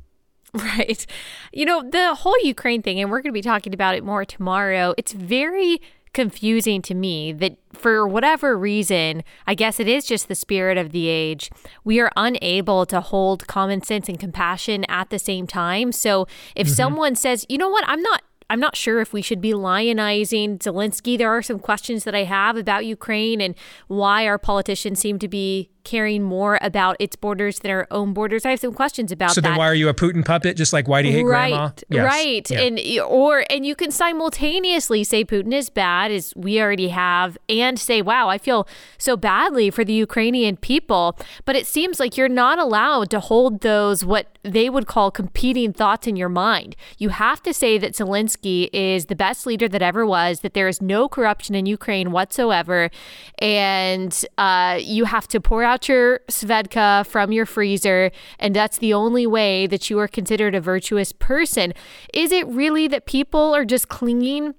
Right. 0.78 1.06
You 1.52 1.64
know, 1.64 1.88
the 1.88 2.14
whole 2.14 2.36
Ukraine 2.42 2.82
thing, 2.82 3.00
and 3.00 3.10
we're 3.10 3.20
going 3.20 3.32
to 3.32 3.38
be 3.38 3.42
talking 3.42 3.72
about 3.72 3.94
it 3.94 4.02
more 4.02 4.24
tomorrow, 4.24 4.94
it's 4.98 5.12
very 5.12 5.80
confusing 6.12 6.82
to 6.82 6.94
me 6.94 7.32
that 7.32 7.56
for 7.72 8.06
whatever 8.06 8.58
reason, 8.58 9.22
I 9.46 9.54
guess 9.54 9.78
it 9.78 9.86
is 9.86 10.04
just 10.04 10.28
the 10.28 10.34
spirit 10.34 10.76
of 10.76 10.92
the 10.92 11.08
age, 11.08 11.50
we 11.84 12.00
are 12.00 12.10
unable 12.16 12.84
to 12.86 13.00
hold 13.00 13.46
common 13.46 13.82
sense 13.82 14.08
and 14.08 14.18
compassion 14.18 14.84
at 14.88 15.10
the 15.10 15.18
same 15.18 15.46
time. 15.46 15.92
So 15.92 16.26
if 16.56 16.66
mm-hmm. 16.66 16.74
someone 16.74 17.14
says, 17.14 17.46
you 17.48 17.58
know 17.58 17.68
what, 17.68 17.84
I'm 17.86 18.02
not. 18.02 18.22
I'm 18.52 18.58
not 18.58 18.74
sure 18.74 19.00
if 19.00 19.12
we 19.12 19.22
should 19.22 19.40
be 19.40 19.52
lionizing 19.52 20.58
Zelensky. 20.58 21.16
There 21.16 21.30
are 21.30 21.40
some 21.40 21.60
questions 21.60 22.02
that 22.02 22.16
I 22.16 22.24
have 22.24 22.56
about 22.56 22.84
Ukraine 22.84 23.40
and 23.40 23.54
why 23.86 24.26
our 24.26 24.38
politicians 24.38 24.98
seem 24.98 25.20
to 25.20 25.28
be 25.28 25.70
caring 25.84 26.22
more 26.22 26.58
about 26.62 26.96
its 26.98 27.16
borders 27.16 27.58
than 27.60 27.70
our 27.70 27.86
own 27.90 28.12
borders. 28.12 28.44
I 28.44 28.50
have 28.50 28.60
some 28.60 28.72
questions 28.72 29.12
about 29.12 29.32
So 29.32 29.40
that 29.40 29.48
then 29.50 29.58
why 29.58 29.66
are 29.66 29.74
you 29.74 29.88
a 29.88 29.94
Putin 29.94 30.24
puppet 30.24 30.56
just 30.56 30.72
like 30.72 30.88
why 30.88 31.02
do 31.02 31.08
you 31.08 31.14
hate 31.14 31.24
right, 31.24 31.50
grandma? 31.50 31.70
Yes. 31.88 32.04
right, 32.04 32.50
Yeah. 32.50 32.60
and 32.60 32.80
or 33.06 33.44
and 33.50 33.64
you 33.66 33.74
can 33.74 33.90
simultaneously 33.90 35.04
say 35.04 35.24
Putin 35.24 35.52
is 35.52 35.70
bad, 35.70 36.10
as 36.10 36.32
we 36.36 36.60
already 36.60 36.88
have, 36.88 37.36
and 37.48 37.78
say, 37.78 38.02
"Wow, 38.02 38.28
I 38.28 38.38
feel 38.38 38.66
so 38.98 39.16
badly 39.16 39.70
for 39.70 39.84
the 39.84 39.92
Ukrainian 39.92 40.56
people." 40.56 41.16
But 41.44 41.56
it 41.56 41.66
seems 41.66 41.98
like 42.00 42.16
you're 42.16 42.28
not 42.28 42.58
allowed 42.58 43.10
to 43.10 43.20
hold 43.20 43.60
those 43.60 44.04
what 44.04 44.26
they 44.42 44.70
would 44.70 44.86
call 44.86 45.10
competing 45.10 45.72
thoughts 45.72 46.06
in 46.06 46.16
your 46.16 46.28
mind. 46.30 46.74
You 46.98 47.10
have 47.10 47.42
to 47.42 47.52
say 47.52 47.76
that 47.78 47.92
Zelensky 47.92 48.70
is 48.72 49.06
the 49.06 49.16
best 49.16 49.46
leader 49.46 49.68
that 49.68 49.82
ever 49.82 50.06
was, 50.06 50.40
that 50.40 50.54
there 50.54 50.68
is 50.68 50.80
no 50.80 51.08
corruption 51.08 51.54
in 51.54 51.66
Ukraine 51.66 52.10
whatsoever, 52.10 52.90
and 53.38 54.24
uh, 54.38 54.78
you 54.80 55.04
have 55.04 55.28
to 55.28 55.40
pour 55.40 55.62
out 55.70 55.88
your 55.88 56.20
Svedka 56.28 57.06
from 57.06 57.30
your 57.32 57.46
freezer, 57.46 58.10
and 58.38 58.54
that's 58.54 58.78
the 58.78 58.92
only 58.92 59.26
way 59.26 59.66
that 59.68 59.88
you 59.88 59.98
are 60.00 60.08
considered 60.08 60.54
a 60.54 60.60
virtuous 60.60 61.12
person. 61.12 61.72
Is 62.12 62.32
it 62.32 62.46
really 62.48 62.88
that 62.88 63.06
people 63.06 63.54
are 63.54 63.64
just 63.64 63.88
clinging? 63.88 64.54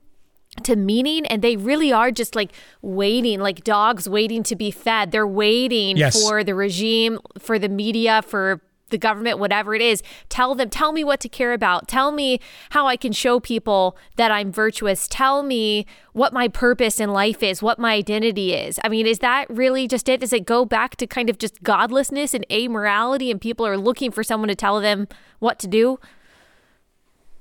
to 0.64 0.76
meaning 0.76 1.26
and 1.28 1.42
they 1.42 1.56
really 1.56 1.94
are 1.94 2.12
just 2.12 2.36
like 2.36 2.52
waiting 2.82 3.40
like 3.40 3.64
dogs 3.64 4.10
waiting 4.10 4.44
to 4.44 4.54
be 4.54 4.70
fed 4.70 5.10
they're 5.12 5.26
waiting 5.26 5.96
Yes. 5.96 6.22
for 6.28 6.44
the 6.44 6.54
regime 6.54 7.20
for 7.40 7.58
the 7.58 7.70
media 7.70 8.22
for 8.22 8.60
the 8.92 8.98
government 8.98 9.40
whatever 9.40 9.74
it 9.74 9.82
is 9.82 10.04
tell 10.30 10.54
them 10.54 10.70
tell 10.70 10.92
me 10.92 11.04
what 11.04 11.20
to 11.20 11.28
care 11.28 11.54
about 11.54 11.88
tell 11.88 12.12
me 12.12 12.40
how 12.72 12.86
i 12.88 12.96
can 12.96 13.12
show 13.12 13.40
people 13.40 13.98
that 14.18 14.30
i'm 14.32 14.52
virtuous 14.52 15.08
tell 15.08 15.42
me 15.44 15.86
what 16.14 16.32
my 16.34 16.48
purpose 16.48 17.00
in 17.00 17.10
life 17.12 17.42
is 17.42 17.62
what 17.64 17.80
my 17.80 17.94
identity 17.94 18.54
is 18.54 18.80
i 18.84 18.90
mean 18.90 19.08
is 19.08 19.20
that 19.20 19.50
really 19.50 19.88
just 19.88 20.08
it 20.08 20.20
does 20.20 20.32
it 20.34 20.46
go 20.46 20.64
back 20.66 20.96
to 20.96 21.08
kind 21.08 21.30
of 21.30 21.38
just 21.38 21.64
godlessness 21.64 22.34
and 22.34 22.46
amorality 22.50 23.32
and 23.32 23.42
people 23.42 23.66
are 23.66 23.78
looking 23.78 24.12
for 24.12 24.24
someone 24.24 24.48
to 24.50 24.56
tell 24.56 24.80
them 24.80 25.08
what 25.40 25.58
to 25.60 25.68
do 25.68 25.98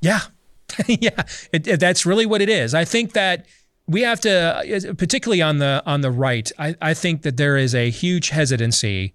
Yeah. 0.01 0.21
yeah. 0.87 1.23
It, 1.53 1.67
it- 1.67 1.81
that's 1.81 2.07
really 2.07 2.27
what 2.27 2.41
it 2.41 2.49
is. 2.49 2.75
I 2.75 2.85
think 2.85 3.13
that 3.13 3.45
we 3.87 4.03
have 4.03 4.21
to, 4.21 4.95
particularly 4.97 5.43
on 5.43 5.59
the 5.59 5.83
on 5.85 6.01
the 6.01 6.11
right, 6.13 6.51
I, 6.59 6.77
I 6.81 6.95
think 6.95 7.23
that 7.23 7.37
there 7.37 7.57
is 7.57 7.75
a 7.75 7.91
huge 7.91 8.29
hesitancy 8.29 9.15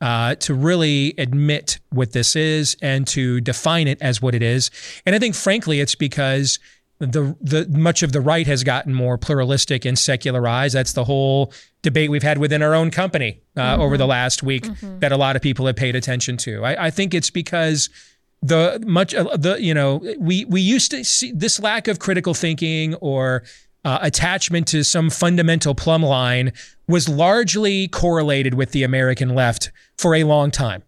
uh, 0.00 0.34
to 0.36 0.54
really 0.54 1.14
admit 1.18 1.78
what 1.90 2.12
this 2.12 2.34
is 2.34 2.76
and 2.80 3.06
to 3.08 3.40
define 3.40 3.86
it 3.86 4.00
as 4.00 4.22
what 4.22 4.34
it 4.34 4.42
is. 4.42 4.70
And 5.04 5.14
I 5.14 5.18
think, 5.18 5.34
frankly, 5.34 5.80
it's 5.80 5.94
because 5.94 6.58
the 6.98 7.34
the 7.40 7.66
much 7.70 8.02
of 8.02 8.12
the 8.12 8.20
right 8.20 8.46
has 8.46 8.62
gotten 8.62 8.94
more 8.94 9.16
pluralistic 9.16 9.84
and 9.84 9.98
secularized. 9.98 10.74
That's 10.74 10.92
the 10.92 11.04
whole 11.04 11.52
debate 11.82 12.10
we've 12.10 12.22
had 12.22 12.36
within 12.36 12.62
our 12.62 12.74
own 12.74 12.90
company 12.90 13.40
uh, 13.56 13.76
over 13.78 13.96
the 13.96 14.06
last 14.06 14.42
week 14.42 14.66
that 15.00 15.10
a 15.10 15.16
lot 15.16 15.34
of 15.34 15.40
people 15.40 15.66
have 15.66 15.76
paid 15.76 15.96
attention 15.96 16.36
to. 16.38 16.62
I, 16.62 16.86
I 16.86 16.90
think 16.90 17.14
it's 17.14 17.30
because 17.30 17.88
the 18.42 18.82
much 18.86 19.14
uh, 19.14 19.36
the 19.36 19.56
you 19.62 19.72
know 19.72 20.02
we 20.18 20.44
we 20.44 20.60
used 20.60 20.90
to 20.90 21.04
see 21.04 21.32
this 21.32 21.58
lack 21.60 21.88
of 21.88 21.98
critical 21.98 22.34
thinking 22.34 22.94
or 22.96 23.44
uh, 23.84 23.98
attachment 24.02 24.66
to 24.68 24.84
some 24.84 25.10
fundamental 25.10 25.74
plumb 25.74 26.02
line 26.02 26.52
was 26.88 27.08
largely 27.08 27.88
correlated 27.88 28.54
with 28.54 28.72
the 28.72 28.82
American 28.82 29.34
left 29.34 29.70
for 29.96 30.14
a 30.14 30.24
long 30.24 30.50
time. 30.50 30.82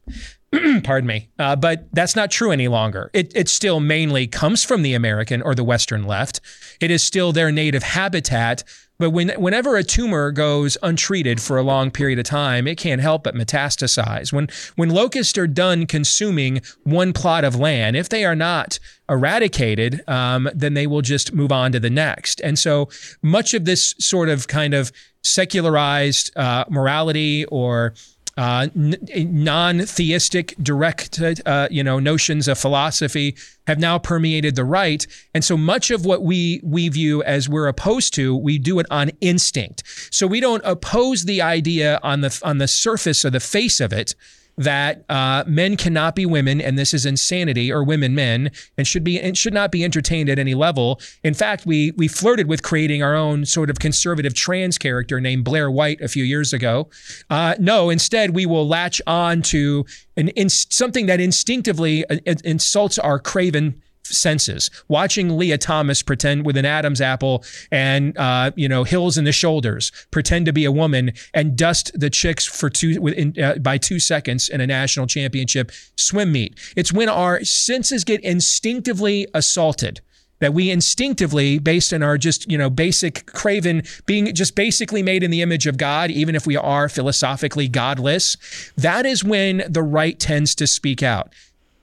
Pardon 0.84 1.06
me, 1.06 1.30
uh, 1.38 1.56
but 1.56 1.86
that's 1.92 2.14
not 2.14 2.30
true 2.30 2.50
any 2.50 2.68
longer. 2.68 3.10
It 3.14 3.32
it 3.34 3.48
still 3.48 3.80
mainly 3.80 4.26
comes 4.26 4.62
from 4.62 4.82
the 4.82 4.92
American 4.92 5.40
or 5.40 5.54
the 5.54 5.64
Western 5.64 6.04
left. 6.04 6.40
It 6.80 6.90
is 6.90 7.02
still 7.02 7.32
their 7.32 7.50
native 7.50 7.82
habitat. 7.82 8.62
But 8.98 9.10
when, 9.10 9.30
whenever 9.30 9.76
a 9.76 9.82
tumor 9.82 10.30
goes 10.30 10.78
untreated 10.82 11.40
for 11.40 11.58
a 11.58 11.62
long 11.62 11.90
period 11.90 12.18
of 12.18 12.24
time, 12.24 12.68
it 12.68 12.78
can't 12.78 13.00
help 13.00 13.24
but 13.24 13.34
metastasize. 13.34 14.32
When 14.32 14.48
when 14.76 14.90
locusts 14.90 15.36
are 15.38 15.46
done 15.46 15.86
consuming 15.86 16.60
one 16.84 17.12
plot 17.12 17.44
of 17.44 17.56
land, 17.56 17.96
if 17.96 18.08
they 18.08 18.24
are 18.24 18.36
not 18.36 18.78
eradicated, 19.08 20.08
um, 20.08 20.48
then 20.54 20.74
they 20.74 20.86
will 20.86 21.02
just 21.02 21.32
move 21.32 21.50
on 21.50 21.72
to 21.72 21.80
the 21.80 21.90
next. 21.90 22.40
And 22.42 22.58
so 22.58 22.88
much 23.22 23.54
of 23.54 23.64
this 23.64 23.94
sort 23.98 24.28
of 24.28 24.46
kind 24.46 24.72
of 24.72 24.92
secularized 25.24 26.36
uh, 26.36 26.64
morality 26.68 27.44
or 27.46 27.94
uh, 28.36 28.68
non-theistic 28.74 30.54
direct 30.62 31.20
uh, 31.20 31.68
you 31.70 31.84
know 31.84 31.98
notions 31.98 32.48
of 32.48 32.58
philosophy 32.58 33.36
have 33.66 33.78
now 33.78 33.98
permeated 33.98 34.56
the 34.56 34.64
right. 34.64 35.06
And 35.34 35.44
so 35.44 35.56
much 35.56 35.90
of 35.90 36.04
what 36.04 36.22
we 36.22 36.60
we 36.62 36.88
view 36.88 37.22
as 37.22 37.48
we're 37.48 37.68
opposed 37.68 38.14
to 38.14 38.36
we 38.36 38.58
do 38.58 38.78
it 38.78 38.86
on 38.90 39.10
instinct. 39.20 39.82
So 40.10 40.26
we 40.26 40.40
don't 40.40 40.62
oppose 40.64 41.24
the 41.24 41.42
idea 41.42 42.00
on 42.02 42.22
the 42.22 42.40
on 42.42 42.58
the 42.58 42.68
surface 42.68 43.24
or 43.24 43.30
the 43.30 43.40
face 43.40 43.80
of 43.80 43.92
it 43.92 44.14
that 44.58 45.04
uh, 45.08 45.44
men 45.46 45.76
cannot 45.76 46.14
be 46.14 46.26
women, 46.26 46.60
and 46.60 46.78
this 46.78 46.92
is 46.92 47.06
insanity, 47.06 47.72
or 47.72 47.82
women 47.82 48.14
men, 48.14 48.50
and 48.76 48.86
should 48.86 49.04
be 49.04 49.20
and 49.20 49.36
should 49.36 49.54
not 49.54 49.72
be 49.72 49.84
entertained 49.84 50.28
at 50.28 50.38
any 50.38 50.54
level. 50.54 51.00
In 51.24 51.34
fact, 51.34 51.66
we 51.66 51.92
we 51.92 52.08
flirted 52.08 52.48
with 52.48 52.62
creating 52.62 53.02
our 53.02 53.14
own 53.14 53.46
sort 53.46 53.70
of 53.70 53.78
conservative 53.78 54.34
trans 54.34 54.78
character 54.78 55.20
named 55.20 55.44
Blair 55.44 55.70
White 55.70 56.00
a 56.00 56.08
few 56.08 56.24
years 56.24 56.52
ago. 56.52 56.88
Uh, 57.30 57.54
no, 57.58 57.90
instead 57.90 58.34
we 58.34 58.46
will 58.46 58.66
latch 58.66 59.00
on 59.06 59.42
to 59.42 59.84
an 60.16 60.28
in, 60.28 60.48
something 60.48 61.06
that 61.06 61.20
instinctively 61.20 62.04
uh, 62.06 62.18
insults 62.44 62.98
our 62.98 63.18
craven 63.18 63.80
senses. 64.12 64.70
Watching 64.88 65.36
Lia 65.36 65.58
Thomas 65.58 66.02
pretend 66.02 66.46
with 66.46 66.56
an 66.56 66.64
Adam's 66.64 67.00
apple 67.00 67.44
and 67.70 68.16
uh, 68.18 68.52
you 68.56 68.68
know 68.68 68.84
hills 68.84 69.18
in 69.18 69.24
the 69.24 69.32
shoulders, 69.32 69.92
pretend 70.10 70.46
to 70.46 70.52
be 70.52 70.64
a 70.64 70.72
woman 70.72 71.12
and 71.34 71.56
dust 71.56 71.90
the 71.98 72.10
chicks 72.10 72.46
for 72.46 72.70
two 72.70 73.00
within, 73.00 73.34
uh, 73.42 73.56
by 73.56 73.78
two 73.78 73.98
seconds 73.98 74.48
in 74.48 74.60
a 74.60 74.66
national 74.66 75.06
championship 75.06 75.72
swim 75.96 76.32
meet. 76.32 76.58
It's 76.76 76.92
when 76.92 77.08
our 77.08 77.42
senses 77.44 78.04
get 78.04 78.20
instinctively 78.22 79.26
assaulted 79.34 80.00
that 80.42 80.52
we 80.52 80.70
instinctively, 80.70 81.60
based 81.60 81.94
on 81.94 82.02
our 82.02 82.18
just, 82.18 82.50
you 82.50 82.58
know, 82.58 82.68
basic 82.68 83.26
craven 83.26 83.84
being 84.06 84.34
just 84.34 84.56
basically 84.56 85.00
made 85.00 85.22
in 85.22 85.30
the 85.30 85.40
image 85.40 85.68
of 85.68 85.76
God, 85.76 86.10
even 86.10 86.34
if 86.34 86.48
we 86.48 86.56
are 86.56 86.88
philosophically 86.88 87.68
godless, 87.68 88.36
that 88.76 89.06
is 89.06 89.22
when 89.22 89.62
the 89.68 89.84
right 89.84 90.18
tends 90.18 90.56
to 90.56 90.66
speak 90.66 91.00
out. 91.00 91.32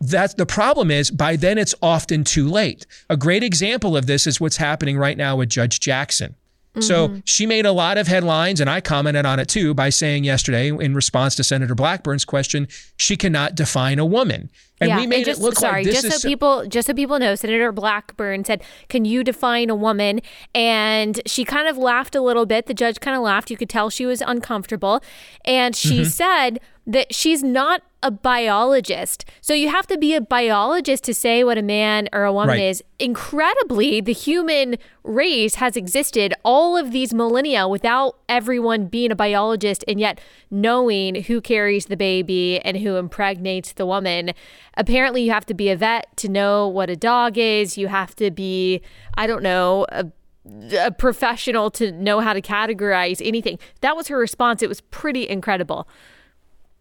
That's 0.02 0.34
the 0.34 0.46
problem 0.46 0.92
is 0.92 1.12
by 1.12 1.36
then 1.36 1.58
it's 1.58 1.76
often 1.82 2.24
too 2.24 2.48
late. 2.48 2.86
A 3.10 3.18
great 3.18 3.44
example 3.44 3.98
of 3.98 4.06
this 4.06 4.26
is 4.26 4.40
what's 4.40 4.58
happening 4.58 4.98
right 4.98 5.18
now 5.18 5.36
with 5.36 5.50
Judge 5.50 5.80
Jackson. 5.80 6.36
Mm-hmm. 6.76 6.82
So 6.82 7.22
she 7.26 7.46
made 7.46 7.66
a 7.66 7.72
lot 7.72 7.98
of 7.98 8.08
headlines, 8.08 8.62
and 8.62 8.70
I 8.70 8.80
commented 8.80 9.26
on 9.26 9.40
it 9.40 9.50
too 9.50 9.74
by 9.74 9.90
saying 9.90 10.24
yesterday, 10.24 10.70
in 10.70 10.94
response 10.94 11.36
to 11.36 11.44
Senator 11.44 11.74
Blackburn's 11.74 12.26
question, 12.26 12.68
she 12.96 13.18
cannot 13.18 13.56
define 13.56 13.98
a 13.98 14.06
woman. 14.06 14.52
And 14.80 14.90
yeah, 14.90 14.98
we 14.98 15.08
made 15.08 15.26
just, 15.26 15.42
it 15.42 15.44
look 15.44 15.56
sorry, 15.56 15.84
like 15.84 15.94
just 15.94 16.10
so, 16.10 16.18
so 16.18 16.30
people 16.30 16.66
just 16.68 16.88
so 16.88 16.94
people 16.94 17.20
know, 17.20 17.36
Senator 17.36 17.72
Blackburn 17.72 18.46
said, 18.46 18.64
"Can 18.88 19.04
you 19.04 19.24
define 19.24 19.70
a 19.70 19.76
woman?" 19.76 20.22
And 20.56 21.20
she 21.26 21.44
kind 21.44 21.68
of 21.68 21.78
laughed 21.78 22.16
a 22.16 22.22
little 22.22 22.46
bit. 22.46 22.68
The 22.68 22.74
judge 22.74 23.00
kind 23.00 23.18
of 23.18 23.24
laughed. 23.24 23.52
You 23.52 23.58
could 23.58 23.70
tell 23.70 23.90
she 23.90 24.06
was 24.06 24.22
uncomfortable, 24.22 25.02
and 25.44 25.76
she 25.76 26.02
mm-hmm. 26.02 26.10
said 26.10 26.60
that 26.88 27.14
she's 27.14 27.44
not 27.44 27.82
a 28.02 28.12
biologist. 28.12 29.26
So 29.42 29.54
you 29.54 29.70
have 29.70 29.86
to 29.88 29.98
be 29.98 30.16
a 30.16 30.22
biologist 30.22 31.04
to 31.06 31.14
say 31.14 31.44
what 31.44 31.58
a 31.58 31.62
man 31.62 32.08
or 32.14 32.24
a 32.24 32.32
woman 32.32 32.58
right. 32.58 32.62
is. 32.62 32.84
Incredibly, 32.98 34.00
the 34.00 34.14
human 34.14 34.78
race 35.04 35.56
has 35.56 35.76
existed 35.76 36.34
all 36.44 36.78
of 36.78 36.92
these 36.92 37.14
millennia 37.14 37.68
without 37.68 38.18
everyone 38.30 38.86
being 38.88 39.12
a 39.12 39.16
biologist 39.16 39.84
and 39.88 40.00
yet 40.00 40.22
knowing 40.50 41.24
who 41.24 41.42
carries 41.42 41.88
the 41.88 41.98
baby 41.98 42.60
and 42.62 42.78
who 42.78 42.96
impregnates 42.96 43.74
the 43.74 43.86
woman. 43.86 44.32
Apparently, 44.76 45.24
you 45.24 45.32
have 45.32 45.46
to 45.48 45.54
be 45.54 45.70
a 45.70 45.76
vet 45.76 46.16
to 46.18 46.30
know 46.30 46.68
what 46.68 46.90
a 46.90 46.96
dog 46.96 47.38
is. 47.38 47.78
You 47.78 47.88
have 47.88 48.16
to 48.16 48.32
be, 48.32 48.82
I 49.18 49.28
don't 49.28 49.44
know, 49.44 49.86
a 49.90 50.08
a 50.78 50.92
professional 50.92 51.70
to 51.70 51.92
know 51.92 52.22
how 52.22 52.34
to 52.34 52.42
categorize 52.42 53.22
anything. 53.24 53.60
That 53.82 53.96
was 53.96 54.08
her 54.08 54.18
response. 54.18 54.64
It 54.64 54.70
was 54.70 54.82
pretty 54.82 55.28
incredible. 55.28 55.88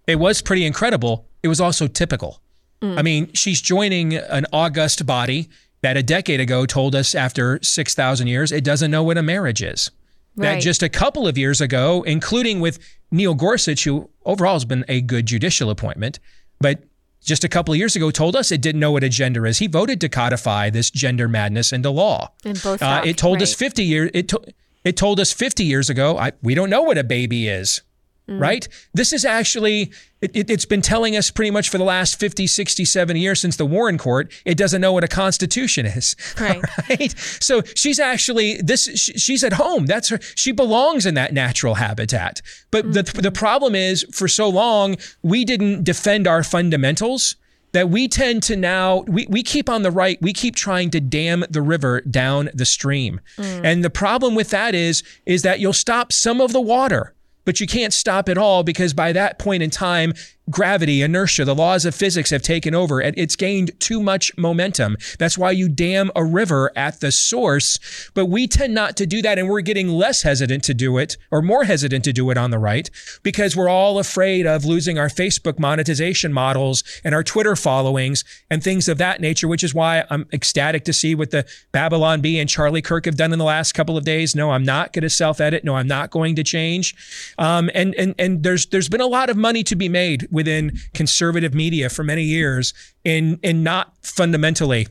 It 0.08 0.18
was 0.18 0.40
pretty 0.42 0.64
incredible. 0.64 1.28
It 1.42 1.48
was 1.48 1.60
also 1.60 1.86
typical. 1.86 2.40
Mm. 2.80 2.98
I 2.98 3.02
mean, 3.02 3.32
she's 3.34 3.60
joining 3.60 4.14
an 4.14 4.46
august 4.52 5.04
body 5.06 5.48
that 5.82 5.96
a 5.96 6.02
decade 6.02 6.40
ago 6.40 6.66
told 6.66 6.94
us 6.94 7.14
after 7.14 7.60
6,000 7.62 8.26
years 8.26 8.50
it 8.50 8.64
doesn't 8.64 8.90
know 8.90 9.02
what 9.02 9.18
a 9.18 9.22
marriage 9.22 9.62
is. 9.62 9.90
Right. 10.34 10.54
That 10.54 10.62
just 10.62 10.82
a 10.82 10.88
couple 10.88 11.28
of 11.28 11.36
years 11.36 11.60
ago, 11.60 12.02
including 12.04 12.60
with 12.60 12.78
Neil 13.10 13.34
Gorsuch, 13.34 13.84
who 13.84 14.08
overall 14.24 14.54
has 14.54 14.64
been 14.64 14.84
a 14.88 15.00
good 15.00 15.26
judicial 15.26 15.68
appointment, 15.68 16.18
but 16.60 16.84
just 17.22 17.44
a 17.44 17.48
couple 17.48 17.74
of 17.74 17.78
years 17.78 17.94
ago 17.94 18.10
told 18.10 18.34
us 18.34 18.50
it 18.50 18.62
didn't 18.62 18.80
know 18.80 18.92
what 18.92 19.04
a 19.04 19.08
gender 19.08 19.46
is. 19.46 19.58
He 19.58 19.66
voted 19.66 20.00
to 20.00 20.08
codify 20.08 20.70
this 20.70 20.90
gender 20.90 21.28
madness 21.28 21.72
into 21.72 21.90
law. 21.90 22.32
And 22.44 22.60
both 22.62 22.82
uh, 22.82 23.02
it 23.04 23.18
told 23.18 23.36
right. 23.36 23.42
us 23.42 23.54
50 23.54 23.84
years 23.84 24.10
it, 24.14 24.28
to, 24.28 24.40
it 24.84 24.96
told 24.96 25.20
us 25.20 25.32
50 25.32 25.64
years 25.64 25.90
ago 25.90 26.16
I, 26.16 26.32
we 26.42 26.54
don't 26.54 26.70
know 26.70 26.82
what 26.82 26.96
a 26.96 27.04
baby 27.04 27.48
is 27.48 27.82
mm. 28.28 28.40
right? 28.40 28.68
This 28.94 29.12
is 29.12 29.24
actually, 29.24 29.92
it, 30.20 30.30
it, 30.34 30.48
has 30.48 30.64
been 30.64 30.82
telling 30.82 31.16
us 31.16 31.30
pretty 31.30 31.50
much 31.50 31.68
for 31.68 31.78
the 31.78 31.84
last 31.84 32.18
50, 32.20 32.46
60, 32.46 32.84
70 32.84 33.20
years 33.20 33.40
since 33.40 33.56
the 33.56 33.66
Warren 33.66 33.98
Court, 33.98 34.32
it 34.44 34.56
doesn't 34.56 34.80
know 34.80 34.92
what 34.92 35.04
a 35.04 35.08
constitution 35.08 35.86
is. 35.86 36.14
Right. 36.38 36.62
right? 36.88 37.18
So 37.40 37.62
she's 37.74 37.98
actually, 37.98 38.60
this, 38.62 38.84
she's 38.84 39.42
at 39.42 39.54
home. 39.54 39.86
That's 39.86 40.08
her, 40.10 40.18
she 40.36 40.52
belongs 40.52 41.04
in 41.04 41.14
that 41.14 41.32
natural 41.32 41.74
habitat. 41.74 42.40
But 42.70 42.84
mm-hmm. 42.84 42.92
the, 42.92 43.22
the 43.22 43.32
problem 43.32 43.74
is 43.74 44.06
for 44.12 44.28
so 44.28 44.48
long, 44.48 44.96
we 45.22 45.44
didn't 45.44 45.84
defend 45.84 46.28
our 46.28 46.44
fundamentals 46.44 47.36
that 47.72 47.90
we 47.90 48.08
tend 48.08 48.42
to 48.44 48.56
now 48.56 49.00
we, 49.06 49.26
we 49.28 49.42
keep 49.42 49.68
on 49.68 49.82
the 49.82 49.90
right 49.90 50.18
we 50.22 50.32
keep 50.32 50.56
trying 50.56 50.90
to 50.90 51.00
dam 51.00 51.44
the 51.50 51.62
river 51.62 52.00
down 52.02 52.48
the 52.54 52.64
stream 52.64 53.20
mm. 53.36 53.60
and 53.64 53.84
the 53.84 53.90
problem 53.90 54.34
with 54.34 54.50
that 54.50 54.74
is 54.74 55.02
is 55.26 55.42
that 55.42 55.60
you'll 55.60 55.72
stop 55.72 56.12
some 56.12 56.40
of 56.40 56.52
the 56.52 56.60
water 56.60 57.14
but 57.48 57.60
you 57.60 57.66
can't 57.66 57.94
stop 57.94 58.28
it 58.28 58.36
all 58.36 58.62
because 58.62 58.92
by 58.92 59.10
that 59.10 59.38
point 59.38 59.62
in 59.62 59.70
time, 59.70 60.12
gravity, 60.50 61.02
inertia, 61.02 61.44
the 61.44 61.54
laws 61.54 61.84
of 61.84 61.94
physics 61.94 62.30
have 62.30 62.42
taken 62.42 62.74
over 62.74 63.00
and 63.00 63.16
it's 63.18 63.36
gained 63.36 63.78
too 63.80 64.02
much 64.02 64.36
momentum. 64.36 64.96
That's 65.18 65.38
why 65.38 65.50
you 65.50 65.68
dam 65.68 66.10
a 66.16 66.24
river 66.24 66.72
at 66.76 67.00
the 67.00 67.12
source. 67.12 67.78
But 68.14 68.26
we 68.26 68.46
tend 68.46 68.74
not 68.74 68.96
to 68.96 69.06
do 69.06 69.22
that 69.22 69.38
and 69.38 69.48
we're 69.48 69.60
getting 69.60 69.88
less 69.88 70.22
hesitant 70.22 70.64
to 70.64 70.74
do 70.74 70.98
it 70.98 71.16
or 71.30 71.42
more 71.42 71.64
hesitant 71.64 72.04
to 72.04 72.12
do 72.12 72.30
it 72.30 72.38
on 72.38 72.50
the 72.50 72.58
right 72.58 72.90
because 73.22 73.56
we're 73.56 73.68
all 73.68 73.98
afraid 73.98 74.46
of 74.46 74.64
losing 74.64 74.98
our 74.98 75.08
Facebook 75.08 75.58
monetization 75.58 76.32
models 76.32 76.82
and 77.04 77.14
our 77.14 77.22
Twitter 77.22 77.56
followings 77.56 78.24
and 78.50 78.62
things 78.62 78.88
of 78.88 78.98
that 78.98 79.20
nature, 79.20 79.48
which 79.48 79.64
is 79.64 79.74
why 79.74 80.04
I'm 80.10 80.26
ecstatic 80.32 80.84
to 80.84 80.92
see 80.92 81.14
what 81.14 81.30
the 81.30 81.46
Babylon 81.72 82.20
Bee 82.20 82.38
and 82.38 82.48
Charlie 82.48 82.82
Kirk 82.82 83.04
have 83.04 83.16
done 83.16 83.32
in 83.32 83.38
the 83.38 83.44
last 83.44 83.72
couple 83.72 83.96
of 83.96 84.04
days. 84.04 84.34
No, 84.34 84.50
I'm 84.50 84.64
not 84.64 84.92
going 84.92 85.02
to 85.02 85.10
self 85.10 85.40
edit. 85.40 85.64
No, 85.64 85.76
I'm 85.76 85.88
not 85.88 86.10
going 86.10 86.36
to 86.36 86.44
change. 86.44 86.94
Um, 87.38 87.70
and, 87.74 87.94
and, 87.94 88.14
and 88.18 88.42
there's, 88.42 88.66
there's 88.66 88.88
been 88.88 89.00
a 89.00 89.06
lot 89.06 89.30
of 89.30 89.36
money 89.36 89.62
to 89.64 89.76
be 89.76 89.88
made 89.88 90.26
within 90.38 90.78
conservative 90.94 91.52
media 91.52 91.90
for 91.90 92.04
many 92.04 92.22
years 92.22 92.72
in 93.04 93.40
in 93.42 93.64
not 93.64 93.92
fundamentally 94.02 94.86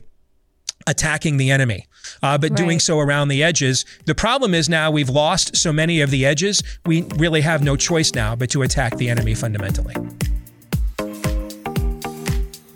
attacking 0.86 1.38
the 1.38 1.50
enemy, 1.50 1.86
uh, 2.22 2.36
but 2.36 2.50
right. 2.50 2.56
doing 2.56 2.78
so 2.78 2.98
around 2.98 3.28
the 3.28 3.42
edges. 3.42 3.86
The 4.04 4.14
problem 4.14 4.52
is 4.52 4.68
now 4.68 4.90
we've 4.90 5.08
lost 5.08 5.56
so 5.56 5.72
many 5.72 6.02
of 6.02 6.10
the 6.10 6.26
edges. 6.26 6.62
We 6.84 7.02
really 7.16 7.40
have 7.40 7.62
no 7.62 7.76
choice 7.76 8.14
now 8.14 8.36
but 8.36 8.50
to 8.50 8.62
attack 8.62 8.96
the 8.98 9.08
enemy 9.08 9.34
fundamentally 9.34 9.94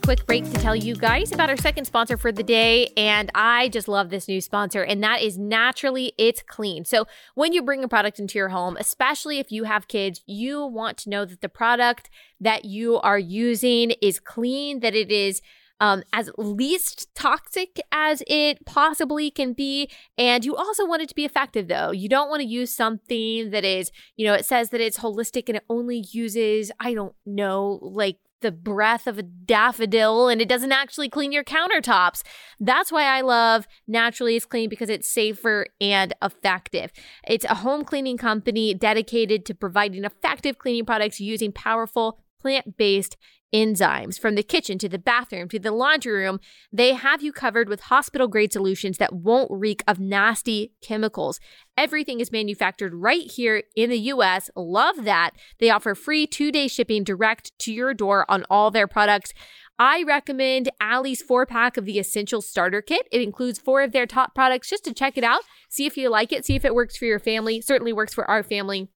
quick 0.03 0.26
break 0.26 0.44
to 0.44 0.59
tell 0.59 0.74
you 0.74 0.96
guys 0.96 1.30
about 1.30 1.48
our 1.48 1.57
second 1.57 1.84
sponsor 1.84 2.16
for 2.16 2.32
the 2.32 2.42
day. 2.42 2.88
And 2.96 3.30
I 3.36 3.68
just 3.68 3.86
love 3.86 4.11
this 4.11 4.26
new 4.26 4.40
sponsor, 4.40 4.82
and 4.82 5.03
that 5.05 5.22
is 5.22 5.38
Naturally 5.38 6.12
It's 6.18 6.42
Clean. 6.42 6.84
So, 6.84 7.07
when 7.36 7.53
you 7.53 7.62
bring 7.62 7.84
a 7.84 7.88
product 7.88 8.18
into 8.18 8.36
your 8.36 8.48
home, 8.48 8.76
especially 8.80 9.38
if 9.38 9.53
you 9.53 9.64
have 9.64 9.86
kids, 9.86 10.20
you 10.26 10.66
want 10.66 10.98
to 10.98 11.11
know 11.11 11.24
that 11.24 11.40
the 11.40 11.48
product 11.48 12.11
that 12.40 12.64
you 12.64 12.98
are 12.98 13.18
using 13.18 13.92
is 14.03 14.18
clean, 14.18 14.80
that 14.80 14.94
it 14.94 15.12
is 15.12 15.40
um, 15.78 16.03
as 16.12 16.30
least 16.36 17.14
toxic 17.14 17.80
as 17.92 18.24
it 18.26 18.64
possibly 18.66 19.30
can 19.30 19.53
be. 19.53 19.88
And 20.18 20.44
you 20.44 20.57
also 20.57 20.84
want 20.84 21.03
it 21.03 21.09
to 21.11 21.14
be 21.14 21.24
effective, 21.24 21.68
though. 21.68 21.92
You 21.92 22.09
don't 22.09 22.28
want 22.28 22.40
to 22.40 22.46
use 22.46 22.72
something 22.72 23.50
that 23.50 23.64
is, 23.64 23.92
you 24.16 24.26
know, 24.26 24.34
it 24.34 24.46
says 24.46 24.70
that 24.70 24.80
it's 24.80 24.98
holistic 24.98 25.44
and 25.48 25.57
it 25.57 25.64
only 25.68 26.05
uses, 26.11 26.72
I 26.80 26.94
don't 26.94 27.14
know, 27.24 27.78
like 27.82 28.18
the 28.43 28.53
breath 28.53 29.07
of 29.07 29.18
a 29.18 29.22
daffodil 29.22 30.28
and 30.28 30.40
it 30.40 30.49
doesn't 30.49 30.72
actually 30.72 31.09
clean 31.09 31.32
your 31.32 31.45
countertops. 31.45 32.22
That's 32.61 32.93
why 32.93 33.05
I 33.05 33.22
love 33.22 33.66
Naturally 33.88 34.36
It's 34.36 34.45
Clean 34.45 34.68
because 34.68 34.90
it's 34.90 35.09
safer 35.09 35.66
and 35.80 36.12
effective. 36.22 36.93
It's 37.26 37.45
a 37.47 37.57
home 37.57 37.84
cleaning 37.84 38.18
company 38.18 38.74
dedicated 38.74 39.47
to 39.47 39.55
providing 39.55 40.05
effective 40.05 40.59
cleaning 40.59 40.84
products 40.84 41.20
using 41.20 41.53
powerful 41.53 42.18
plant 42.43 42.76
based 42.76 43.16
enzymes. 43.55 44.18
From 44.18 44.34
the 44.34 44.43
kitchen 44.43 44.78
to 44.78 44.88
the 44.88 44.99
bathroom 44.99 45.49
to 45.51 45.59
the 45.59 45.72
laundry 45.72 46.12
room, 46.24 46.40
they 46.72 46.95
have 46.95 47.22
you 47.22 47.32
covered 47.32 47.68
with 47.68 47.82
hospital 47.82 48.28
grade 48.28 48.53
solutions 48.53 48.99
that 48.99 49.12
won't 49.12 49.51
reek 49.51 49.82
of 49.86 50.01
nasty 50.01 50.72
chemicals. 50.82 51.38
Everything 51.76 52.20
is 52.20 52.32
manufactured 52.32 52.95
right 52.95 53.30
here 53.30 53.62
in 53.76 53.90
the 53.90 53.99
US. 53.99 54.51
Love 54.57 55.05
that. 55.05 55.32
They 55.61 55.70
offer 55.70 55.95
free 55.95 56.26
two 56.26 56.51
day 56.51 56.68
shipping 56.68 57.05
direct 57.05 57.57
to 57.61 57.72
your 57.72 57.95
door 57.95 58.24
on 58.30 58.45
all 58.51 58.70
their 58.70 58.88
products. 58.88 59.32
I 59.78 60.03
recommend 60.03 60.70
Allie's 60.80 61.22
four 61.22 61.45
pack 61.47 61.76
of 61.76 61.86
the 61.86 61.99
Essential 61.99 62.40
Starter 62.40 62.82
Kit. 62.82 63.09
It 63.11 63.22
includes 63.22 63.59
four 63.59 63.82
of 63.82 63.93
their 63.93 64.07
top 64.07 64.34
products 64.34 64.68
just 64.68 64.84
to 64.84 64.95
check 64.95 65.16
it 65.16 65.24
out, 65.24 65.43
see 65.68 65.86
if 65.86 65.97
you 65.97 66.09
like 66.09 66.30
it, 66.32 66.45
see 66.45 66.55
if 66.55 66.64
it 66.64 66.74
works 66.74 66.97
for 66.97 67.07
your 67.07 67.18
family. 67.18 67.61
Certainly 67.61 67.93
works 67.93 68.14
for 68.14 68.30
our 68.30 68.43
family. 68.43 68.88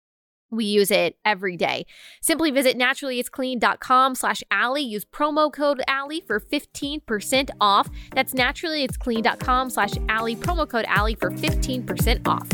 We 0.57 0.65
use 0.65 0.91
it 0.91 1.17
every 1.25 1.57
day. 1.57 1.87
Simply 2.21 2.51
visit 2.51 2.77
naturallyitsclean.com 2.77 4.15
slash 4.15 4.43
Allie. 4.51 4.83
Use 4.83 5.05
promo 5.05 5.53
code 5.53 5.83
Allie 5.87 6.23
for 6.27 6.41
15% 6.41 7.51
off. 7.61 7.89
That's 8.15 8.33
naturallyitsclean.com 8.33 9.71
slash 9.71 9.93
Allie. 10.09 10.37
Promo 10.37 10.69
code 10.69 10.87
Allie 10.89 11.15
for 11.15 11.31
15% 11.31 12.27
off. 12.27 12.49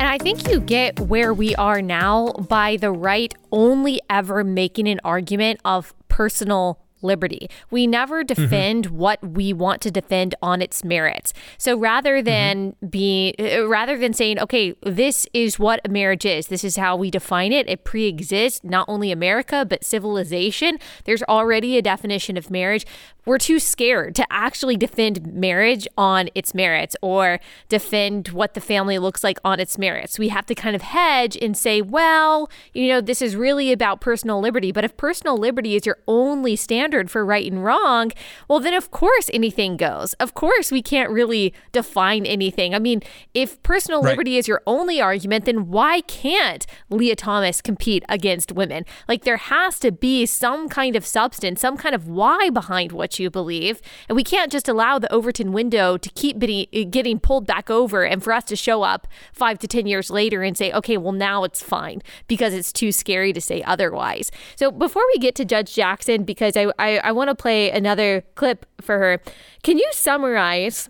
And 0.00 0.08
I 0.08 0.16
think 0.16 0.48
you 0.48 0.60
get 0.60 0.98
where 0.98 1.34
we 1.34 1.54
are 1.56 1.82
now 1.82 2.32
by 2.32 2.78
the 2.78 2.90
right 2.90 3.34
only 3.52 4.00
ever 4.08 4.42
making 4.44 4.88
an 4.88 4.98
argument 5.04 5.60
of 5.66 5.92
personal 6.08 6.80
liberty. 7.02 7.48
We 7.70 7.86
never 7.86 8.22
mm-hmm. 8.22 8.42
defend 8.42 8.86
mm-hmm. 8.86 8.96
what 8.96 9.22
we 9.22 9.52
want 9.52 9.80
to 9.82 9.90
defend 9.90 10.34
on 10.42 10.62
its 10.62 10.84
merits. 10.84 11.32
So 11.58 11.76
rather 11.76 12.16
mm-hmm. 12.16 12.24
than 12.24 12.72
mm-hmm. 12.72 12.86
being 12.86 13.34
uh, 13.38 13.66
rather 13.66 13.96
than 13.98 14.12
saying, 14.12 14.38
okay, 14.40 14.74
this 14.82 15.26
is 15.32 15.58
what 15.58 15.80
a 15.84 15.88
marriage 15.88 16.24
is. 16.24 16.48
This 16.48 16.64
is 16.64 16.76
how 16.76 16.96
we 16.96 17.10
define 17.10 17.52
it. 17.52 17.68
It 17.68 17.84
pre-exists 17.84 18.62
not 18.64 18.88
only 18.88 19.12
America 19.12 19.64
but 19.68 19.84
civilization. 19.84 20.78
There's 21.04 21.22
already 21.24 21.76
a 21.76 21.82
definition 21.82 22.36
of 22.36 22.50
marriage 22.50 22.86
we're 23.30 23.38
too 23.38 23.60
scared 23.60 24.16
to 24.16 24.26
actually 24.28 24.76
defend 24.76 25.32
marriage 25.32 25.86
on 25.96 26.28
its 26.34 26.52
merits 26.52 26.96
or 27.00 27.38
defend 27.68 28.30
what 28.30 28.54
the 28.54 28.60
family 28.60 28.98
looks 28.98 29.22
like 29.22 29.38
on 29.44 29.60
its 29.60 29.78
merits. 29.78 30.18
We 30.18 30.30
have 30.30 30.46
to 30.46 30.54
kind 30.56 30.74
of 30.74 30.82
hedge 30.82 31.38
and 31.40 31.56
say, 31.56 31.80
well, 31.80 32.50
you 32.74 32.88
know, 32.88 33.00
this 33.00 33.22
is 33.22 33.36
really 33.36 33.70
about 33.70 34.00
personal 34.00 34.40
liberty. 34.40 34.72
But 34.72 34.84
if 34.84 34.96
personal 34.96 35.36
liberty 35.36 35.76
is 35.76 35.86
your 35.86 35.98
only 36.08 36.56
standard 36.56 36.89
for 37.10 37.24
right 37.24 37.50
and 37.50 37.62
wrong, 37.62 38.10
well, 38.48 38.58
then 38.58 38.74
of 38.74 38.90
course 38.90 39.30
anything 39.32 39.76
goes. 39.76 40.14
Of 40.14 40.34
course, 40.34 40.72
we 40.72 40.82
can't 40.82 41.10
really 41.10 41.54
define 41.72 42.26
anything. 42.26 42.74
I 42.74 42.78
mean, 42.78 43.02
if 43.34 43.62
personal 43.62 44.02
right. 44.02 44.10
liberty 44.10 44.36
is 44.36 44.48
your 44.48 44.62
only 44.66 45.00
argument, 45.00 45.44
then 45.44 45.68
why 45.68 46.00
can't 46.02 46.66
Lia 46.88 47.14
Thomas 47.14 47.60
compete 47.62 48.02
against 48.08 48.52
women? 48.52 48.84
Like, 49.06 49.24
there 49.24 49.36
has 49.36 49.78
to 49.80 49.92
be 49.92 50.26
some 50.26 50.68
kind 50.68 50.96
of 50.96 51.06
substance, 51.06 51.60
some 51.60 51.76
kind 51.76 51.94
of 51.94 52.08
why 52.08 52.50
behind 52.50 52.92
what 52.92 53.18
you 53.18 53.30
believe. 53.30 53.80
And 54.08 54.16
we 54.16 54.24
can't 54.24 54.50
just 54.50 54.68
allow 54.68 54.98
the 54.98 55.12
Overton 55.12 55.52
window 55.52 55.96
to 55.96 56.10
keep 56.10 56.38
getting 56.38 57.20
pulled 57.20 57.46
back 57.46 57.70
over 57.70 58.04
and 58.04 58.22
for 58.22 58.32
us 58.32 58.44
to 58.44 58.56
show 58.56 58.82
up 58.82 59.06
five 59.32 59.58
to 59.60 59.68
10 59.68 59.86
years 59.86 60.10
later 60.10 60.42
and 60.42 60.56
say, 60.56 60.72
okay, 60.72 60.96
well, 60.96 61.12
now 61.12 61.44
it's 61.44 61.62
fine 61.62 62.02
because 62.26 62.54
it's 62.54 62.72
too 62.72 62.92
scary 62.92 63.32
to 63.32 63.40
say 63.40 63.62
otherwise. 63.62 64.30
So 64.56 64.70
before 64.70 65.02
we 65.12 65.18
get 65.18 65.34
to 65.36 65.44
Judge 65.44 65.74
Jackson, 65.74 66.24
because 66.24 66.56
I, 66.56 66.72
I, 66.80 66.98
I 66.98 67.12
want 67.12 67.28
to 67.28 67.34
play 67.34 67.70
another 67.70 68.22
clip 68.34 68.66
for 68.80 68.98
her, 68.98 69.20
can 69.62 69.78
you 69.78 69.88
summarize? 69.92 70.88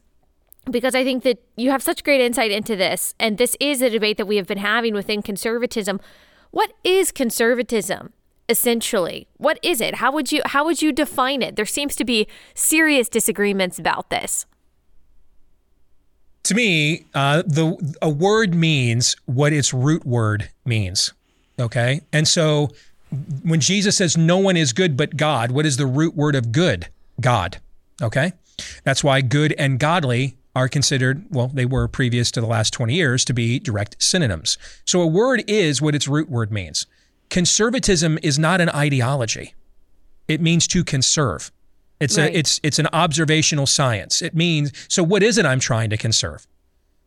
because 0.71 0.95
I 0.95 1.05
think 1.05 1.25
that 1.25 1.43
you 1.57 1.71
have 1.71 1.83
such 1.83 2.05
great 2.05 2.21
insight 2.21 2.51
into 2.51 2.77
this, 2.77 3.15
and 3.19 3.39
this 3.39 3.57
is 3.61 3.83
a 3.83 3.91
debate 3.91 4.19
that 4.19 4.27
we 4.27 4.37
have 4.37 4.47
been 4.47 4.59
having 4.59 4.95
within 4.95 5.23
conservatism. 5.23 6.01
What 6.51 6.73
is 6.85 7.11
conservatism? 7.11 8.13
essentially 8.51 9.29
what 9.37 9.61
is 9.63 9.81
it 9.81 9.95
how 9.97 10.11
would 10.11 10.33
you 10.33 10.43
how 10.47 10.65
would 10.65 10.83
you 10.83 10.91
define 10.91 11.41
it 11.41 11.55
there 11.55 11.65
seems 11.65 11.95
to 11.95 12.05
be 12.05 12.27
serious 12.53 13.09
disagreements 13.09 13.79
about 13.79 14.11
this 14.11 14.45
to 16.43 16.53
me 16.57 17.07
uh, 17.15 17.45
the 17.47 17.95
a 18.03 18.11
word 18.11 18.53
means 18.53 19.15
what 19.27 19.53
its 19.53 19.73
root 19.73 20.05
word 20.05 20.51
means 20.65 21.13
okay 21.61 22.01
and 22.13 22.27
so 22.27 22.69
when 23.43 23.61
jesus 23.61 23.97
says 23.97 24.17
no 24.17 24.39
one 24.39 24.57
is 24.57 24.73
good 24.73 24.97
but 24.97 25.17
god 25.17 25.51
what 25.51 25.67
is 25.67 25.77
the 25.77 25.87
root 25.87 26.15
word 26.15 26.35
of 26.35 26.53
good 26.53 26.89
god 27.21 27.59
okay 28.01 28.33
that's 28.85 29.03
why 29.03 29.21
good 29.21 29.55
and 29.59 29.79
godly 29.79 30.37
are 30.55 30.69
considered, 30.69 31.25
well, 31.31 31.49
they 31.49 31.65
were 31.65 31.87
previous 31.87 32.31
to 32.33 32.41
the 32.41 32.47
last 32.47 32.73
20 32.73 32.95
years 32.95 33.25
to 33.25 33.33
be 33.33 33.59
direct 33.59 33.97
synonyms. 34.03 34.59
So 34.85 35.01
a 35.01 35.07
word 35.07 35.45
is 35.47 35.81
what 35.81 35.95
its 35.95 36.09
root 36.09 36.29
word 36.29 36.51
means. 36.51 36.87
Conservatism 37.29 38.19
is 38.23 38.39
not 38.39 38.61
an 38.61 38.69
ideology. 38.71 39.55
It 40.27 40.41
means 40.41 40.67
to 40.69 40.83
conserve. 40.83 41.53
It's 42.01 42.19
right. 42.19 42.33
a 42.33 42.39
it's 42.39 42.61
it's 42.63 42.79
an 42.79 42.89
observational 42.93 43.67
science. 43.67 44.23
It 44.23 44.35
means 44.35 44.73
so 44.89 45.03
what 45.03 45.23
is 45.23 45.39
it 45.39 45.45
I'm 45.45 45.61
trying 45.61 45.91
to 45.91 45.97
conserve? 45.97 46.47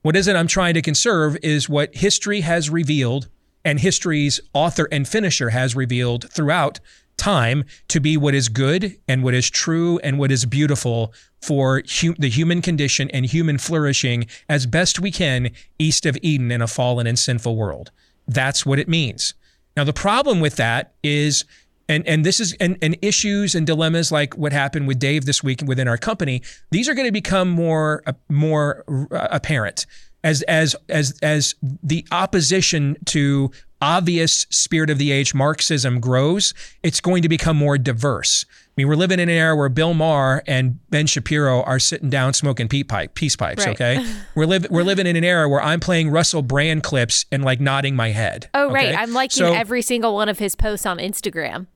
What 0.04 0.16
is 0.16 0.28
it 0.28 0.36
I'm 0.36 0.48
trying 0.48 0.76
to 0.76 0.82
conserve 0.82 1.38
is 1.42 1.68
what 1.68 1.96
history 1.96 2.42
has 2.42 2.70
revealed 2.70 3.28
and 3.66 3.80
history's 3.80 4.40
author 4.54 4.88
and 4.92 5.08
finisher 5.08 5.50
has 5.50 5.76
revealed 5.76 6.30
throughout 6.32 6.80
time 7.18 7.64
to 7.88 8.00
be 8.00 8.18
what 8.18 8.34
is 8.34 8.50
good 8.50 8.96
and 9.08 9.24
what 9.24 9.34
is 9.34 9.50
true 9.50 10.00
and 10.04 10.18
what 10.18 10.32
is 10.32 10.46
beautiful 10.46 11.14
for 11.42 11.84
hu- 12.02 12.16
the 12.18 12.30
human 12.30 12.62
condition 12.62 13.10
and 13.12 13.26
human 13.26 13.58
flourishing 13.58 14.26
as 14.50 14.66
best 14.66 15.00
we 15.00 15.12
can 15.12 15.52
east 15.78 16.06
of 16.06 16.18
Eden 16.22 16.52
in 16.52 16.62
a 16.62 16.68
fallen 16.68 17.06
and 17.06 17.20
sinful 17.20 17.56
world. 17.56 17.92
That's 18.28 18.66
what 18.66 18.80
it 18.80 18.88
means. 18.88 19.34
Now, 19.76 19.84
the 19.84 19.94
problem 19.94 20.40
with 20.40 20.56
that 20.56 20.94
is, 21.04 21.46
and, 21.90 22.08
and 22.08 22.26
this 22.26 22.40
is, 22.40 22.54
and, 22.60 22.78
and 22.82 22.98
issues 23.02 23.56
and 23.56 23.68
dilemmas 23.68 24.12
like 24.12 24.36
what 24.38 24.54
happened 24.54 24.88
with 24.88 25.00
Dave 25.00 25.26
this 25.26 25.44
week 25.44 25.62
within 25.66 25.88
our 25.88 25.98
company, 25.98 26.42
these 26.72 26.88
are 26.88 26.94
going 26.94 27.08
to 27.08 27.12
become 27.12 27.50
more, 27.50 28.04
uh, 28.06 28.14
more 28.30 28.84
uh, 29.12 29.28
apparent 29.32 29.86
as, 30.24 30.42
as, 30.44 30.76
as, 30.90 31.18
as 31.22 31.56
the 31.62 32.06
opposition 32.12 32.98
to 33.06 33.52
obvious 33.82 34.46
spirit 34.50 34.90
of 34.90 34.98
the 34.98 35.12
age 35.12 35.34
Marxism 35.34 36.00
grows, 36.00 36.54
it's 36.84 37.02
going 37.02 37.22
to 37.22 37.30
become 37.30 37.58
more 37.58 37.78
diverse. 37.78 38.46
I 38.50 38.72
mean, 38.78 38.88
we're 38.88 38.96
living 38.96 39.20
in 39.20 39.30
an 39.30 39.36
era 39.36 39.56
where 39.56 39.70
Bill 39.70 39.94
Maher 39.94 40.42
and 40.48 40.80
Ben 40.90 41.06
Shapiro 41.06 41.62
are 41.64 41.78
sitting 41.78 42.10
down 42.10 42.34
smoking 42.34 42.68
pipe, 42.68 43.14
peace 43.14 43.36
pipes. 43.36 43.66
Right. 43.66 43.80
Okay, 43.80 44.14
we're 44.36 44.48
living 44.48 44.72
we're 44.72 44.84
living 44.84 45.06
in 45.06 45.16
an 45.16 45.24
era 45.24 45.48
where 45.48 45.62
I'm 45.62 45.80
playing 45.80 46.10
Russell 46.10 46.42
Brand 46.42 46.82
clips 46.82 47.26
and 47.32 47.44
like 47.44 47.60
nodding 47.60 47.96
my 47.96 48.10
head. 48.10 48.50
Oh, 48.56 48.66
okay? 48.66 48.74
right. 48.74 48.98
I'm 48.98 49.14
liking 49.14 49.46
so, 49.46 49.54
every 49.54 49.84
single 49.84 50.16
one 50.16 50.28
of 50.28 50.40
his 50.40 50.56
posts 50.56 50.88
on 50.88 50.98
Instagram. 50.98 51.68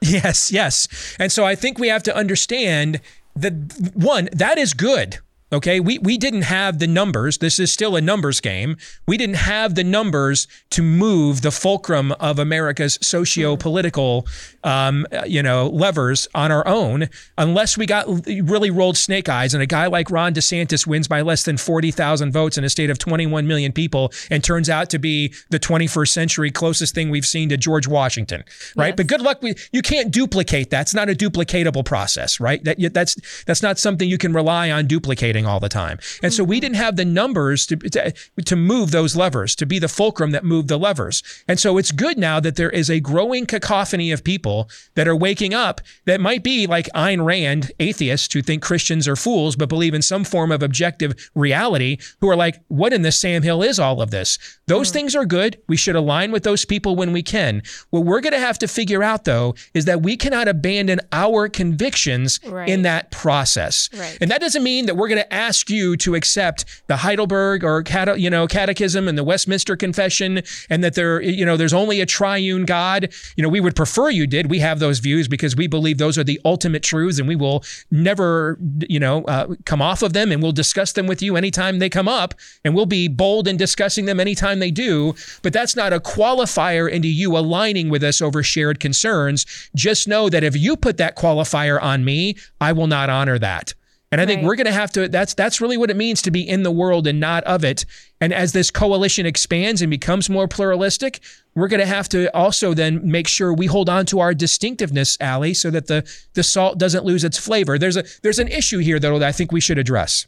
Yes, 0.00 0.50
yes. 0.50 0.88
And 1.20 1.30
so 1.30 1.44
I 1.44 1.54
think 1.54 1.78
we 1.78 1.86
have 1.86 2.02
to 2.04 2.16
understand 2.16 3.00
that 3.36 3.52
one 3.94 4.28
that 4.32 4.58
is 4.58 4.74
good. 4.74 5.20
Okay, 5.52 5.80
we, 5.80 5.98
we 5.98 6.16
didn't 6.16 6.42
have 6.42 6.78
the 6.78 6.86
numbers. 6.86 7.38
This 7.38 7.58
is 7.58 7.70
still 7.70 7.94
a 7.94 8.00
numbers 8.00 8.40
game. 8.40 8.78
We 9.06 9.18
didn't 9.18 9.36
have 9.36 9.74
the 9.74 9.84
numbers 9.84 10.48
to 10.70 10.82
move 10.82 11.42
the 11.42 11.50
fulcrum 11.50 12.12
of 12.12 12.38
America's 12.38 12.98
socio-political, 13.02 14.26
um, 14.64 15.06
you 15.26 15.42
know, 15.42 15.68
levers 15.68 16.26
on 16.34 16.50
our 16.50 16.66
own, 16.66 17.10
unless 17.36 17.76
we 17.76 17.84
got 17.84 18.06
really 18.26 18.70
rolled 18.70 18.96
snake 18.96 19.28
eyes 19.28 19.52
and 19.52 19.62
a 19.62 19.66
guy 19.66 19.88
like 19.88 20.10
Ron 20.10 20.32
DeSantis 20.32 20.86
wins 20.86 21.06
by 21.06 21.20
less 21.20 21.42
than 21.42 21.58
forty 21.58 21.90
thousand 21.90 22.32
votes 22.32 22.56
in 22.56 22.64
a 22.64 22.70
state 22.70 22.88
of 22.88 22.98
twenty-one 22.98 23.46
million 23.46 23.72
people 23.72 24.10
and 24.30 24.42
turns 24.42 24.70
out 24.70 24.88
to 24.90 24.98
be 24.98 25.34
the 25.50 25.58
twenty-first 25.58 26.14
century 26.14 26.50
closest 26.50 26.94
thing 26.94 27.10
we've 27.10 27.26
seen 27.26 27.50
to 27.50 27.58
George 27.58 27.86
Washington, 27.86 28.42
right? 28.74 28.88
Yes. 28.88 28.96
But 28.96 29.06
good 29.08 29.20
luck. 29.20 29.42
We, 29.42 29.54
you 29.70 29.82
can't 29.82 30.10
duplicate 30.10 30.70
that. 30.70 30.82
It's 30.82 30.94
not 30.94 31.10
a 31.10 31.14
duplicatable 31.14 31.84
process, 31.84 32.40
right? 32.40 32.64
That 32.64 32.94
that's 32.94 33.42
that's 33.44 33.62
not 33.62 33.78
something 33.78 34.08
you 34.08 34.18
can 34.18 34.32
rely 34.32 34.70
on 34.70 34.86
duplicating 34.86 35.41
all 35.46 35.60
the 35.60 35.68
time. 35.68 35.98
And 36.22 36.32
so 36.32 36.44
we 36.44 36.56
mm-hmm. 36.56 36.60
didn't 36.62 36.76
have 36.76 36.96
the 36.96 37.04
numbers 37.04 37.66
to, 37.66 37.76
to, 37.76 38.12
to 38.44 38.56
move 38.56 38.90
those 38.90 39.16
levers, 39.16 39.54
to 39.56 39.66
be 39.66 39.78
the 39.78 39.88
fulcrum 39.88 40.30
that 40.32 40.44
moved 40.44 40.68
the 40.68 40.78
levers. 40.78 41.22
And 41.48 41.58
so 41.58 41.78
it's 41.78 41.90
good 41.92 42.18
now 42.18 42.40
that 42.40 42.56
there 42.56 42.70
is 42.70 42.90
a 42.90 43.00
growing 43.00 43.46
cacophony 43.46 44.12
of 44.12 44.24
people 44.24 44.68
that 44.94 45.08
are 45.08 45.16
waking 45.16 45.54
up 45.54 45.80
that 46.04 46.20
might 46.20 46.42
be 46.42 46.66
like 46.66 46.88
Ayn 46.94 47.24
Rand, 47.24 47.72
atheists 47.80 48.32
who 48.32 48.42
think 48.42 48.62
Christians 48.62 49.06
are 49.08 49.16
fools, 49.16 49.56
but 49.56 49.68
believe 49.68 49.94
in 49.94 50.02
some 50.02 50.24
form 50.24 50.52
of 50.52 50.62
objective 50.62 51.30
reality, 51.34 51.98
who 52.20 52.28
are 52.28 52.36
like, 52.36 52.60
what 52.68 52.92
in 52.92 53.02
the 53.02 53.12
Sam 53.12 53.42
Hill 53.42 53.62
is 53.62 53.78
all 53.78 54.00
of 54.00 54.10
this? 54.10 54.38
Those 54.66 54.90
mm. 54.90 54.92
things 54.92 55.16
are 55.16 55.24
good. 55.24 55.58
We 55.68 55.76
should 55.76 55.96
align 55.96 56.32
with 56.32 56.44
those 56.44 56.64
people 56.64 56.96
when 56.96 57.12
we 57.12 57.22
can. 57.22 57.62
What 57.90 58.04
we're 58.04 58.20
going 58.20 58.32
to 58.32 58.38
have 58.38 58.58
to 58.58 58.68
figure 58.68 59.02
out, 59.02 59.24
though, 59.24 59.54
is 59.74 59.84
that 59.86 60.02
we 60.02 60.16
cannot 60.16 60.48
abandon 60.48 61.00
our 61.12 61.48
convictions 61.48 62.40
right. 62.46 62.68
in 62.68 62.82
that 62.82 63.10
process. 63.10 63.88
Right. 63.92 64.18
And 64.20 64.30
that 64.30 64.40
doesn't 64.40 64.62
mean 64.62 64.86
that 64.86 64.96
we're 64.96 65.08
going 65.08 65.22
to 65.22 65.31
ask 65.32 65.70
you 65.70 65.96
to 65.96 66.14
accept 66.14 66.64
the 66.86 66.98
Heidelberg 66.98 67.64
or 67.64 67.82
you 68.16 68.30
know 68.30 68.46
Catechism 68.46 69.08
and 69.08 69.18
the 69.18 69.24
Westminster 69.24 69.76
Confession, 69.76 70.42
and 70.70 70.84
that 70.84 70.94
there 70.94 71.20
you 71.20 71.44
know 71.44 71.56
there's 71.56 71.72
only 71.72 72.00
a 72.00 72.06
triune 72.06 72.64
God. 72.64 73.12
You 73.36 73.42
know 73.42 73.48
we 73.48 73.60
would 73.60 73.74
prefer 73.74 74.10
you 74.10 74.26
did. 74.26 74.50
We 74.50 74.60
have 74.60 74.78
those 74.78 74.98
views 74.98 75.28
because 75.28 75.56
we 75.56 75.66
believe 75.66 75.98
those 75.98 76.18
are 76.18 76.24
the 76.24 76.40
ultimate 76.44 76.82
truths, 76.82 77.18
and 77.18 77.26
we 77.26 77.36
will 77.36 77.64
never 77.90 78.58
you 78.88 79.00
know 79.00 79.24
uh, 79.24 79.54
come 79.64 79.82
off 79.82 80.02
of 80.02 80.12
them, 80.12 80.30
and 80.30 80.42
we'll 80.42 80.52
discuss 80.52 80.92
them 80.92 81.06
with 81.06 81.22
you 81.22 81.36
anytime 81.36 81.78
they 81.78 81.88
come 81.88 82.08
up, 82.08 82.34
and 82.64 82.74
we'll 82.74 82.86
be 82.86 83.08
bold 83.08 83.48
in 83.48 83.56
discussing 83.56 84.04
them 84.04 84.20
anytime 84.20 84.58
they 84.58 84.70
do. 84.70 85.14
But 85.42 85.52
that's 85.52 85.74
not 85.74 85.92
a 85.92 86.00
qualifier 86.00 86.90
into 86.90 87.08
you 87.08 87.36
aligning 87.36 87.88
with 87.88 88.04
us 88.04 88.20
over 88.20 88.42
shared 88.42 88.80
concerns. 88.80 89.46
Just 89.74 90.06
know 90.06 90.28
that 90.28 90.44
if 90.44 90.56
you 90.56 90.76
put 90.76 90.98
that 90.98 91.16
qualifier 91.16 91.80
on 91.80 92.04
me, 92.04 92.36
I 92.60 92.72
will 92.72 92.86
not 92.86 93.08
honor 93.10 93.38
that. 93.38 93.74
And 94.12 94.20
I 94.20 94.26
think 94.26 94.40
right. 94.40 94.46
we're 94.46 94.56
going 94.56 94.66
to 94.66 94.72
have 94.72 94.92
to 94.92 95.08
that's 95.08 95.32
that's 95.32 95.62
really 95.62 95.78
what 95.78 95.88
it 95.88 95.96
means 95.96 96.20
to 96.22 96.30
be 96.30 96.46
in 96.46 96.64
the 96.64 96.70
world 96.70 97.06
and 97.06 97.18
not 97.18 97.42
of 97.44 97.64
it. 97.64 97.86
And 98.20 98.30
as 98.30 98.52
this 98.52 98.70
coalition 98.70 99.24
expands 99.24 99.80
and 99.80 99.90
becomes 99.90 100.28
more 100.28 100.46
pluralistic, 100.46 101.20
we're 101.54 101.68
going 101.68 101.80
to 101.80 101.86
have 101.86 102.10
to 102.10 102.32
also 102.36 102.74
then 102.74 103.10
make 103.10 103.26
sure 103.26 103.54
we 103.54 103.64
hold 103.64 103.88
on 103.88 104.04
to 104.06 104.20
our 104.20 104.34
distinctiveness, 104.34 105.16
Allie, 105.18 105.54
so 105.54 105.70
that 105.70 105.86
the 105.86 106.06
the 106.34 106.42
salt 106.42 106.76
doesn't 106.76 107.06
lose 107.06 107.24
its 107.24 107.38
flavor. 107.38 107.78
There's 107.78 107.96
a 107.96 108.04
there's 108.22 108.38
an 108.38 108.48
issue 108.48 108.78
here 108.78 108.98
though 108.98 109.18
that 109.18 109.28
I 109.28 109.32
think 109.32 109.50
we 109.50 109.62
should 109.62 109.78
address. 109.78 110.26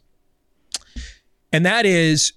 And 1.53 1.67
that 1.67 1.85
is 1.85 2.33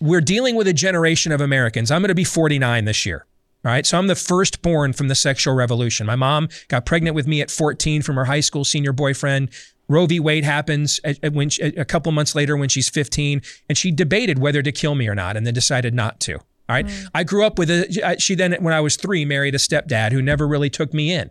we're 0.00 0.22
dealing 0.22 0.54
with 0.54 0.66
a 0.68 0.72
generation 0.72 1.32
of 1.32 1.42
Americans. 1.42 1.90
I'm 1.90 2.00
going 2.00 2.08
to 2.08 2.14
be 2.14 2.24
49 2.24 2.86
this 2.86 3.04
year. 3.04 3.26
All 3.64 3.72
right. 3.72 3.84
So 3.84 3.98
I'm 3.98 4.06
the 4.06 4.14
firstborn 4.14 4.94
from 4.94 5.08
the 5.08 5.14
sexual 5.14 5.54
revolution. 5.54 6.06
My 6.06 6.16
mom 6.16 6.48
got 6.68 6.86
pregnant 6.86 7.14
with 7.14 7.26
me 7.26 7.42
at 7.42 7.50
14 7.50 8.00
from 8.00 8.16
her 8.16 8.24
high 8.24 8.40
school 8.40 8.64
senior 8.64 8.92
boyfriend 8.92 9.50
Roe 9.88 10.06
v. 10.06 10.20
Wade 10.20 10.44
happens 10.44 11.00
when 11.32 11.48
she, 11.48 11.62
a 11.62 11.84
couple 11.84 12.12
months 12.12 12.34
later 12.34 12.56
when 12.56 12.68
she's 12.68 12.88
15, 12.88 13.40
and 13.68 13.78
she 13.78 13.90
debated 13.90 14.38
whether 14.38 14.62
to 14.62 14.70
kill 14.70 14.94
me 14.94 15.08
or 15.08 15.14
not, 15.14 15.36
and 15.36 15.46
then 15.46 15.54
decided 15.54 15.94
not 15.94 16.20
to. 16.20 16.34
All 16.34 16.74
right. 16.74 16.86
Mm. 16.86 17.08
I 17.14 17.24
grew 17.24 17.44
up 17.44 17.58
with 17.58 17.70
a. 17.70 18.16
She 18.18 18.34
then, 18.34 18.52
when 18.60 18.74
I 18.74 18.80
was 18.80 18.96
three, 18.96 19.24
married 19.24 19.54
a 19.54 19.58
stepdad 19.58 20.12
who 20.12 20.20
never 20.20 20.46
really 20.46 20.68
took 20.68 20.92
me 20.92 21.12
in. 21.12 21.30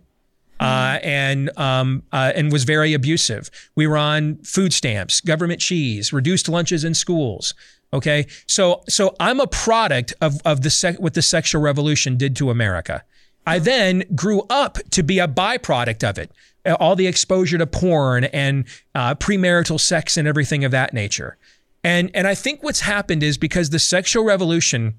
Uh, 0.60 0.98
and 1.04 1.56
um, 1.56 2.02
uh, 2.12 2.32
and 2.34 2.50
was 2.50 2.64
very 2.64 2.92
abusive. 2.92 3.48
We 3.76 3.86
were 3.86 3.96
on 3.96 4.38
food 4.38 4.72
stamps, 4.72 5.20
government 5.20 5.60
cheese, 5.60 6.12
reduced 6.12 6.48
lunches 6.48 6.82
in 6.82 6.94
schools. 6.94 7.54
Okay, 7.92 8.26
so 8.48 8.82
so 8.88 9.14
I'm 9.20 9.38
a 9.38 9.46
product 9.46 10.14
of 10.20 10.40
of 10.44 10.62
the 10.62 10.70
sec- 10.70 10.98
what 10.98 11.14
the 11.14 11.22
sexual 11.22 11.62
revolution 11.62 12.16
did 12.16 12.34
to 12.36 12.50
America. 12.50 13.04
I 13.46 13.60
then 13.60 14.02
grew 14.14 14.42
up 14.50 14.78
to 14.90 15.02
be 15.02 15.20
a 15.20 15.28
byproduct 15.28 16.02
of 16.08 16.18
it. 16.18 16.32
All 16.80 16.96
the 16.96 17.06
exposure 17.06 17.58
to 17.58 17.66
porn 17.66 18.24
and 18.24 18.64
uh, 18.94 19.14
premarital 19.14 19.80
sex 19.80 20.16
and 20.16 20.28
everything 20.28 20.64
of 20.64 20.72
that 20.72 20.92
nature. 20.92 21.36
And 21.84 22.10
and 22.14 22.26
I 22.26 22.34
think 22.34 22.62
what's 22.62 22.80
happened 22.80 23.22
is 23.22 23.38
because 23.38 23.70
the 23.70 23.78
sexual 23.78 24.24
revolution 24.24 24.94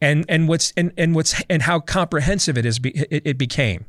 and 0.00 0.24
and 0.28 0.48
what's 0.48 0.72
and, 0.76 0.92
and 0.96 1.14
what's 1.14 1.40
and 1.48 1.62
how 1.62 1.80
comprehensive 1.80 2.58
it 2.58 2.66
is 2.66 2.80
it, 2.82 3.22
it 3.24 3.38
became 3.38 3.84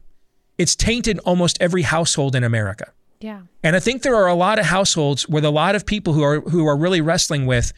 it's 0.58 0.76
tainted 0.76 1.20
almost 1.20 1.58
every 1.60 1.82
household 1.82 2.36
in 2.36 2.44
America. 2.44 2.92
Yeah. 3.20 3.42
And 3.64 3.76
I 3.76 3.80
think 3.80 4.02
there 4.02 4.16
are 4.16 4.28
a 4.28 4.36
lot 4.36 4.60
of 4.60 4.66
households 4.66 5.28
with 5.28 5.46
a 5.46 5.50
lot 5.50 5.76
of 5.76 5.86
people 5.86 6.14
who 6.14 6.24
are 6.24 6.42
who 6.42 6.68
are 6.68 6.78
really 6.78 7.02
wrestling 7.02 7.46
with, 7.46 7.72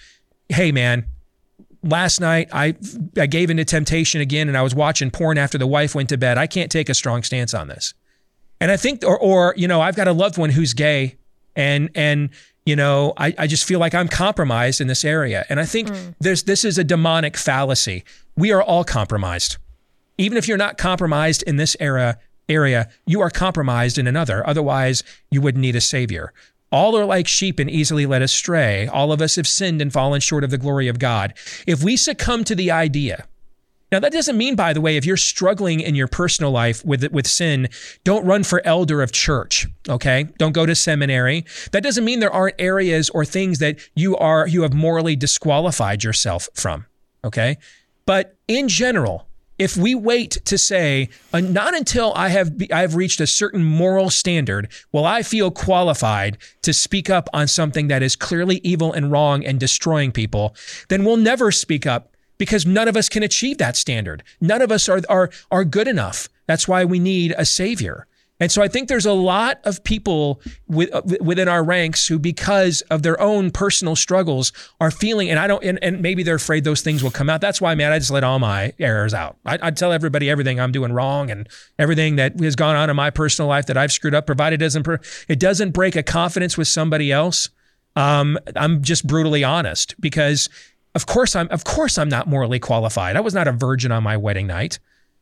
hey 0.50 0.72
man, 0.72 1.06
last 1.84 2.20
night 2.20 2.50
I 2.52 2.76
I 3.18 3.28
gave 3.28 3.50
into 3.50 3.64
temptation 3.64 4.22
again 4.22 4.48
and 4.48 4.58
I 4.58 4.64
was 4.64 4.74
watching 4.74 5.12
porn 5.12 5.38
after 5.38 5.58
the 5.58 5.68
wife 5.68 5.96
went 5.96 6.10
to 6.10 6.18
bed. 6.18 6.38
I 6.38 6.48
can't 6.48 6.72
take 6.72 6.90
a 6.90 6.94
strong 6.94 7.24
stance 7.24 7.54
on 7.54 7.68
this. 7.68 7.94
And 8.60 8.72
I 8.72 8.78
think 8.78 9.04
or 9.04 9.18
or 9.18 9.54
you 9.58 9.68
know, 9.68 9.82
I've 9.82 9.96
got 9.96 10.08
a 10.08 10.14
loved 10.14 10.38
one 10.38 10.50
who's 10.50 10.74
gay 10.74 11.18
and 11.56 11.90
and 11.96 12.30
you 12.66 12.76
know, 12.76 13.14
I, 13.16 13.34
I 13.38 13.48
just 13.48 13.64
feel 13.66 13.80
like 13.80 13.94
I'm 13.94 14.08
compromised 14.08 14.82
in 14.82 14.88
this 14.88 15.06
area. 15.06 15.46
And 15.50 15.60
I 15.60 15.66
think 15.66 15.90
mm. 15.90 16.16
there's 16.20 16.44
this 16.44 16.66
is 16.66 16.78
a 16.78 16.84
demonic 16.84 17.38
fallacy. 17.38 18.04
We 18.36 18.52
are 18.52 18.62
all 18.62 18.84
compromised. 18.84 19.58
Even 20.18 20.38
if 20.38 20.48
you're 20.48 20.58
not 20.58 20.78
compromised 20.78 21.44
in 21.44 21.58
this 21.58 21.76
era, 21.80 22.18
area, 22.50 22.90
you 23.06 23.22
are 23.22 23.30
compromised 23.30 23.98
in 23.98 24.08
another. 24.08 24.48
Otherwise, 24.48 25.04
you 25.30 25.42
would 25.42 25.58
need 25.58 25.76
a 25.76 25.82
savior. 25.82 26.34
All 26.72 26.98
are 26.98 27.06
like 27.06 27.28
sheep 27.28 27.60
and 27.60 27.70
easily 27.70 28.06
led 28.06 28.22
astray. 28.22 28.88
All 28.88 29.12
of 29.12 29.22
us 29.22 29.36
have 29.36 29.48
sinned 29.48 29.82
and 29.82 29.94
fallen 29.94 30.22
short 30.22 30.44
of 30.44 30.50
the 30.50 30.58
glory 30.58 30.88
of 30.88 31.00
God. 31.00 31.34
If 31.68 31.84
we 31.84 31.96
succumb 31.96 32.44
to 32.46 32.56
the 32.56 32.72
idea, 32.72 33.28
now 33.92 34.00
that 34.00 34.12
doesn't 34.12 34.38
mean, 34.38 34.56
by 34.56 34.74
the 34.74 34.82
way, 34.82 34.98
if 34.98 35.06
you're 35.06 35.18
struggling 35.18 35.80
in 35.80 35.96
your 35.96 36.08
personal 36.08 36.52
life 36.52 36.84
with 36.84 37.04
with 37.12 37.28
sin, 37.28 37.70
don't 38.04 38.26
run 38.26 38.44
for 38.44 38.66
elder 38.66 39.02
of 39.02 39.12
church. 39.12 39.68
Okay, 39.88 40.28
don't 40.38 40.54
go 40.54 40.66
to 40.66 40.76
seminary. 40.76 41.46
That 41.72 41.84
doesn't 41.84 42.04
mean 42.04 42.20
there 42.20 42.34
aren't 42.34 42.56
areas 42.60 43.10
or 43.12 43.26
things 43.26 43.60
that 43.60 43.80
you 43.96 44.18
are 44.18 44.48
you 44.48 44.64
have 44.64 44.74
morally 44.74 45.16
disqualified 45.16 46.04
yourself 46.04 46.50
from. 46.56 46.86
Okay, 47.24 47.58
but 48.06 48.36
in 48.48 48.68
general, 48.68 49.28
if 49.58 49.78
we 49.78 49.96
wait 49.96 50.32
to 50.46 50.58
say 50.58 51.10
uh, 51.32 51.40
not 51.40 51.76
until 51.76 52.12
I 52.16 52.30
have 52.30 52.54
I've 52.72 52.96
reached 52.96 53.22
a 53.22 53.28
certain 53.28 53.64
moral 53.64 54.10
standard 54.10 54.68
will 54.92 55.06
I 55.06 55.22
feel 55.22 55.52
qualified 55.52 56.38
to 56.64 56.74
speak 56.74 57.10
up 57.10 57.30
on 57.34 57.48
something 57.48 57.88
that 57.88 58.04
is 58.04 58.16
clearly 58.16 58.60
evil 58.64 58.92
and 58.92 59.12
wrong 59.12 59.46
and 59.46 59.60
destroying 59.60 60.12
people, 60.12 60.56
then 60.90 61.06
we'll 61.06 61.18
never 61.18 61.52
speak 61.52 61.86
up 61.86 62.15
because 62.38 62.66
none 62.66 62.88
of 62.88 62.98
us 62.98 63.10
can 63.10 63.24
achieve 63.24 63.58
that 63.58 63.76
standard. 63.76 64.24
None 64.42 64.62
of 64.62 64.72
us 64.72 64.90
are 64.90 65.02
are 65.10 65.30
are 65.52 65.66
good 65.66 65.88
enough. 65.88 66.30
That's 66.48 66.68
why 66.68 66.86
we 66.86 67.00
need 67.00 67.34
a 67.38 67.46
savior. 67.46 68.08
And 68.38 68.52
so 68.52 68.62
I 68.62 68.68
think 68.68 68.90
there's 68.90 69.06
a 69.06 69.14
lot 69.14 69.62
of 69.64 69.82
people 69.86 70.42
with, 70.68 70.94
uh, 70.94 71.02
within 71.22 71.48
our 71.48 71.64
ranks 71.64 72.06
who, 72.06 72.20
because 72.20 72.82
of 72.92 73.02
their 73.02 73.20
own 73.22 73.50
personal 73.50 73.96
struggles, 73.96 74.52
are 74.82 74.92
feeling, 74.92 75.30
and 75.30 75.40
I 75.40 75.48
don't, 75.48 75.64
and, 75.64 75.80
and 75.82 76.02
maybe 76.02 76.22
they're 76.22 76.36
afraid 76.36 76.66
those 76.66 76.82
things 76.82 77.02
will 77.02 77.12
come 77.12 77.30
out. 77.30 77.40
That's 77.40 77.62
why, 77.62 77.76
man, 77.76 77.94
I 77.94 77.98
just 77.98 78.12
let 78.12 78.26
all 78.26 78.40
my 78.40 78.74
errors 78.78 79.14
out. 79.14 79.38
I, 79.46 79.58
I 79.62 79.72
tell 79.72 79.94
everybody 79.94 80.30
everything 80.30 80.60
I'm 80.60 80.74
doing 80.74 80.92
wrong 80.92 81.32
and 81.32 81.48
everything 81.80 82.18
that 82.18 82.38
has 82.42 82.58
gone 82.58 82.76
on 82.76 82.90
in 82.90 82.96
my 82.98 83.10
personal 83.10 83.48
life 83.48 83.68
that 83.68 83.78
I've 83.78 83.94
screwed 83.94 84.14
up, 84.14 84.26
provided 84.26 84.62
it 84.62 84.66
doesn't, 84.66 84.86
it 85.30 85.40
doesn't 85.40 85.72
break 85.72 85.96
a 85.96 86.04
confidence 86.04 86.58
with 86.58 86.68
somebody 86.68 87.14
else. 87.14 87.50
Um, 87.96 88.38
I'm 88.58 88.84
just 88.84 89.08
brutally 89.08 89.46
honest 89.46 89.96
because, 90.02 90.50
of 90.96 91.06
course, 91.06 91.36
I'm, 91.36 91.48
of 91.50 91.64
course, 91.64 91.98
I'm 91.98 92.10
not 92.10 92.28
morally 92.28 92.60
qualified. 92.60 93.16
I 93.16 93.22
was 93.22 93.34
not 93.34 93.48
a 93.48 93.52
virgin 93.52 93.92
on 93.92 94.02
my 94.02 94.18
wedding 94.18 94.48
night. 94.48 94.80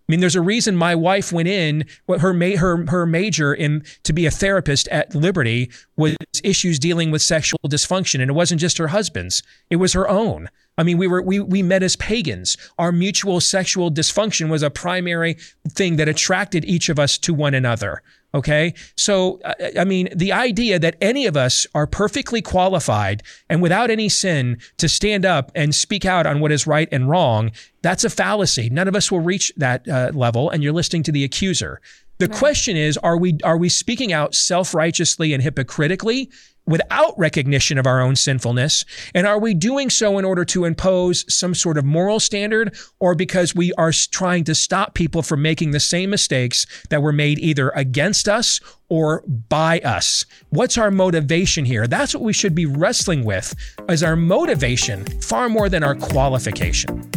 I 0.07 0.11
mean, 0.11 0.19
there's 0.19 0.35
a 0.35 0.41
reason 0.41 0.75
my 0.75 0.95
wife 0.95 1.31
went 1.31 1.47
in. 1.47 1.85
What 2.05 2.19
her 2.19 2.33
her 2.57 2.85
her 2.87 3.05
major 3.05 3.53
in 3.53 3.83
to 4.03 4.11
be 4.11 4.25
a 4.25 4.31
therapist 4.31 4.87
at 4.89 5.15
Liberty 5.15 5.71
was 5.95 6.15
issues 6.43 6.77
dealing 6.77 7.09
with 7.09 7.21
sexual 7.21 7.59
dysfunction, 7.65 8.21
and 8.21 8.29
it 8.29 8.33
wasn't 8.33 8.59
just 8.59 8.77
her 8.77 8.89
husband's; 8.89 9.41
it 9.69 9.77
was 9.77 9.93
her 9.93 10.07
own. 10.09 10.49
I 10.77 10.83
mean, 10.83 10.97
we 10.97 11.07
were 11.07 11.21
we 11.21 11.39
we 11.39 11.63
met 11.63 11.83
as 11.83 11.95
pagans. 11.95 12.57
Our 12.77 12.91
mutual 12.91 13.39
sexual 13.39 13.89
dysfunction 13.89 14.49
was 14.49 14.61
a 14.61 14.69
primary 14.69 15.37
thing 15.69 15.95
that 15.95 16.09
attracted 16.09 16.65
each 16.65 16.89
of 16.89 16.99
us 16.99 17.17
to 17.19 17.33
one 17.33 17.53
another. 17.53 18.01
Okay. 18.35 18.73
So, 18.97 19.39
I 19.77 19.83
mean, 19.83 20.09
the 20.15 20.31
idea 20.31 20.79
that 20.79 20.95
any 20.99 21.27
of 21.27 21.37
us 21.37 21.67
are 21.75 21.85
perfectly 21.85 22.41
qualified 22.41 23.21
and 23.47 23.61
without 23.61 23.91
any 23.91 24.09
sin 24.09 24.57
to 24.77 24.89
stand 24.89 25.23
up 25.23 25.51
and 25.53 25.75
speak 25.75 26.03
out 26.03 26.25
on 26.25 26.39
what 26.39 26.51
is 26.51 26.65
right 26.65 26.89
and 26.91 27.07
wrong, 27.07 27.51
that's 27.83 28.03
a 28.03 28.09
fallacy. 28.09 28.71
None 28.71 28.87
of 28.87 28.95
us 28.95 29.11
will 29.11 29.19
reach 29.19 29.51
that 29.57 29.87
uh, 29.87 30.09
level, 30.15 30.49
and 30.49 30.63
you're 30.63 30.73
listening 30.73 31.03
to 31.03 31.11
the 31.11 31.23
accuser. 31.23 31.79
The 32.23 32.29
right. 32.29 32.39
question 32.39 32.77
is, 32.77 32.95
are 32.99 33.17
we 33.17 33.37
are 33.43 33.57
we 33.57 33.67
speaking 33.67 34.13
out 34.13 34.33
self-righteously 34.33 35.33
and 35.33 35.43
hypocritically 35.43 36.31
without 36.65 37.19
recognition 37.19 37.77
of 37.77 37.85
our 37.85 37.99
own 37.99 38.15
sinfulness? 38.15 38.85
And 39.13 39.27
are 39.27 39.41
we 39.41 39.53
doing 39.53 39.89
so 39.89 40.17
in 40.17 40.23
order 40.23 40.45
to 40.45 40.63
impose 40.63 41.25
some 41.27 41.53
sort 41.53 41.77
of 41.77 41.83
moral 41.83 42.21
standard 42.21 42.77
or 43.01 43.13
because 43.13 43.53
we 43.53 43.73
are 43.73 43.91
trying 43.91 44.45
to 44.45 44.55
stop 44.55 44.93
people 44.93 45.21
from 45.21 45.41
making 45.41 45.71
the 45.71 45.81
same 45.81 46.11
mistakes 46.11 46.65
that 46.89 47.01
were 47.01 47.11
made 47.11 47.39
either 47.39 47.71
against 47.71 48.29
us 48.29 48.61
or 48.87 49.25
by 49.27 49.81
us? 49.81 50.23
What's 50.47 50.77
our 50.77 50.91
motivation 50.91 51.65
here? 51.65 51.87
That's 51.87 52.13
what 52.13 52.23
we 52.23 52.31
should 52.31 52.55
be 52.55 52.65
wrestling 52.65 53.25
with 53.25 53.53
as 53.89 54.01
our 54.01 54.15
motivation 54.15 55.05
far 55.19 55.49
more 55.49 55.67
than 55.67 55.83
our 55.83 55.95
qualification. 55.95 57.11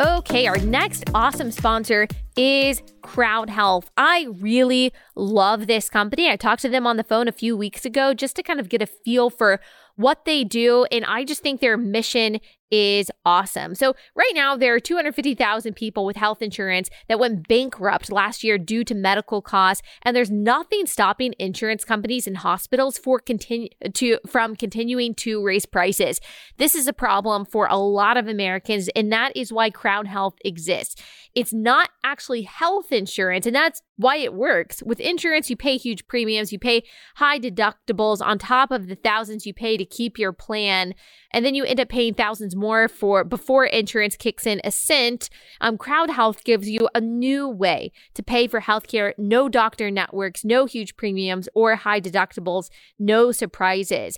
Okay, 0.00 0.48
our 0.48 0.58
next 0.58 1.04
awesome 1.14 1.52
sponsor 1.52 2.08
is 2.36 2.82
Crowd 3.02 3.48
Health. 3.48 3.92
I 3.96 4.26
really 4.40 4.92
love 5.14 5.68
this 5.68 5.88
company. 5.88 6.28
I 6.28 6.34
talked 6.34 6.62
to 6.62 6.68
them 6.68 6.84
on 6.84 6.96
the 6.96 7.04
phone 7.04 7.28
a 7.28 7.32
few 7.32 7.56
weeks 7.56 7.84
ago 7.84 8.12
just 8.12 8.34
to 8.36 8.42
kind 8.42 8.58
of 8.58 8.68
get 8.68 8.82
a 8.82 8.86
feel 8.86 9.30
for 9.30 9.60
what 9.94 10.24
they 10.24 10.42
do. 10.42 10.84
And 10.90 11.04
I 11.04 11.22
just 11.24 11.42
think 11.44 11.60
their 11.60 11.76
mission 11.76 12.40
is 12.70 13.10
awesome. 13.24 13.74
So, 13.74 13.94
right 14.14 14.32
now, 14.34 14.56
there 14.56 14.74
are 14.74 14.80
250,000 14.80 15.74
people 15.74 16.04
with 16.04 16.16
health 16.16 16.42
insurance 16.42 16.90
that 17.08 17.18
went 17.18 17.46
bankrupt 17.48 18.10
last 18.10 18.42
year 18.42 18.58
due 18.58 18.84
to 18.84 18.94
medical 18.94 19.42
costs, 19.42 19.82
and 20.02 20.16
there's 20.16 20.30
nothing 20.30 20.86
stopping 20.86 21.34
insurance 21.38 21.84
companies 21.84 22.26
and 22.26 22.38
hospitals 22.38 22.98
for 22.98 23.18
continue 23.18 23.68
to 23.92 24.18
from 24.26 24.56
continuing 24.56 25.14
to 25.16 25.42
raise 25.42 25.66
prices. 25.66 26.20
This 26.56 26.74
is 26.74 26.86
a 26.86 26.92
problem 26.92 27.44
for 27.44 27.66
a 27.66 27.76
lot 27.76 28.16
of 28.16 28.28
Americans, 28.28 28.88
and 28.96 29.12
that 29.12 29.36
is 29.36 29.52
why 29.52 29.70
Crowd 29.70 30.06
Health 30.06 30.34
exists. 30.44 31.00
It's 31.34 31.52
not 31.52 31.90
actually 32.04 32.42
health 32.42 32.92
insurance, 32.92 33.46
and 33.46 33.54
that's 33.54 33.82
why 33.96 34.16
it 34.16 34.34
works. 34.34 34.82
With 34.84 35.00
insurance, 35.00 35.50
you 35.50 35.56
pay 35.56 35.76
huge 35.76 36.06
premiums, 36.06 36.52
you 36.52 36.58
pay 36.58 36.84
high 37.16 37.38
deductibles 37.38 38.20
on 38.20 38.38
top 38.38 38.70
of 38.70 38.86
the 38.86 38.94
thousands 38.94 39.46
you 39.46 39.54
pay 39.54 39.76
to 39.76 39.84
keep 39.84 40.18
your 40.18 40.32
plan, 40.32 40.94
and 41.34 41.44
then 41.44 41.54
you 41.56 41.64
end 41.64 41.80
up 41.80 41.88
paying 41.88 42.14
thousands 42.14 42.54
more 42.54 42.86
for 42.86 43.24
before 43.24 43.64
insurance 43.64 44.16
kicks 44.16 44.46
in 44.46 44.60
a 44.62 44.70
cent. 44.70 45.28
Um, 45.60 45.76
Crowd 45.76 46.08
Health 46.08 46.44
gives 46.44 46.70
you 46.70 46.88
a 46.94 47.00
new 47.00 47.48
way 47.48 47.90
to 48.14 48.22
pay 48.22 48.46
for 48.46 48.60
healthcare. 48.60 49.12
No 49.18 49.48
doctor 49.48 49.90
networks, 49.90 50.44
no 50.44 50.64
huge 50.64 50.96
premiums 50.96 51.48
or 51.52 51.74
high 51.74 52.00
deductibles, 52.00 52.70
no 53.00 53.32
surprises. 53.32 54.16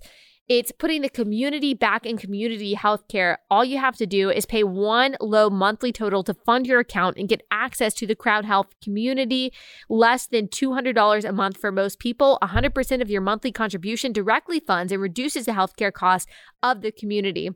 It's 0.49 0.70
putting 0.70 1.03
the 1.03 1.09
community 1.09 1.74
back 1.74 2.07
in 2.07 2.16
community 2.16 2.76
healthcare. 2.76 3.38
All 3.51 3.64
you 3.64 3.78
have 3.78 3.97
to 3.97 4.07
do 4.07 4.30
is 4.30 4.47
pay 4.47 4.62
one 4.62 5.16
low 5.20 5.51
monthly 5.51 5.90
total 5.90 6.22
to 6.22 6.34
fund 6.34 6.68
your 6.68 6.78
account 6.78 7.16
and 7.16 7.28
get 7.28 7.44
access 7.51 7.92
to 7.94 8.07
the 8.07 8.14
Crowd 8.14 8.44
Health 8.44 8.68
community. 8.80 9.53
Less 9.88 10.28
than 10.28 10.47
$200 10.47 11.28
a 11.28 11.32
month 11.32 11.57
for 11.57 11.72
most 11.72 11.99
people. 11.99 12.38
100% 12.42 13.03
of 13.03 13.11
your 13.11 13.22
monthly 13.22 13.51
contribution 13.51 14.12
directly 14.12 14.61
funds 14.61 14.92
and 14.92 15.03
reduces 15.03 15.47
the 15.47 15.53
healthcare 15.53 15.92
costs 15.92 16.30
of 16.62 16.80
the 16.80 16.92
community. 16.92 17.51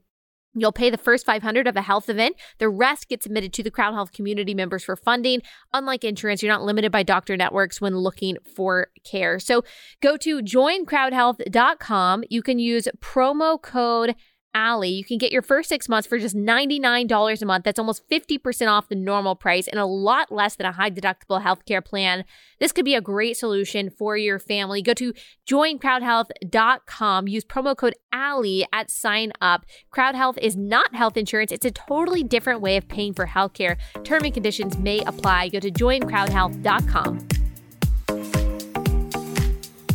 You'll 0.54 0.72
pay 0.72 0.90
the 0.90 0.98
first 0.98 1.24
500 1.26 1.68
of 1.68 1.76
a 1.76 1.82
health 1.82 2.08
event. 2.08 2.36
The 2.58 2.68
rest 2.68 3.08
gets 3.08 3.24
submitted 3.24 3.52
to 3.52 3.62
the 3.62 3.70
Crowd 3.70 3.94
Health 3.94 4.12
community 4.12 4.52
members 4.52 4.82
for 4.82 4.96
funding. 4.96 5.42
Unlike 5.72 6.04
insurance, 6.04 6.42
you're 6.42 6.52
not 6.52 6.62
limited 6.62 6.90
by 6.90 7.04
doctor 7.04 7.36
networks 7.36 7.80
when 7.80 7.96
looking 7.96 8.36
for 8.56 8.88
care. 9.04 9.38
So 9.38 9.62
go 10.02 10.16
to 10.16 10.40
joincrowdhealth.com. 10.40 12.24
You 12.28 12.42
can 12.42 12.58
use 12.58 12.88
promo 13.00 13.62
code 13.62 14.16
Allie, 14.54 14.90
you 14.90 15.04
can 15.04 15.18
get 15.18 15.32
your 15.32 15.42
first 15.42 15.68
six 15.68 15.88
months 15.88 16.08
for 16.08 16.18
just 16.18 16.34
$99 16.34 17.42
a 17.42 17.46
month. 17.46 17.64
That's 17.64 17.78
almost 17.78 18.08
50% 18.08 18.68
off 18.68 18.88
the 18.88 18.94
normal 18.94 19.36
price 19.36 19.68
and 19.68 19.78
a 19.78 19.86
lot 19.86 20.32
less 20.32 20.56
than 20.56 20.66
a 20.66 20.72
high 20.72 20.90
deductible 20.90 21.42
healthcare 21.42 21.84
plan. 21.84 22.24
This 22.58 22.72
could 22.72 22.84
be 22.84 22.94
a 22.94 23.00
great 23.00 23.36
solution 23.36 23.90
for 23.90 24.16
your 24.16 24.38
family. 24.38 24.82
Go 24.82 24.94
to 24.94 25.14
joincrowdhealth.com. 25.48 27.28
Use 27.28 27.44
promo 27.44 27.76
code 27.76 27.94
Allie 28.12 28.66
at 28.72 28.90
sign 28.90 29.32
up. 29.40 29.64
Crowd 29.90 30.14
Health 30.14 30.38
is 30.38 30.56
not 30.56 30.94
health 30.94 31.16
insurance, 31.16 31.52
it's 31.52 31.66
a 31.66 31.70
totally 31.70 32.22
different 32.22 32.60
way 32.60 32.76
of 32.76 32.88
paying 32.88 33.14
for 33.14 33.26
healthcare. 33.26 33.76
Term 34.04 34.24
and 34.24 34.34
conditions 34.34 34.76
may 34.78 35.00
apply. 35.04 35.48
Go 35.48 35.60
to 35.60 35.70
joincrowdhealth.com. 35.70 37.39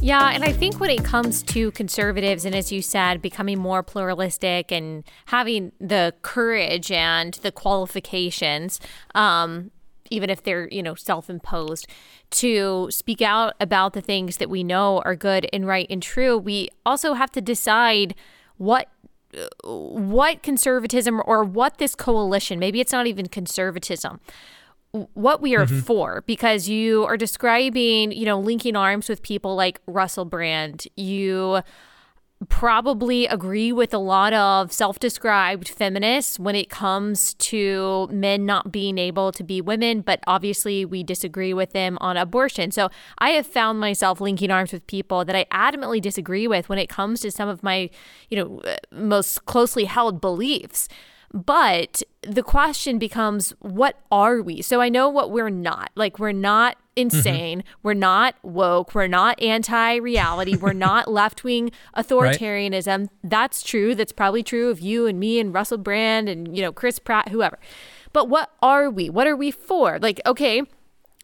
Yeah, 0.05 0.29
and 0.29 0.43
I 0.43 0.51
think 0.51 0.79
when 0.79 0.91
it 0.91 1.03
comes 1.03 1.41
to 1.41 1.71
conservatives, 1.71 2.45
and 2.45 2.53
as 2.53 2.71
you 2.71 2.83
said, 2.83 3.23
becoming 3.23 3.57
more 3.57 3.81
pluralistic 3.81 4.71
and 4.71 5.03
having 5.25 5.71
the 5.81 6.13
courage 6.21 6.91
and 6.91 7.33
the 7.33 7.51
qualifications, 7.51 8.79
um, 9.15 9.71
even 10.11 10.29
if 10.29 10.43
they're 10.43 10.69
you 10.69 10.83
know 10.83 10.93
self-imposed, 10.93 11.87
to 12.29 12.87
speak 12.91 13.23
out 13.23 13.55
about 13.59 13.93
the 13.93 14.01
things 14.01 14.37
that 14.37 14.47
we 14.47 14.63
know 14.63 15.01
are 15.03 15.15
good 15.15 15.49
and 15.51 15.65
right 15.65 15.87
and 15.89 16.03
true, 16.03 16.37
we 16.37 16.69
also 16.85 17.13
have 17.13 17.31
to 17.31 17.41
decide 17.41 18.13
what 18.57 18.89
what 19.63 20.43
conservatism 20.43 21.19
or 21.25 21.43
what 21.43 21.79
this 21.79 21.95
coalition 21.95 22.57
maybe 22.57 22.79
it's 22.79 22.93
not 22.93 23.05
even 23.05 23.27
conservatism 23.27 24.21
what 25.13 25.41
we 25.41 25.55
are 25.55 25.65
mm-hmm. 25.65 25.79
for 25.79 26.23
because 26.25 26.67
you 26.67 27.03
are 27.05 27.17
describing, 27.17 28.11
you 28.11 28.25
know, 28.25 28.39
linking 28.39 28.75
arms 28.75 29.09
with 29.09 29.21
people 29.21 29.55
like 29.55 29.79
Russell 29.87 30.25
Brand. 30.25 30.87
You 30.95 31.61
probably 32.49 33.25
agree 33.27 33.71
with 33.71 33.93
a 33.93 33.97
lot 33.97 34.33
of 34.33 34.71
self 34.71 34.99
described 34.99 35.69
feminists 35.69 36.37
when 36.37 36.55
it 36.55 36.69
comes 36.69 37.33
to 37.35 38.07
men 38.11 38.45
not 38.45 38.71
being 38.71 38.97
able 38.97 39.31
to 39.31 39.43
be 39.43 39.61
women, 39.61 40.01
but 40.01 40.19
obviously 40.27 40.85
we 40.85 41.03
disagree 41.03 41.53
with 41.53 41.71
them 41.71 41.97
on 42.01 42.17
abortion. 42.17 42.71
So 42.71 42.89
I 43.19 43.29
have 43.31 43.47
found 43.47 43.79
myself 43.79 44.19
linking 44.19 44.51
arms 44.51 44.73
with 44.73 44.85
people 44.87 45.25
that 45.25 45.35
I 45.35 45.45
adamantly 45.51 46.01
disagree 46.01 46.47
with 46.47 46.69
when 46.69 46.77
it 46.77 46.87
comes 46.87 47.21
to 47.21 47.31
some 47.31 47.49
of 47.49 47.63
my, 47.63 47.89
you 48.29 48.37
know, 48.37 48.61
most 48.91 49.45
closely 49.45 49.85
held 49.85 50.19
beliefs. 50.19 50.87
But 51.33 52.01
the 52.21 52.43
question 52.43 52.97
becomes, 52.97 53.53
what 53.59 53.99
are 54.11 54.41
we? 54.41 54.61
So 54.61 54.81
I 54.81 54.89
know 54.89 55.09
what 55.09 55.31
we're 55.31 55.49
not. 55.49 55.91
Like, 55.95 56.19
we're 56.19 56.31
not 56.31 56.77
insane. 56.95 57.59
Mm-hmm. 57.59 57.79
We're 57.83 57.93
not 57.93 58.35
woke. 58.43 58.95
We're 58.95 59.07
not 59.07 59.41
anti 59.41 59.95
reality. 59.95 60.55
we're 60.61 60.73
not 60.73 61.09
left 61.09 61.43
wing 61.43 61.71
authoritarianism. 61.95 62.99
Right. 62.99 63.09
That's 63.23 63.63
true. 63.63 63.95
That's 63.95 64.11
probably 64.11 64.43
true 64.43 64.69
of 64.69 64.79
you 64.79 65.07
and 65.07 65.19
me 65.19 65.39
and 65.39 65.53
Russell 65.53 65.77
Brand 65.77 66.29
and, 66.29 66.55
you 66.55 66.63
know, 66.63 66.71
Chris 66.71 66.99
Pratt, 66.99 67.29
whoever. 67.29 67.59
But 68.13 68.29
what 68.29 68.51
are 68.61 68.89
we? 68.89 69.09
What 69.09 69.27
are 69.27 69.35
we 69.35 69.51
for? 69.51 69.99
Like, 69.99 70.21
okay, 70.25 70.61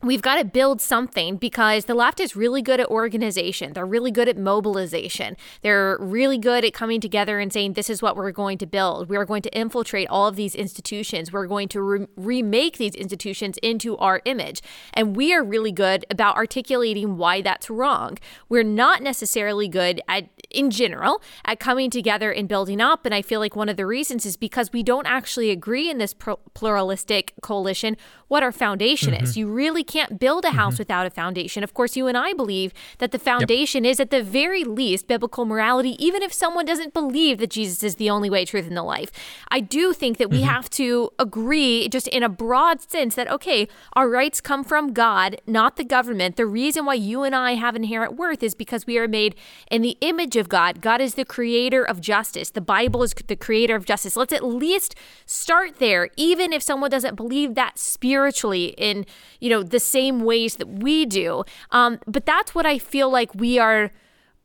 we've 0.04 0.22
got 0.22 0.36
to 0.36 0.46
build 0.46 0.82
something 0.82 1.38
because 1.38 1.86
the 1.86 1.94
left 1.94 2.20
is 2.20 2.36
really 2.36 2.62
good 2.62 2.80
at 2.80 2.88
organization. 2.88 3.74
They're 3.74 3.86
really 3.86 4.12
good 4.12 4.28
at 4.28 4.38
mobilization. 4.38 5.38
They're 5.62 5.98
really 6.00 6.38
good 6.38 6.66
at 6.66 6.74
coming 6.74 7.00
together 7.00 7.40
and 7.40 7.54
saying, 7.54 7.74
this 7.74 7.90
is 7.90 8.02
what 8.02 8.16
we're 8.16 8.32
going 8.32 8.58
to 8.60 8.66
build. 8.66 9.10
We 9.10 9.18
are 9.18 9.26
going 9.26 9.42
to 9.44 9.58
infiltrate 9.58 10.08
all 10.10 10.28
of 10.28 10.36
these 10.36 10.56
institutions. 10.56 11.32
We're 11.32 11.48
going 11.48 11.68
to 11.70 11.82
re- 11.82 12.08
remake 12.16 12.78
these 12.78 12.96
institutions 12.96 13.58
into 13.62 13.98
our 13.98 14.22
image. 14.26 14.62
And 14.94 15.16
we 15.16 15.34
are 15.34 15.44
really 15.44 15.72
good 15.72 16.06
about 16.10 16.36
articulating 16.36 17.18
why 17.18 17.42
that's 17.42 17.70
wrong. 17.70 18.18
We're 18.50 18.64
not 18.64 19.02
necessarily 19.02 19.68
good 19.68 20.02
at, 20.08 20.30
in 20.54 20.72
general, 20.72 21.22
at 21.46 21.60
coming 21.60 21.90
together 21.90 22.32
and 22.32 22.48
building 22.48 22.82
up. 22.82 23.06
And 23.06 23.14
I 23.14 23.22
feel 23.22 23.40
like 23.40 23.56
one 23.56 23.70
of 23.70 23.78
the 23.78 23.86
reasons 23.86 24.26
is 24.26 24.38
because 24.38 24.72
we 24.72 24.84
don't 24.84 25.08
actually 25.08 25.50
agree 25.50 25.90
in 25.90 25.98
this 25.98 26.14
pluralistic 26.54 27.34
coalition 27.42 27.98
what 28.28 28.44
our 28.44 28.52
foundation 28.54 29.14
mm-hmm. 29.14 29.26
is. 29.26 29.36
You 29.36 29.48
really 29.48 29.84
can't 29.84 30.18
build 30.18 30.46
a 30.46 30.52
house 30.52 30.76
mm-hmm. 30.76 30.82
without 30.82 31.06
a 31.06 31.10
foundation. 31.10 31.66
Of 31.66 31.74
course, 31.74 31.98
you 31.98 32.08
and 32.08 32.18
I 32.18 32.32
believe 32.32 32.74
that 33.00 33.12
the 33.12 33.20
foundation 33.20 33.84
yep. 33.84 33.92
is 33.92 34.00
at 34.00 34.10
the 34.10 34.24
very 34.24 34.64
least 34.64 35.08
biblical 35.08 35.44
morality, 35.44 36.02
even 36.04 36.22
if 36.22 36.32
someone 36.32 36.66
doesn't 36.66 36.94
believe 36.94 37.40
that 37.40 37.50
Jesus 37.50 37.84
is 37.84 37.96
the 37.96 38.10
only 38.10 38.30
way, 38.30 38.46
truth, 38.46 38.68
and 38.68 38.78
the 38.78 38.84
life. 38.84 39.12
I 39.50 39.60
do 39.60 39.92
think 39.92 40.18
that 40.18 40.30
we 40.30 40.38
mm-hmm. 40.38 40.48
have 40.48 40.70
to 40.72 41.10
agree, 41.20 41.90
just 41.90 42.08
in 42.08 42.24
a 42.24 42.30
broad 42.30 42.80
sense, 42.80 43.16
that 43.16 43.30
okay, 43.30 43.68
our 43.94 44.10
rights 44.10 44.40
come 44.40 44.64
from 44.64 44.94
God, 44.94 45.42
not 45.46 45.76
the 45.76 45.84
government. 45.84 46.38
The 46.38 46.46
reason 46.46 46.86
why 46.86 46.94
you 46.94 47.24
and 47.24 47.36
I 47.36 47.56
have 47.56 47.76
inherent 47.76 48.16
worth 48.16 48.44
is 48.44 48.56
because 48.56 48.88
we 48.88 48.98
are 48.98 49.10
made 49.10 49.36
in 49.70 49.82
the 49.82 49.98
image 50.00 50.38
of 50.38 50.41
God. 50.50 50.82
God 50.82 51.02
is 51.02 51.16
the 51.16 51.26
creator 51.26 51.84
of 51.84 52.02
justice. 52.02 52.50
The 52.50 52.62
Bible 52.62 53.04
is 53.04 53.14
the 53.28 53.36
creator 53.36 53.76
of 53.76 53.86
justice. 53.86 54.16
Let's 54.16 54.34
at 54.34 54.44
least 54.44 54.96
start 55.26 55.78
there, 55.78 56.10
even 56.16 56.54
if 56.54 56.62
someone 56.62 56.90
doesn't 56.90 57.16
believe 57.16 57.56
that 57.56 57.78
spiritually 57.78 58.76
in, 58.78 59.06
you 59.40 59.50
know, 59.50 59.64
the 59.64 59.80
same 59.80 60.22
ways 60.22 60.56
that 60.58 60.68
we 60.68 61.06
do. 61.06 61.44
Um, 61.72 62.00
but 62.06 62.26
that's 62.26 62.56
what 62.56 62.66
I 62.66 62.78
feel 62.78 63.10
like 63.10 63.34
we 63.36 63.60
are 63.60 63.92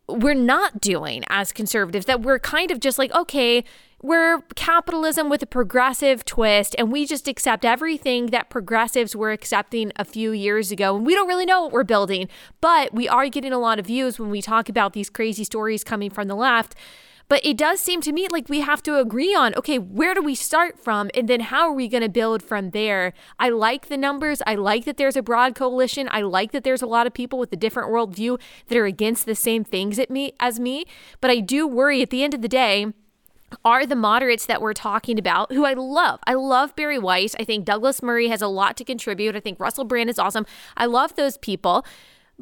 we're 0.09 0.35
not 0.35 0.81
doing 0.81 1.25
as 1.29 1.53
conservatives 1.53 2.07
that 2.07 2.23
we're 2.23 2.39
kind 2.39 2.71
of 2.71 2.79
just 2.79 2.99
like 2.99 3.13
okay 3.13 3.65
we're 4.03 4.43
capitalism 4.55 5.31
with 5.31 5.43
a 5.43 5.47
progressive 5.47 6.25
twist 6.25 6.77
and 6.79 6.93
we 6.93 7.07
just 7.07 7.27
accept 7.27 7.65
everything 7.65 8.27
that 8.27 8.51
progressives 8.51 9.17
were 9.17 9.33
accepting 9.33 9.91
a 9.97 10.05
few 10.05 10.33
years 10.33 10.71
ago 10.71 10.97
and 10.97 11.07
we 11.07 11.15
don't 11.15 11.27
really 11.27 11.47
know 11.47 11.63
what 11.63 11.73
we're 11.73 11.83
building. 11.83 12.29
But 12.61 12.93
we 12.93 13.09
are 13.09 13.29
getting 13.29 13.53
a 13.53 13.59
lot 13.59 13.79
of 13.79 13.87
views 13.87 14.19
when 14.19 14.31
we 14.31 14.43
talk 14.43 14.69
about 14.69 14.93
these 14.93 15.09
crazy 15.09 15.45
stories 15.45 15.83
coming 15.83 16.11
from 16.11 16.29
the 16.29 16.37
left 16.37 16.75
but 17.29 17.45
it 17.45 17.57
does 17.57 17.81
seem 17.81 18.01
to 18.03 18.13
me 18.13 18.29
like 18.31 18.49
we 18.49 18.61
have 18.61 18.83
to 18.85 18.99
agree 18.99 19.35
on 19.35 19.55
okay, 19.55 19.79
where 19.79 20.15
do 20.15 20.23
we 20.23 20.35
start 20.35 20.79
from? 20.79 21.11
And 21.15 21.29
then 21.29 21.41
how 21.41 21.69
are 21.69 21.73
we 21.73 21.89
going 21.89 22.03
to 22.03 22.09
build 22.09 22.43
from 22.43 22.71
there? 22.71 23.13
I 23.39 23.49
like 23.49 23.89
the 23.89 23.97
numbers. 23.97 24.43
I 24.47 24.55
like 24.55 24.85
that 24.85 24.97
there's 24.97 25.17
a 25.17 25.23
broad 25.23 25.55
coalition. 25.55 26.09
I 26.11 26.23
like 26.23 26.53
that 26.53 26.65
there's 26.65 26.83
a 26.83 26.87
lot 26.87 27.07
of 27.07 27.15
people 27.15 27.39
with 27.39 27.53
a 27.53 27.57
different 27.57 27.91
worldview 27.91 28.41
that 28.69 28.79
are 28.79 28.87
against 28.87 29.27
the 29.27 29.35
same 29.35 29.65
things 29.65 29.99
at 29.99 30.11
me 30.11 30.33
as 30.39 30.61
me. 30.61 30.85
But 31.21 31.31
I 31.31 31.41
do 31.41 31.67
worry 31.67 32.03
at 32.03 32.11
the 32.11 32.23
end 32.23 32.35
of 32.35 32.43
the 32.43 32.49
day 32.49 32.93
are 33.65 33.87
the 33.87 33.97
moderates 33.97 34.47
that 34.47 34.61
we're 34.61 34.75
talking 34.75 35.19
about, 35.19 35.53
who 35.53 35.65
I 35.65 35.75
love. 35.75 36.21
I 36.27 36.35
love 36.35 36.75
Bari 36.75 36.99
Weiss. 36.99 37.35
I 37.39 37.45
think 37.45 37.65
Douglas 37.65 38.03
Murray 38.03 38.29
has 38.29 38.43
a 38.43 38.49
lot 38.49 38.77
to 38.77 38.85
contribute. 38.85 39.37
I 39.37 39.41
think 39.41 39.61
Russell 39.61 39.85
Brand 39.85 40.11
is 40.11 40.19
awesome. 40.19 40.47
I 40.77 40.87
love 40.87 41.15
those 41.15 41.39
people. 41.39 41.85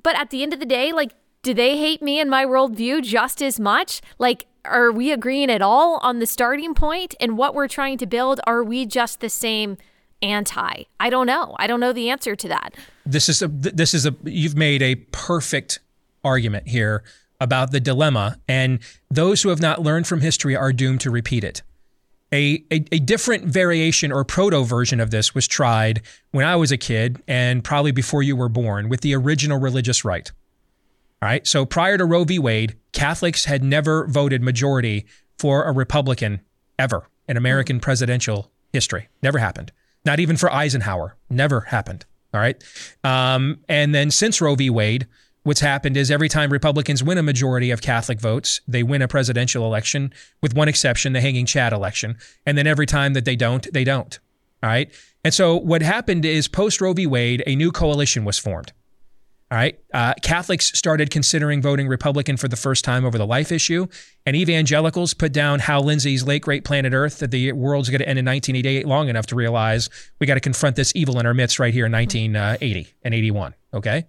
But 0.02 0.18
at 0.18 0.30
the 0.30 0.42
end 0.42 0.52
of 0.52 0.60
the 0.60 0.66
day, 0.66 0.92
like, 0.92 1.12
do 1.42 1.52
they 1.52 1.76
hate 1.76 2.00
me 2.00 2.18
and 2.18 2.30
my 2.30 2.44
worldview 2.44 3.02
just 3.02 3.42
as 3.42 3.60
much? 3.60 4.00
Like, 4.18 4.46
are 4.64 4.90
we 4.92 5.12
agreeing 5.12 5.50
at 5.50 5.62
all 5.62 5.98
on 6.02 6.18
the 6.18 6.26
starting 6.26 6.74
point 6.74 7.14
and 7.20 7.36
what 7.36 7.54
we're 7.54 7.68
trying 7.68 7.98
to 7.98 8.06
build? 8.06 8.40
Are 8.46 8.62
we 8.62 8.86
just 8.86 9.20
the 9.20 9.28
same 9.28 9.76
anti? 10.22 10.84
I 10.98 11.10
don't 11.10 11.26
know. 11.26 11.54
I 11.58 11.66
don't 11.66 11.80
know 11.80 11.92
the 11.92 12.10
answer 12.10 12.34
to 12.36 12.48
that. 12.48 12.74
This 13.04 13.28
is 13.28 13.42
a 13.42 13.48
this 13.48 13.94
is 13.94 14.06
a 14.06 14.14
you've 14.24 14.56
made 14.56 14.82
a 14.82 14.96
perfect 14.96 15.80
argument 16.24 16.68
here 16.68 17.04
about 17.40 17.72
the 17.72 17.80
dilemma 17.80 18.38
and 18.48 18.78
those 19.10 19.42
who 19.42 19.50
have 19.50 19.60
not 19.60 19.82
learned 19.82 20.06
from 20.06 20.20
history 20.20 20.56
are 20.56 20.72
doomed 20.72 21.00
to 21.02 21.10
repeat 21.10 21.44
it. 21.44 21.62
A, 22.32 22.64
a, 22.72 22.84
a 22.90 22.98
different 22.98 23.44
variation 23.44 24.10
or 24.10 24.24
proto 24.24 24.64
version 24.64 24.98
of 24.98 25.10
this 25.10 25.34
was 25.34 25.46
tried 25.46 26.02
when 26.30 26.46
I 26.46 26.56
was 26.56 26.72
a 26.72 26.76
kid 26.76 27.22
and 27.28 27.62
probably 27.62 27.92
before 27.92 28.22
you 28.22 28.34
were 28.34 28.48
born 28.48 28.88
with 28.88 29.02
the 29.02 29.14
original 29.14 29.60
religious 29.60 30.04
right. 30.04 30.32
All 31.24 31.30
right. 31.30 31.46
So 31.46 31.64
prior 31.64 31.96
to 31.96 32.04
Roe 32.04 32.24
v. 32.24 32.38
Wade, 32.38 32.76
Catholics 32.92 33.46
had 33.46 33.64
never 33.64 34.06
voted 34.08 34.42
majority 34.42 35.06
for 35.38 35.64
a 35.64 35.72
Republican 35.72 36.42
ever 36.78 37.08
in 37.26 37.38
American 37.38 37.80
presidential 37.80 38.52
history. 38.74 39.08
Never 39.22 39.38
happened. 39.38 39.72
Not 40.04 40.20
even 40.20 40.36
for 40.36 40.52
Eisenhower. 40.52 41.16
Never 41.30 41.62
happened. 41.62 42.04
All 42.34 42.42
right. 42.42 42.62
Um, 43.04 43.60
and 43.70 43.94
then 43.94 44.10
since 44.10 44.42
Roe 44.42 44.54
v. 44.54 44.68
Wade, 44.68 45.06
what's 45.44 45.60
happened 45.60 45.96
is 45.96 46.10
every 46.10 46.28
time 46.28 46.52
Republicans 46.52 47.02
win 47.02 47.16
a 47.16 47.22
majority 47.22 47.70
of 47.70 47.80
Catholic 47.80 48.20
votes, 48.20 48.60
they 48.68 48.82
win 48.82 49.00
a 49.00 49.08
presidential 49.08 49.64
election, 49.64 50.12
with 50.42 50.54
one 50.54 50.68
exception, 50.68 51.14
the 51.14 51.22
hanging 51.22 51.46
Chad 51.46 51.72
election. 51.72 52.18
And 52.44 52.58
then 52.58 52.66
every 52.66 52.84
time 52.84 53.14
that 53.14 53.24
they 53.24 53.34
don't, 53.34 53.66
they 53.72 53.84
don't. 53.84 54.18
All 54.62 54.68
right. 54.68 54.92
And 55.24 55.32
so 55.32 55.56
what 55.56 55.80
happened 55.80 56.26
is 56.26 56.48
post 56.48 56.82
Roe 56.82 56.92
v. 56.92 57.06
Wade, 57.06 57.42
a 57.46 57.56
new 57.56 57.72
coalition 57.72 58.26
was 58.26 58.38
formed. 58.38 58.74
All 59.50 59.58
right. 59.58 59.78
Uh, 59.92 60.14
Catholics 60.22 60.76
started 60.76 61.10
considering 61.10 61.60
voting 61.60 61.86
Republican 61.86 62.36
for 62.36 62.48
the 62.48 62.56
first 62.56 62.84
time 62.84 63.04
over 63.04 63.18
the 63.18 63.26
life 63.26 63.52
issue, 63.52 63.86
and 64.24 64.34
evangelicals 64.34 65.14
put 65.14 65.32
down 65.32 65.60
Hal 65.60 65.84
Lindsey's 65.84 66.26
late 66.26 66.42
great 66.42 66.64
planet 66.64 66.92
Earth 66.92 67.18
that 67.18 67.30
the 67.30 67.52
world's 67.52 67.90
going 67.90 68.00
to 68.00 68.08
end 68.08 68.18
in 68.18 68.24
1988 68.24 68.86
long 68.86 69.08
enough 69.08 69.26
to 69.26 69.36
realize 69.36 69.90
we 70.18 70.26
got 70.26 70.34
to 70.34 70.40
confront 70.40 70.76
this 70.76 70.92
evil 70.96 71.20
in 71.20 71.26
our 71.26 71.34
midst 71.34 71.58
right 71.58 71.74
here 71.74 71.86
in 71.86 71.92
1980 71.92 72.94
and 73.02 73.14
81. 73.14 73.54
Okay. 73.74 74.06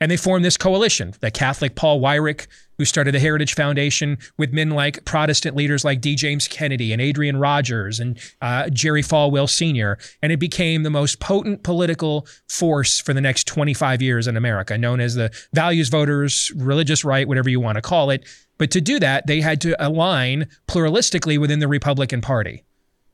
And 0.00 0.10
they 0.10 0.16
formed 0.16 0.44
this 0.44 0.56
coalition. 0.56 1.14
The 1.20 1.30
Catholic 1.30 1.74
Paul 1.74 2.00
Weyrich, 2.00 2.46
who 2.78 2.84
started 2.84 3.14
the 3.14 3.20
Heritage 3.20 3.54
Foundation 3.54 4.18
with 4.36 4.52
men 4.52 4.70
like 4.70 5.04
Protestant 5.04 5.56
leaders 5.56 5.84
like 5.84 6.00
D. 6.00 6.14
James 6.14 6.46
Kennedy 6.48 6.92
and 6.92 7.00
Adrian 7.00 7.38
Rogers 7.38 8.00
and 8.00 8.18
uh, 8.42 8.68
Jerry 8.70 9.02
Falwell 9.02 9.48
Sr. 9.48 9.98
And 10.22 10.32
it 10.32 10.38
became 10.38 10.82
the 10.82 10.90
most 10.90 11.20
potent 11.20 11.62
political 11.62 12.26
force 12.48 13.00
for 13.00 13.14
the 13.14 13.20
next 13.20 13.46
25 13.46 14.02
years 14.02 14.26
in 14.26 14.36
America, 14.36 14.76
known 14.76 15.00
as 15.00 15.14
the 15.14 15.30
values 15.54 15.88
voters, 15.88 16.52
religious 16.56 17.04
right, 17.04 17.26
whatever 17.26 17.48
you 17.48 17.60
want 17.60 17.76
to 17.76 17.82
call 17.82 18.10
it. 18.10 18.26
But 18.58 18.70
to 18.72 18.80
do 18.80 18.98
that, 19.00 19.26
they 19.26 19.40
had 19.40 19.60
to 19.62 19.76
align 19.84 20.48
pluralistically 20.68 21.38
within 21.38 21.60
the 21.60 21.68
Republican 21.68 22.20
Party 22.20 22.64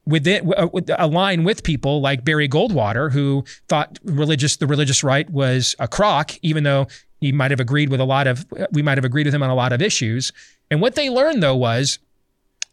with 0.07 0.27
it 0.27 0.45
uh, 0.57 0.69
align 0.99 1.45
with 1.45 1.63
people 1.63 2.01
like 2.01 2.25
Barry 2.25 2.49
Goldwater, 2.49 3.11
who 3.13 3.45
thought 3.69 3.99
religious 4.05 4.57
the 4.57 4.67
religious 4.67 5.05
right 5.05 5.29
was 5.31 5.77
a 5.79 5.89
crock, 5.89 6.33
even 6.43 6.65
though 6.65 6.87
he 7.21 7.33
might 7.33 7.51
have 7.51 7.61
agreed 7.61 7.89
with 7.89 8.01
a 8.01 8.05
lot 8.05 8.27
of 8.27 8.45
we 8.73 8.83
might 8.83 8.99
have 8.99 9.05
agreed 9.05 9.27
with 9.27 9.35
him 9.35 9.43
on 9.43 9.51
a 9.51 9.55
lot 9.55 9.73
of 9.73 9.81
issues. 9.81 10.33
And 10.71 10.81
what 10.81 10.95
they 10.95 11.09
learned 11.09 11.43
though 11.43 11.57
was 11.57 11.99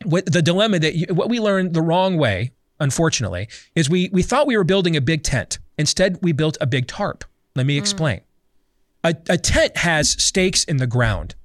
what 0.05 0.25
the 0.25 0.41
dilemma 0.41 0.79
that 0.79 0.95
you, 0.95 1.07
what 1.13 1.29
we 1.29 1.39
learned 1.39 1.73
the 1.73 1.81
wrong 1.81 2.17
way, 2.17 2.51
unfortunately, 2.79 3.47
is 3.75 3.89
we 3.89 4.09
we 4.11 4.23
thought 4.23 4.47
we 4.47 4.57
were 4.57 4.63
building 4.63 4.95
a 4.95 5.01
big 5.01 5.23
tent. 5.23 5.59
Instead, 5.77 6.19
we 6.21 6.31
built 6.31 6.57
a 6.59 6.67
big 6.67 6.87
tarp. 6.87 7.23
Let 7.55 7.65
me 7.65 7.75
mm. 7.75 7.79
explain. 7.79 8.21
A, 9.03 9.15
a 9.29 9.37
tent 9.37 9.77
has 9.77 10.11
stakes 10.21 10.63
in 10.65 10.77
the 10.77 10.87
ground 10.87 11.35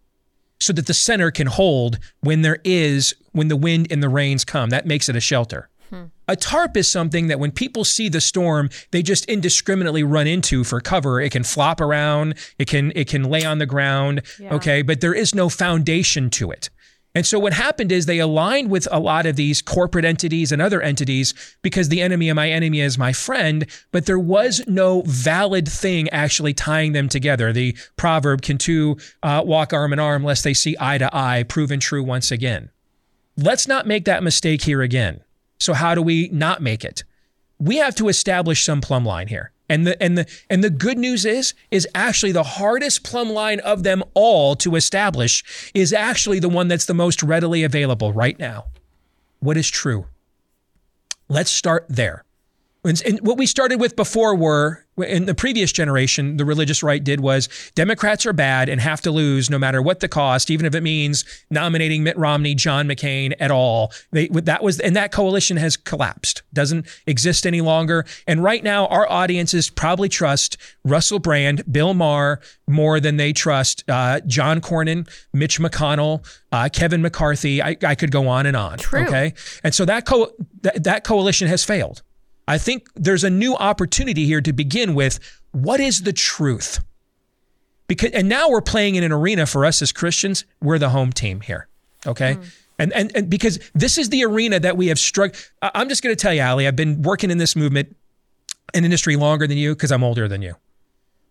so 0.58 0.72
that 0.72 0.86
the 0.86 0.94
center 0.94 1.30
can 1.30 1.46
hold 1.46 1.98
when 2.20 2.42
there 2.42 2.58
is 2.64 3.14
when 3.32 3.48
the 3.48 3.56
wind 3.56 3.88
and 3.90 4.02
the 4.02 4.08
rains 4.08 4.44
come. 4.44 4.70
That 4.70 4.86
makes 4.86 5.08
it 5.08 5.16
a 5.16 5.20
shelter. 5.20 5.68
Hmm. 5.94 6.04
A 6.26 6.36
tarp 6.36 6.76
is 6.76 6.90
something 6.90 7.28
that 7.28 7.38
when 7.38 7.52
people 7.52 7.84
see 7.84 8.08
the 8.08 8.20
storm, 8.20 8.70
they 8.90 9.02
just 9.02 9.26
indiscriminately 9.26 10.02
run 10.02 10.26
into 10.26 10.64
for 10.64 10.80
cover. 10.80 11.20
It 11.20 11.30
can 11.30 11.44
flop 11.44 11.80
around, 11.80 12.34
it 12.58 12.66
can 12.66 12.92
it 12.94 13.08
can 13.08 13.24
lay 13.24 13.44
on 13.44 13.58
the 13.58 13.66
ground, 13.66 14.22
yeah. 14.38 14.54
okay, 14.54 14.82
but 14.82 15.00
there 15.00 15.14
is 15.14 15.34
no 15.34 15.48
foundation 15.48 16.30
to 16.30 16.50
it. 16.50 16.70
And 17.16 17.24
so 17.24 17.38
what 17.38 17.52
happened 17.52 17.92
is 17.92 18.06
they 18.06 18.18
aligned 18.18 18.70
with 18.70 18.88
a 18.90 18.98
lot 18.98 19.24
of 19.24 19.36
these 19.36 19.62
corporate 19.62 20.04
entities 20.04 20.50
and 20.50 20.60
other 20.60 20.82
entities 20.82 21.32
because 21.62 21.88
the 21.88 22.02
enemy 22.02 22.28
of 22.28 22.34
my 22.34 22.50
enemy 22.50 22.80
is 22.80 22.98
my 22.98 23.12
friend, 23.12 23.66
but 23.92 24.06
there 24.06 24.18
was 24.18 24.64
no 24.66 25.02
valid 25.06 25.68
thing 25.68 26.08
actually 26.08 26.54
tying 26.54 26.92
them 26.92 27.08
together. 27.08 27.52
The 27.52 27.76
proverb, 27.96 28.42
can 28.42 28.58
two 28.58 28.96
uh, 29.22 29.42
walk 29.44 29.72
arm 29.72 29.92
in 29.92 30.00
arm 30.00 30.24
lest 30.24 30.42
they 30.42 30.54
see 30.54 30.74
eye 30.80 30.98
to 30.98 31.08
eye, 31.16 31.44
proven 31.44 31.78
true 31.78 32.02
once 32.02 32.32
again. 32.32 32.70
Let's 33.36 33.68
not 33.68 33.86
make 33.86 34.06
that 34.06 34.24
mistake 34.24 34.62
here 34.62 34.82
again. 34.82 35.23
So 35.64 35.72
how 35.72 35.94
do 35.94 36.02
we 36.02 36.28
not 36.28 36.60
make 36.60 36.84
it? 36.84 37.04
We 37.58 37.76
have 37.78 37.94
to 37.94 38.08
establish 38.08 38.62
some 38.62 38.82
plumb 38.82 39.06
line 39.06 39.28
here. 39.28 39.50
And 39.66 39.86
the 39.86 40.02
and 40.02 40.18
the 40.18 40.26
and 40.50 40.62
the 40.62 40.68
good 40.68 40.98
news 40.98 41.24
is 41.24 41.54
is 41.70 41.88
actually 41.94 42.32
the 42.32 42.42
hardest 42.42 43.02
plumb 43.02 43.30
line 43.30 43.60
of 43.60 43.82
them 43.82 44.02
all 44.12 44.56
to 44.56 44.76
establish 44.76 45.70
is 45.72 45.94
actually 45.94 46.38
the 46.38 46.50
one 46.50 46.68
that's 46.68 46.84
the 46.84 46.92
most 46.92 47.22
readily 47.22 47.62
available 47.62 48.12
right 48.12 48.38
now. 48.38 48.66
What 49.40 49.56
is 49.56 49.70
true? 49.70 50.04
Let's 51.30 51.50
start 51.50 51.86
there. 51.88 52.24
And 52.84 53.18
what 53.22 53.38
we 53.38 53.46
started 53.46 53.80
with 53.80 53.96
before 53.96 54.34
were 54.34 54.84
in 54.98 55.24
the 55.24 55.34
previous 55.34 55.72
generation, 55.72 56.36
the 56.36 56.44
religious 56.44 56.82
right 56.82 57.02
did 57.02 57.20
was 57.20 57.48
Democrats 57.74 58.26
are 58.26 58.32
bad 58.32 58.68
and 58.68 58.80
have 58.80 59.00
to 59.02 59.10
lose 59.10 59.50
no 59.50 59.58
matter 59.58 59.82
what 59.82 60.00
the 60.00 60.08
cost, 60.08 60.50
even 60.50 60.66
if 60.66 60.74
it 60.74 60.82
means 60.82 61.24
nominating 61.50 62.02
Mitt 62.02 62.16
Romney, 62.16 62.54
John 62.54 62.86
McCain 62.86 63.34
at 63.40 63.50
all. 63.50 63.92
They, 64.12 64.28
that 64.28 64.62
was, 64.62 64.78
and 64.80 64.94
that 64.96 65.12
coalition 65.12 65.56
has 65.56 65.76
collapsed, 65.76 66.42
doesn't 66.52 66.86
exist 67.06 67.46
any 67.46 67.60
longer. 67.60 68.04
And 68.26 68.42
right 68.42 68.62
now, 68.62 68.86
our 68.86 69.10
audiences 69.10 69.70
probably 69.70 70.08
trust 70.08 70.56
Russell 70.84 71.18
Brand, 71.18 71.64
Bill 71.72 71.94
Maher 71.94 72.40
more 72.68 73.00
than 73.00 73.16
they 73.16 73.32
trust 73.32 73.82
uh, 73.88 74.20
John 74.26 74.60
Cornyn, 74.60 75.08
Mitch 75.32 75.58
McConnell, 75.58 76.24
uh, 76.52 76.68
Kevin 76.72 77.02
McCarthy. 77.02 77.62
I, 77.62 77.76
I, 77.82 77.94
could 77.94 78.12
go 78.12 78.28
on 78.28 78.46
and 78.46 78.56
on. 78.56 78.78
True. 78.78 79.00
Okay, 79.00 79.34
and 79.62 79.74
so 79.74 79.84
that 79.84 80.06
co- 80.06 80.32
that, 80.62 80.84
that 80.84 81.04
coalition 81.04 81.48
has 81.48 81.64
failed. 81.64 82.02
I 82.46 82.58
think 82.58 82.88
there's 82.94 83.24
a 83.24 83.30
new 83.30 83.54
opportunity 83.54 84.26
here 84.26 84.40
to 84.40 84.52
begin 84.52 84.94
with. 84.94 85.18
What 85.52 85.80
is 85.80 86.02
the 86.02 86.12
truth? 86.12 86.84
Because 87.86 88.10
and 88.12 88.28
now 88.28 88.48
we're 88.48 88.60
playing 88.60 88.96
in 88.96 89.04
an 89.04 89.12
arena 89.12 89.46
for 89.46 89.64
us 89.64 89.82
as 89.82 89.92
Christians. 89.92 90.44
We're 90.60 90.78
the 90.78 90.90
home 90.90 91.12
team 91.12 91.40
here. 91.40 91.68
Okay. 92.06 92.34
Mm. 92.34 92.44
And, 92.78 92.92
and 92.92 93.16
and 93.16 93.30
because 93.30 93.58
this 93.74 93.98
is 93.98 94.08
the 94.08 94.24
arena 94.24 94.58
that 94.60 94.76
we 94.76 94.88
have 94.88 94.98
struck. 94.98 95.34
I'm 95.62 95.88
just 95.88 96.02
going 96.02 96.14
to 96.14 96.20
tell 96.20 96.34
you, 96.34 96.40
Allie, 96.40 96.66
I've 96.66 96.76
been 96.76 97.02
working 97.02 97.30
in 97.30 97.38
this 97.38 97.54
movement 97.54 97.96
and 98.74 98.84
industry 98.84 99.16
longer 99.16 99.46
than 99.46 99.56
you 99.56 99.74
because 99.74 99.92
I'm 99.92 100.02
older 100.02 100.26
than 100.26 100.42
you. 100.42 100.56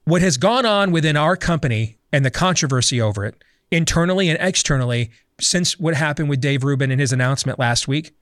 What 0.06 0.22
has 0.22 0.38
gone 0.38 0.66
on 0.66 0.92
within 0.92 1.18
our 1.18 1.36
company 1.36 1.98
and 2.12 2.26
the 2.26 2.32
controversy 2.32 3.02
over 3.02 3.26
it, 3.26 3.44
internally 3.72 4.30
and 4.30 4.38
externally, 4.42 5.12
since 5.40 5.80
what 5.80 5.96
happened 5.96 6.30
with 6.30 6.40
Dave 6.40 6.64
Rubin 6.64 6.92
and 6.92 7.02
his 7.02 7.12
announcement 7.12 7.60
last 7.60 7.88
week, 7.88 8.14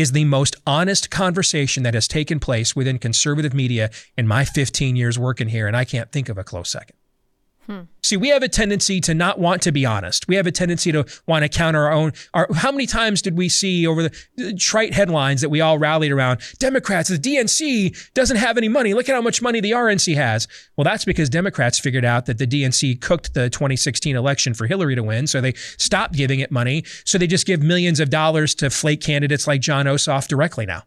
is 0.00 0.12
the 0.12 0.24
most 0.24 0.56
honest 0.66 1.10
conversation 1.10 1.82
that 1.82 1.94
has 1.94 2.08
taken 2.08 2.40
place 2.40 2.74
within 2.74 2.98
conservative 2.98 3.54
media 3.54 3.90
in 4.16 4.26
my 4.26 4.44
15 4.44 4.96
years 4.96 5.18
working 5.18 5.48
here, 5.48 5.66
and 5.66 5.76
I 5.76 5.84
can't 5.84 6.10
think 6.10 6.28
of 6.28 6.38
a 6.38 6.44
close 6.44 6.70
second. 6.70 6.96
Hmm. 7.66 7.82
See, 8.02 8.16
we 8.16 8.28
have 8.28 8.42
a 8.42 8.48
tendency 8.48 9.00
to 9.02 9.14
not 9.14 9.38
want 9.38 9.62
to 9.62 9.72
be 9.72 9.86
honest. 9.86 10.26
We 10.26 10.34
have 10.36 10.46
a 10.46 10.50
tendency 10.50 10.90
to 10.92 11.06
want 11.26 11.44
to 11.44 11.48
counter 11.48 11.84
our 11.86 11.92
own. 11.92 12.12
Our, 12.34 12.48
how 12.54 12.72
many 12.72 12.86
times 12.86 13.22
did 13.22 13.36
we 13.36 13.48
see 13.48 13.86
over 13.86 14.04
the, 14.04 14.24
the 14.36 14.54
trite 14.54 14.94
headlines 14.94 15.40
that 15.42 15.50
we 15.50 15.60
all 15.60 15.78
rallied 15.78 16.10
around? 16.10 16.40
Democrats, 16.58 17.10
the 17.10 17.18
DNC 17.18 18.12
doesn't 18.14 18.38
have 18.38 18.56
any 18.56 18.68
money. 18.68 18.94
Look 18.94 19.08
at 19.08 19.14
how 19.14 19.20
much 19.20 19.42
money 19.42 19.60
the 19.60 19.72
RNC 19.72 20.16
has. 20.16 20.48
Well, 20.76 20.84
that's 20.84 21.04
because 21.04 21.28
Democrats 21.28 21.78
figured 21.78 22.04
out 22.04 22.26
that 22.26 22.38
the 22.38 22.46
DNC 22.46 23.00
cooked 23.00 23.34
the 23.34 23.50
2016 23.50 24.16
election 24.16 24.54
for 24.54 24.66
Hillary 24.66 24.96
to 24.96 25.02
win, 25.02 25.26
so 25.26 25.40
they 25.40 25.52
stopped 25.76 26.14
giving 26.14 26.40
it 26.40 26.50
money. 26.50 26.84
So 27.04 27.18
they 27.18 27.26
just 27.26 27.46
give 27.46 27.62
millions 27.62 28.00
of 28.00 28.10
dollars 28.10 28.54
to 28.56 28.70
flake 28.70 29.02
candidates 29.02 29.46
like 29.46 29.60
Jon 29.60 29.86
Ossoff 29.86 30.26
directly 30.26 30.66
now. 30.66 30.82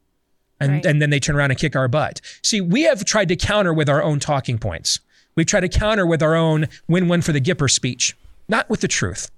And, 0.59 0.71
right. 0.71 0.85
and 0.85 1.01
then 1.01 1.09
they 1.09 1.19
turn 1.19 1.35
around 1.35 1.51
and 1.51 1.59
kick 1.59 1.75
our 1.75 1.87
butt. 1.87 2.21
See, 2.41 2.61
we 2.61 2.83
have 2.83 3.05
tried 3.05 3.29
to 3.29 3.35
counter 3.35 3.73
with 3.73 3.89
our 3.89 4.03
own 4.03 4.19
talking 4.19 4.57
points. 4.57 4.99
We 5.35 5.45
try 5.45 5.59
to 5.59 5.69
counter 5.69 6.05
with 6.05 6.21
our 6.21 6.35
own 6.35 6.67
win 6.87 7.07
win 7.07 7.21
for 7.21 7.31
the 7.31 7.41
Gipper 7.41 7.69
speech, 7.69 8.15
not 8.47 8.69
with 8.69 8.81
the 8.81 8.87
truth. 8.87 9.29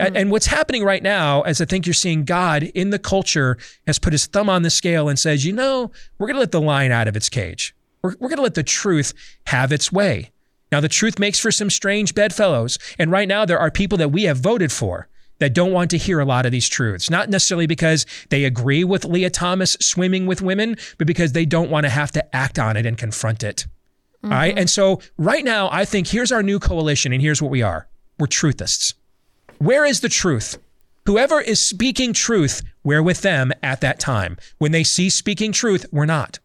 Mm. 0.00 0.12
And 0.14 0.30
what's 0.30 0.46
happening 0.46 0.84
right 0.84 1.02
now, 1.02 1.42
as 1.42 1.60
I 1.60 1.64
think 1.64 1.86
you're 1.86 1.94
seeing 1.94 2.24
God 2.24 2.62
in 2.62 2.90
the 2.90 2.98
culture, 2.98 3.58
has 3.86 3.98
put 3.98 4.12
his 4.12 4.26
thumb 4.26 4.48
on 4.48 4.62
the 4.62 4.70
scale 4.70 5.08
and 5.08 5.18
says, 5.18 5.44
you 5.44 5.52
know, 5.52 5.90
we're 6.18 6.28
going 6.28 6.36
to 6.36 6.40
let 6.40 6.52
the 6.52 6.60
lion 6.60 6.92
out 6.92 7.08
of 7.08 7.16
its 7.16 7.28
cage. 7.28 7.74
We're, 8.02 8.14
we're 8.20 8.28
going 8.28 8.36
to 8.36 8.42
let 8.42 8.54
the 8.54 8.62
truth 8.62 9.12
have 9.46 9.72
its 9.72 9.90
way. 9.90 10.30
Now, 10.70 10.80
the 10.80 10.88
truth 10.88 11.18
makes 11.18 11.38
for 11.38 11.50
some 11.50 11.70
strange 11.70 12.14
bedfellows. 12.14 12.78
And 12.98 13.10
right 13.10 13.26
now, 13.26 13.44
there 13.44 13.58
are 13.58 13.70
people 13.70 13.98
that 13.98 14.12
we 14.12 14.24
have 14.24 14.38
voted 14.38 14.70
for 14.70 15.08
that 15.38 15.54
don't 15.54 15.72
want 15.72 15.90
to 15.90 15.98
hear 15.98 16.20
a 16.20 16.24
lot 16.24 16.46
of 16.46 16.52
these 16.52 16.68
truths. 16.68 17.10
Not 17.10 17.30
necessarily 17.30 17.66
because 17.66 18.06
they 18.28 18.44
agree 18.44 18.84
with 18.84 19.04
Lia 19.04 19.30
Thomas 19.30 19.76
swimming 19.80 20.26
with 20.26 20.42
women, 20.42 20.76
but 20.98 21.06
because 21.06 21.32
they 21.32 21.46
don't 21.46 21.70
want 21.70 21.84
to 21.84 21.90
have 21.90 22.10
to 22.12 22.36
act 22.36 22.58
on 22.58 22.76
it 22.76 22.86
and 22.86 22.98
confront 22.98 23.42
it. 23.42 23.66
Mm-hmm. 24.22 24.32
All 24.32 24.38
right. 24.38 24.58
And 24.58 24.68
so 24.68 25.00
right 25.16 25.44
now, 25.44 25.68
I 25.70 25.84
think 25.84 26.08
here's 26.08 26.32
our 26.32 26.42
new 26.42 26.58
coalition, 26.58 27.12
and 27.12 27.22
here's 27.22 27.40
what 27.40 27.50
we 27.50 27.62
are 27.62 27.88
we're 28.18 28.26
truthists. 28.26 28.94
Where 29.58 29.84
is 29.84 30.00
the 30.00 30.08
truth? 30.08 30.58
Whoever 31.06 31.40
is 31.40 31.64
speaking 31.64 32.12
truth, 32.12 32.62
we're 32.84 33.02
with 33.02 33.22
them 33.22 33.52
at 33.62 33.80
that 33.80 33.98
time. 33.98 34.36
When 34.58 34.72
they 34.72 34.84
cease 34.84 35.14
speaking 35.14 35.52
truth, 35.52 35.86
we're 35.90 36.04
not. 36.04 36.38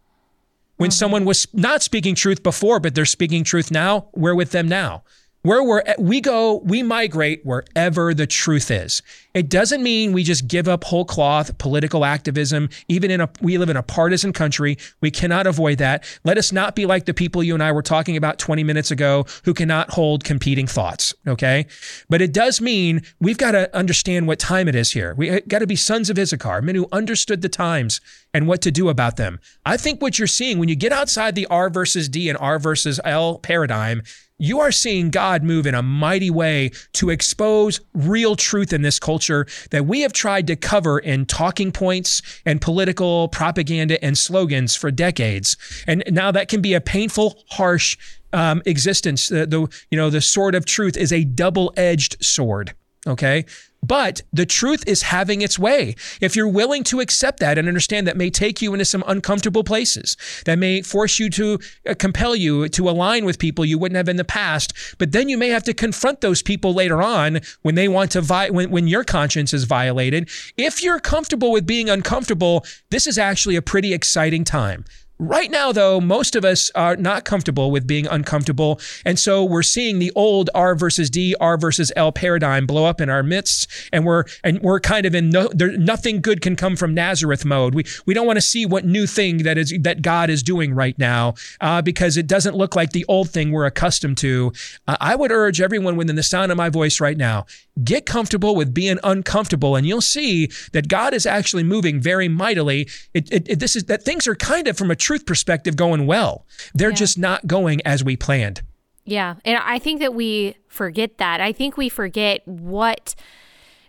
When 0.76 0.90
mm-hmm. 0.90 0.94
someone 0.94 1.24
was 1.24 1.46
not 1.52 1.82
speaking 1.82 2.14
truth 2.14 2.42
before, 2.42 2.80
but 2.80 2.94
they're 2.94 3.04
speaking 3.04 3.44
truth 3.44 3.70
now, 3.70 4.08
we're 4.14 4.34
with 4.34 4.52
them 4.52 4.66
now. 4.68 5.04
Where 5.44 5.62
we're, 5.62 5.82
we 5.98 6.22
go, 6.22 6.62
we 6.64 6.82
migrate 6.82 7.44
wherever 7.44 8.14
the 8.14 8.26
truth 8.26 8.70
is. 8.70 9.02
It 9.34 9.50
doesn't 9.50 9.82
mean 9.82 10.14
we 10.14 10.22
just 10.22 10.48
give 10.48 10.68
up 10.68 10.84
whole 10.84 11.04
cloth 11.04 11.58
political 11.58 12.06
activism. 12.06 12.70
Even 12.88 13.10
in 13.10 13.20
a, 13.20 13.28
we 13.42 13.58
live 13.58 13.68
in 13.68 13.76
a 13.76 13.82
partisan 13.82 14.32
country. 14.32 14.78
We 15.02 15.10
cannot 15.10 15.46
avoid 15.46 15.76
that. 15.78 16.04
Let 16.24 16.38
us 16.38 16.50
not 16.50 16.74
be 16.74 16.86
like 16.86 17.04
the 17.04 17.12
people 17.12 17.42
you 17.42 17.52
and 17.52 17.62
I 17.62 17.72
were 17.72 17.82
talking 17.82 18.16
about 18.16 18.38
20 18.38 18.64
minutes 18.64 18.90
ago 18.90 19.26
who 19.44 19.52
cannot 19.52 19.90
hold 19.90 20.24
competing 20.24 20.66
thoughts. 20.66 21.12
Okay. 21.26 21.66
But 22.08 22.22
it 22.22 22.32
does 22.32 22.62
mean 22.62 23.02
we've 23.20 23.36
got 23.36 23.50
to 23.50 23.76
understand 23.76 24.26
what 24.26 24.38
time 24.38 24.66
it 24.66 24.74
is 24.74 24.92
here. 24.92 25.14
We 25.14 25.28
uh, 25.28 25.40
got 25.46 25.58
to 25.58 25.66
be 25.66 25.76
sons 25.76 26.08
of 26.08 26.18
Issachar, 26.18 26.62
men 26.62 26.74
who 26.74 26.88
understood 26.90 27.42
the 27.42 27.50
times 27.50 28.00
and 28.32 28.48
what 28.48 28.62
to 28.62 28.70
do 28.70 28.88
about 28.88 29.16
them. 29.16 29.40
I 29.66 29.76
think 29.76 30.00
what 30.00 30.18
you're 30.18 30.26
seeing 30.26 30.58
when 30.58 30.70
you 30.70 30.74
get 30.74 30.90
outside 30.90 31.34
the 31.34 31.46
R 31.48 31.68
versus 31.68 32.08
D 32.08 32.30
and 32.30 32.38
R 32.38 32.58
versus 32.58 32.98
L 33.04 33.38
paradigm 33.40 34.00
you 34.38 34.60
are 34.60 34.72
seeing 34.72 35.10
God 35.10 35.42
move 35.42 35.66
in 35.66 35.74
a 35.74 35.82
mighty 35.82 36.30
way 36.30 36.70
to 36.94 37.10
expose 37.10 37.80
real 37.94 38.34
truth 38.36 38.72
in 38.72 38.82
this 38.82 38.98
culture 38.98 39.46
that 39.70 39.86
we 39.86 40.00
have 40.00 40.12
tried 40.12 40.46
to 40.48 40.56
cover 40.56 40.98
in 40.98 41.26
talking 41.26 41.70
points 41.70 42.20
and 42.44 42.60
political 42.60 43.28
propaganda 43.28 44.02
and 44.04 44.18
slogans 44.18 44.74
for 44.74 44.90
decades. 44.90 45.56
And 45.86 46.02
now 46.10 46.30
that 46.32 46.48
can 46.48 46.60
be 46.60 46.74
a 46.74 46.80
painful, 46.80 47.38
harsh 47.50 47.96
um, 48.32 48.62
existence. 48.66 49.28
The, 49.28 49.46
the, 49.46 49.60
you 49.90 49.96
know 49.96 50.10
the 50.10 50.20
sword 50.20 50.54
of 50.54 50.66
truth 50.66 50.96
is 50.96 51.12
a 51.12 51.24
double-edged 51.24 52.22
sword. 52.24 52.74
Okay. 53.06 53.44
But 53.86 54.22
the 54.32 54.46
truth 54.46 54.82
is 54.86 55.02
having 55.02 55.42
its 55.42 55.58
way. 55.58 55.94
If 56.20 56.34
you're 56.34 56.48
willing 56.48 56.84
to 56.84 57.00
accept 57.00 57.40
that 57.40 57.58
and 57.58 57.68
understand 57.68 58.06
that 58.06 58.16
may 58.16 58.30
take 58.30 58.62
you 58.62 58.72
into 58.72 58.86
some 58.86 59.04
uncomfortable 59.06 59.62
places, 59.62 60.16
that 60.46 60.58
may 60.58 60.80
force 60.80 61.18
you 61.18 61.28
to 61.30 61.58
uh, 61.88 61.94
compel 61.94 62.34
you 62.34 62.68
to 62.70 62.88
align 62.88 63.26
with 63.26 63.38
people 63.38 63.64
you 63.64 63.78
wouldn't 63.78 63.96
have 63.96 64.08
in 64.08 64.16
the 64.16 64.24
past, 64.24 64.72
but 64.98 65.12
then 65.12 65.28
you 65.28 65.36
may 65.36 65.48
have 65.48 65.64
to 65.64 65.74
confront 65.74 66.22
those 66.22 66.42
people 66.42 66.72
later 66.72 67.02
on 67.02 67.40
when 67.60 67.74
they 67.74 67.88
want 67.88 68.10
to 68.12 68.22
vi- 68.22 68.50
when, 68.50 68.70
when 68.70 68.88
your 68.88 69.04
conscience 69.04 69.52
is 69.52 69.64
violated. 69.64 70.30
If 70.56 70.82
you're 70.82 71.00
comfortable 71.00 71.52
with 71.52 71.66
being 71.66 71.90
uncomfortable, 71.90 72.64
this 72.90 73.06
is 73.06 73.18
actually 73.18 73.56
a 73.56 73.62
pretty 73.62 73.92
exciting 73.92 74.44
time. 74.44 74.84
Right 75.20 75.48
now, 75.48 75.70
though, 75.70 76.00
most 76.00 76.34
of 76.34 76.44
us 76.44 76.72
are 76.74 76.96
not 76.96 77.24
comfortable 77.24 77.70
with 77.70 77.86
being 77.86 78.08
uncomfortable. 78.08 78.80
And 79.04 79.16
so 79.16 79.44
we're 79.44 79.62
seeing 79.62 80.00
the 80.00 80.10
old 80.16 80.50
R 80.56 80.74
versus 80.74 81.08
D, 81.08 81.36
R 81.40 81.56
versus 81.56 81.92
L 81.94 82.10
paradigm 82.10 82.66
blow 82.66 82.84
up 82.84 83.00
in 83.00 83.08
our 83.08 83.22
midst. 83.22 83.68
And 83.92 84.04
we're, 84.04 84.24
and 84.42 84.60
we're 84.60 84.80
kind 84.80 85.06
of 85.06 85.14
in 85.14 85.30
no, 85.30 85.48
there, 85.52 85.76
nothing 85.78 86.20
good 86.20 86.40
can 86.40 86.56
come 86.56 86.74
from 86.74 86.94
Nazareth 86.94 87.44
mode. 87.44 87.76
We, 87.76 87.84
we 88.06 88.12
don't 88.12 88.26
want 88.26 88.38
to 88.38 88.42
see 88.42 88.66
what 88.66 88.84
new 88.84 89.06
thing 89.06 89.38
that 89.44 89.56
is, 89.56 89.72
that 89.82 90.02
God 90.02 90.30
is 90.30 90.42
doing 90.42 90.74
right 90.74 90.98
now, 90.98 91.34
uh, 91.60 91.80
because 91.80 92.16
it 92.16 92.26
doesn't 92.26 92.56
look 92.56 92.74
like 92.74 92.90
the 92.90 93.04
old 93.06 93.30
thing 93.30 93.52
we're 93.52 93.66
accustomed 93.66 94.18
to. 94.18 94.52
Uh, 94.88 94.96
I 95.00 95.14
would 95.14 95.30
urge 95.30 95.60
everyone 95.60 95.96
within 95.96 96.16
the 96.16 96.24
sound 96.24 96.50
of 96.50 96.58
my 96.58 96.70
voice 96.70 97.00
right 97.00 97.16
now, 97.16 97.46
get 97.84 98.04
comfortable 98.04 98.56
with 98.56 98.74
being 98.74 98.98
uncomfortable 99.04 99.76
and 99.76 99.86
you'll 99.86 100.00
see 100.00 100.48
that 100.72 100.88
God 100.88 101.14
is 101.14 101.24
actually 101.24 101.62
moving 101.62 102.00
very 102.00 102.28
mightily. 102.28 102.88
It, 103.14 103.30
it, 103.32 103.48
it, 103.48 103.58
this 103.60 103.76
is 103.76 103.84
that 103.84 104.02
things 104.02 104.26
are 104.26 104.34
kind 104.34 104.66
of 104.66 104.76
from 104.76 104.90
a 104.90 104.96
truth 105.04 105.26
perspective 105.26 105.76
going 105.76 106.06
well. 106.06 106.46
They're 106.74 106.90
yeah. 106.90 106.96
just 106.96 107.18
not 107.18 107.46
going 107.46 107.80
as 107.86 108.02
we 108.02 108.16
planned. 108.16 108.62
Yeah. 109.04 109.34
And 109.44 109.58
I 109.62 109.78
think 109.78 110.00
that 110.00 110.14
we 110.14 110.56
forget 110.68 111.18
that. 111.18 111.40
I 111.40 111.52
think 111.52 111.76
we 111.76 111.88
forget 111.88 112.46
what 112.48 113.14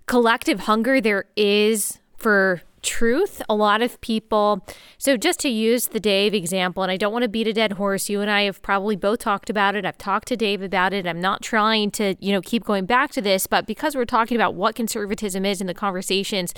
collective 0.07 0.61
hunger 0.61 0.99
there 0.99 1.25
is 1.35 1.99
for 2.17 2.61
truth. 2.85 3.41
A 3.49 3.55
lot 3.55 3.81
of 3.81 3.99
people, 3.99 4.65
so 4.97 5.17
just 5.17 5.39
to 5.41 5.49
use 5.49 5.87
the 5.87 5.99
Dave 5.99 6.33
example, 6.33 6.83
and 6.83 6.91
I 6.91 6.97
don't 6.97 7.11
want 7.11 7.23
to 7.23 7.29
beat 7.29 7.47
a 7.47 7.53
dead 7.53 7.73
horse, 7.73 8.07
you 8.07 8.21
and 8.21 8.29
I 8.31 8.43
have 8.43 8.61
probably 8.61 8.95
both 8.95 9.19
talked 9.19 9.49
about 9.49 9.75
it. 9.75 9.85
I've 9.85 9.97
talked 9.97 10.27
to 10.29 10.37
Dave 10.37 10.61
about 10.61 10.93
it. 10.93 11.05
I'm 11.07 11.19
not 11.19 11.41
trying 11.41 11.91
to, 11.91 12.15
you 12.19 12.31
know, 12.31 12.41
keep 12.41 12.63
going 12.63 12.85
back 12.85 13.11
to 13.11 13.21
this, 13.21 13.47
but 13.47 13.65
because 13.65 13.95
we're 13.95 14.05
talking 14.05 14.37
about 14.37 14.55
what 14.55 14.75
conservatism 14.75 15.45
is 15.45 15.59
in 15.59 15.67
the 15.67 15.73
conversations 15.73 16.53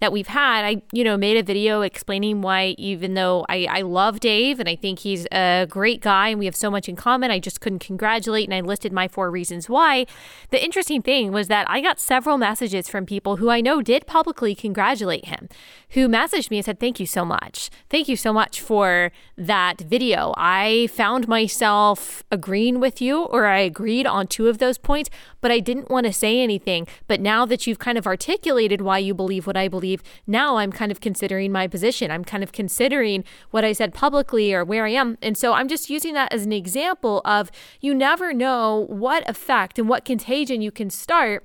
that 0.00 0.12
we've 0.12 0.26
had, 0.26 0.64
I, 0.64 0.82
you 0.92 1.04
know, 1.04 1.16
made 1.16 1.36
a 1.36 1.42
video 1.42 1.82
explaining 1.82 2.40
why, 2.42 2.74
even 2.78 3.14
though 3.14 3.46
I, 3.48 3.66
I 3.70 3.80
love 3.82 4.20
Dave 4.20 4.60
and 4.60 4.68
I 4.68 4.76
think 4.76 5.00
he's 5.00 5.26
a 5.32 5.66
great 5.68 6.00
guy 6.00 6.28
and 6.28 6.38
we 6.38 6.44
have 6.44 6.56
so 6.56 6.70
much 6.70 6.88
in 6.88 6.96
common, 6.96 7.30
I 7.30 7.38
just 7.38 7.60
couldn't 7.60 7.80
congratulate 7.80 8.46
and 8.46 8.54
I 8.54 8.60
listed 8.60 8.92
my 8.92 9.08
four 9.08 9.30
reasons 9.30 9.68
why. 9.68 10.06
The 10.50 10.62
interesting 10.62 11.02
thing 11.02 11.32
was 11.32 11.48
that 11.48 11.68
I 11.70 11.80
got 11.80 12.00
several 12.00 12.38
messages 12.38 12.88
from 12.88 13.06
people 13.06 13.36
who 13.36 13.48
I 13.50 13.60
know 13.60 13.80
did 13.80 14.06
publicly 14.06 14.54
congratulate 14.54 15.26
him 15.26 15.48
who 15.90 16.08
messaged 16.08 16.50
me 16.50 16.58
and 16.58 16.64
said, 16.64 16.80
Thank 16.80 17.00
you 17.00 17.06
so 17.06 17.24
much. 17.24 17.70
Thank 17.88 18.08
you 18.08 18.16
so 18.16 18.32
much 18.32 18.60
for 18.60 19.10
that 19.36 19.80
video. 19.80 20.34
I 20.36 20.88
found 20.92 21.28
myself 21.28 22.22
agreeing 22.30 22.80
with 22.80 23.00
you, 23.00 23.24
or 23.24 23.46
I 23.46 23.58
agreed 23.60 24.06
on 24.06 24.26
two 24.26 24.48
of 24.48 24.58
those 24.58 24.78
points, 24.78 25.10
but 25.40 25.50
I 25.50 25.60
didn't 25.60 25.90
want 25.90 26.06
to 26.06 26.12
say 26.12 26.40
anything. 26.40 26.86
But 27.06 27.20
now 27.20 27.46
that 27.46 27.66
you've 27.66 27.78
kind 27.78 27.98
of 27.98 28.06
articulated 28.06 28.80
why 28.80 28.98
you 28.98 29.14
believe 29.14 29.46
what 29.46 29.56
I 29.56 29.68
believe, 29.68 30.02
now 30.26 30.56
I'm 30.58 30.72
kind 30.72 30.92
of 30.92 31.00
considering 31.00 31.52
my 31.52 31.66
position. 31.66 32.10
I'm 32.10 32.24
kind 32.24 32.42
of 32.42 32.52
considering 32.52 33.24
what 33.50 33.64
I 33.64 33.72
said 33.72 33.94
publicly 33.94 34.52
or 34.52 34.64
where 34.64 34.86
I 34.86 34.90
am. 34.90 35.18
And 35.22 35.36
so 35.36 35.52
I'm 35.52 35.68
just 35.68 35.90
using 35.90 36.14
that 36.14 36.32
as 36.32 36.44
an 36.44 36.52
example 36.52 37.22
of 37.24 37.50
you 37.80 37.94
never 37.94 38.32
know 38.32 38.86
what 38.88 39.28
effect 39.28 39.78
and 39.78 39.88
what 39.88 40.04
contagion 40.04 40.62
you 40.62 40.70
can 40.70 40.90
start 40.90 41.44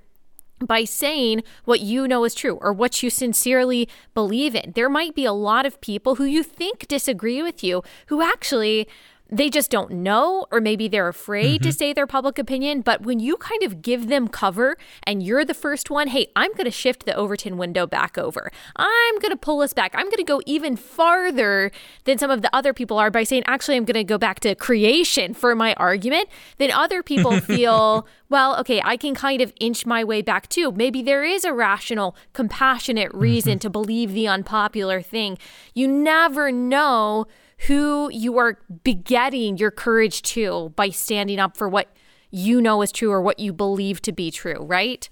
by 0.66 0.84
saying 0.84 1.44
what 1.66 1.82
you 1.82 2.08
know 2.08 2.24
is 2.24 2.36
true 2.36 2.56
or 2.62 2.74
what 2.74 3.02
you 3.04 3.10
sincerely 3.10 3.88
believe 4.14 4.56
in. 4.56 4.72
There 4.76 4.90
might 4.90 5.16
be 5.16 5.26
a 5.26 5.34
lot 5.34 5.66
of 5.66 5.82
people 5.82 6.16
who 6.16 6.26
you 6.26 6.44
think 6.44 6.88
disagree 6.88 7.42
with 7.42 7.64
you 7.64 7.84
who 8.08 8.22
actually 8.22 8.88
they 9.34 9.50
just 9.50 9.72
don't 9.72 9.90
know, 9.90 10.46
or 10.52 10.62
maybe 10.62 10.88
they're 10.88 11.08
afraid 11.08 11.62
mm-hmm. 11.62 11.70
to 11.70 11.74
say 11.74 11.92
their 11.92 12.06
public 12.06 12.38
opinion. 12.38 12.82
But 12.82 13.02
when 13.02 13.20
you 13.20 13.36
kind 13.38 13.64
of 13.64 13.82
give 13.82 14.08
them 14.08 14.28
cover 14.28 14.78
and 15.04 15.24
you're 15.24 15.44
the 15.44 15.56
first 15.56 15.90
one, 15.90 16.08
hey, 16.10 16.28
I'm 16.36 16.52
going 16.52 16.66
to 16.66 16.72
shift 16.72 17.06
the 17.06 17.16
Overton 17.16 17.58
window 17.58 17.88
back 17.88 18.16
over. 18.18 18.52
I'm 18.76 19.20
going 19.20 19.32
to 19.32 19.38
pull 19.38 19.62
us 19.62 19.74
back. 19.74 19.94
I'm 19.96 20.06
going 20.06 20.18
to 20.18 20.24
go 20.24 20.42
even 20.46 20.76
farther 20.76 21.72
than 22.04 22.20
some 22.20 22.30
of 22.30 22.44
the 22.44 22.56
other 22.56 22.74
people 22.74 23.00
are 23.00 23.10
by 23.10 23.24
saying, 23.24 23.44
actually, 23.48 23.76
I'm 23.76 23.86
going 23.86 23.96
to 23.96 24.04
go 24.04 24.20
back 24.20 24.40
to 24.42 24.54
creation 24.54 25.34
for 25.34 25.56
my 25.56 25.74
argument. 25.76 26.30
Then 26.58 26.70
other 26.70 27.02
people 27.02 27.40
feel, 27.40 28.06
well, 28.30 28.60
okay, 28.60 28.82
I 28.86 28.98
can 28.98 29.16
kind 29.16 29.42
of 29.42 29.52
inch 29.60 29.84
my 29.88 30.04
way 30.04 30.22
back 30.22 30.48
too. 30.48 30.72
Maybe 30.72 31.02
there 31.02 31.24
is 31.24 31.44
a 31.44 31.54
rational, 31.54 32.16
compassionate 32.34 33.12
reason 33.16 33.54
mm-hmm. 33.54 33.60
to 33.60 33.70
believe 33.72 34.14
the 34.14 34.28
unpopular 34.28 35.02
thing. 35.02 35.40
You 35.74 35.88
never 35.88 36.52
know 36.52 37.26
who 37.68 38.10
you 38.12 38.38
are 38.38 38.60
begetting 38.84 39.58
your 39.58 39.72
courage 39.72 40.22
to 40.22 40.74
by 40.76 40.90
standing 40.90 41.40
up 41.40 41.56
for 41.56 41.70
what 41.70 41.90
you 42.32 42.62
know 42.62 42.82
is 42.82 42.92
true 42.92 43.12
or 43.12 43.22
what 43.22 43.40
you 43.40 43.54
believe 43.54 44.02
to 44.02 44.12
be 44.12 44.32
true, 44.32 44.64
right? 44.64 45.10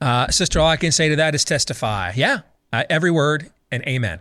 Uh, 0.00 0.28
sister, 0.28 0.60
all 0.60 0.68
I 0.68 0.76
can 0.76 0.92
say 0.92 1.08
to 1.08 1.16
that 1.16 1.34
is 1.34 1.44
testify. 1.44 2.12
Yeah, 2.14 2.40
uh, 2.72 2.84
every 2.90 3.10
word 3.10 3.50
and 3.70 3.82
amen. 3.86 4.20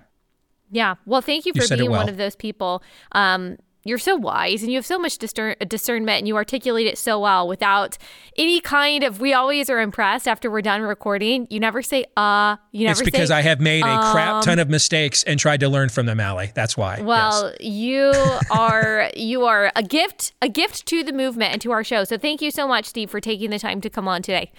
Yeah. 0.71 0.95
Well, 1.05 1.21
thank 1.21 1.45
you 1.45 1.53
for 1.53 1.63
you 1.63 1.77
being 1.77 1.91
well. 1.91 2.01
one 2.01 2.09
of 2.09 2.17
those 2.17 2.35
people. 2.35 2.81
Um, 3.11 3.57
you're 3.83 3.97
so 3.97 4.15
wise 4.15 4.61
and 4.61 4.71
you 4.71 4.77
have 4.77 4.85
so 4.85 4.99
much 4.99 5.17
discern- 5.17 5.55
discernment 5.67 6.19
and 6.19 6.27
you 6.27 6.35
articulate 6.35 6.87
it 6.87 6.97
so 6.97 7.19
well 7.19 7.47
without 7.47 7.97
any 8.37 8.61
kind 8.61 9.03
of 9.03 9.19
we 9.19 9.33
always 9.33 9.69
are 9.69 9.79
impressed 9.79 10.27
after 10.27 10.51
we're 10.51 10.61
done 10.61 10.81
recording 10.81 11.47
you 11.49 11.59
never 11.59 11.81
say 11.81 12.05
uh 12.17 12.55
you 12.71 12.85
never 12.85 13.01
it's 13.01 13.09
because 13.09 13.29
say, 13.29 13.35
i 13.35 13.41
have 13.41 13.59
made 13.59 13.83
a 13.83 13.89
um, 13.89 14.11
crap 14.11 14.43
ton 14.43 14.59
of 14.59 14.69
mistakes 14.69 15.23
and 15.23 15.39
tried 15.39 15.59
to 15.59 15.69
learn 15.69 15.89
from 15.89 16.05
them 16.05 16.19
Allie. 16.19 16.51
that's 16.53 16.77
why 16.77 17.01
well 17.01 17.51
yes. 17.59 17.71
you 17.71 18.13
are 18.51 19.09
you 19.15 19.45
are 19.45 19.71
a 19.75 19.83
gift 19.83 20.33
a 20.41 20.49
gift 20.49 20.85
to 20.85 21.03
the 21.03 21.13
movement 21.13 21.53
and 21.53 21.61
to 21.61 21.71
our 21.71 21.83
show 21.83 22.03
so 22.03 22.17
thank 22.17 22.41
you 22.41 22.51
so 22.51 22.67
much 22.67 22.85
steve 22.85 23.09
for 23.09 23.19
taking 23.19 23.49
the 23.49 23.59
time 23.59 23.81
to 23.81 23.89
come 23.89 24.07
on 24.07 24.21
today 24.21 24.51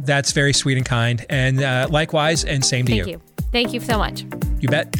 that's 0.00 0.32
very 0.32 0.52
sweet 0.52 0.76
and 0.76 0.86
kind 0.86 1.24
and 1.28 1.62
uh, 1.62 1.86
likewise 1.90 2.44
and 2.44 2.64
same 2.64 2.84
to 2.86 2.94
you. 2.94 3.04
thank 3.04 3.12
you. 3.12 3.22
you 3.38 3.44
thank 3.52 3.72
you 3.72 3.80
so 3.80 3.98
much 3.98 4.24
you 4.60 4.68
bet 4.68 4.94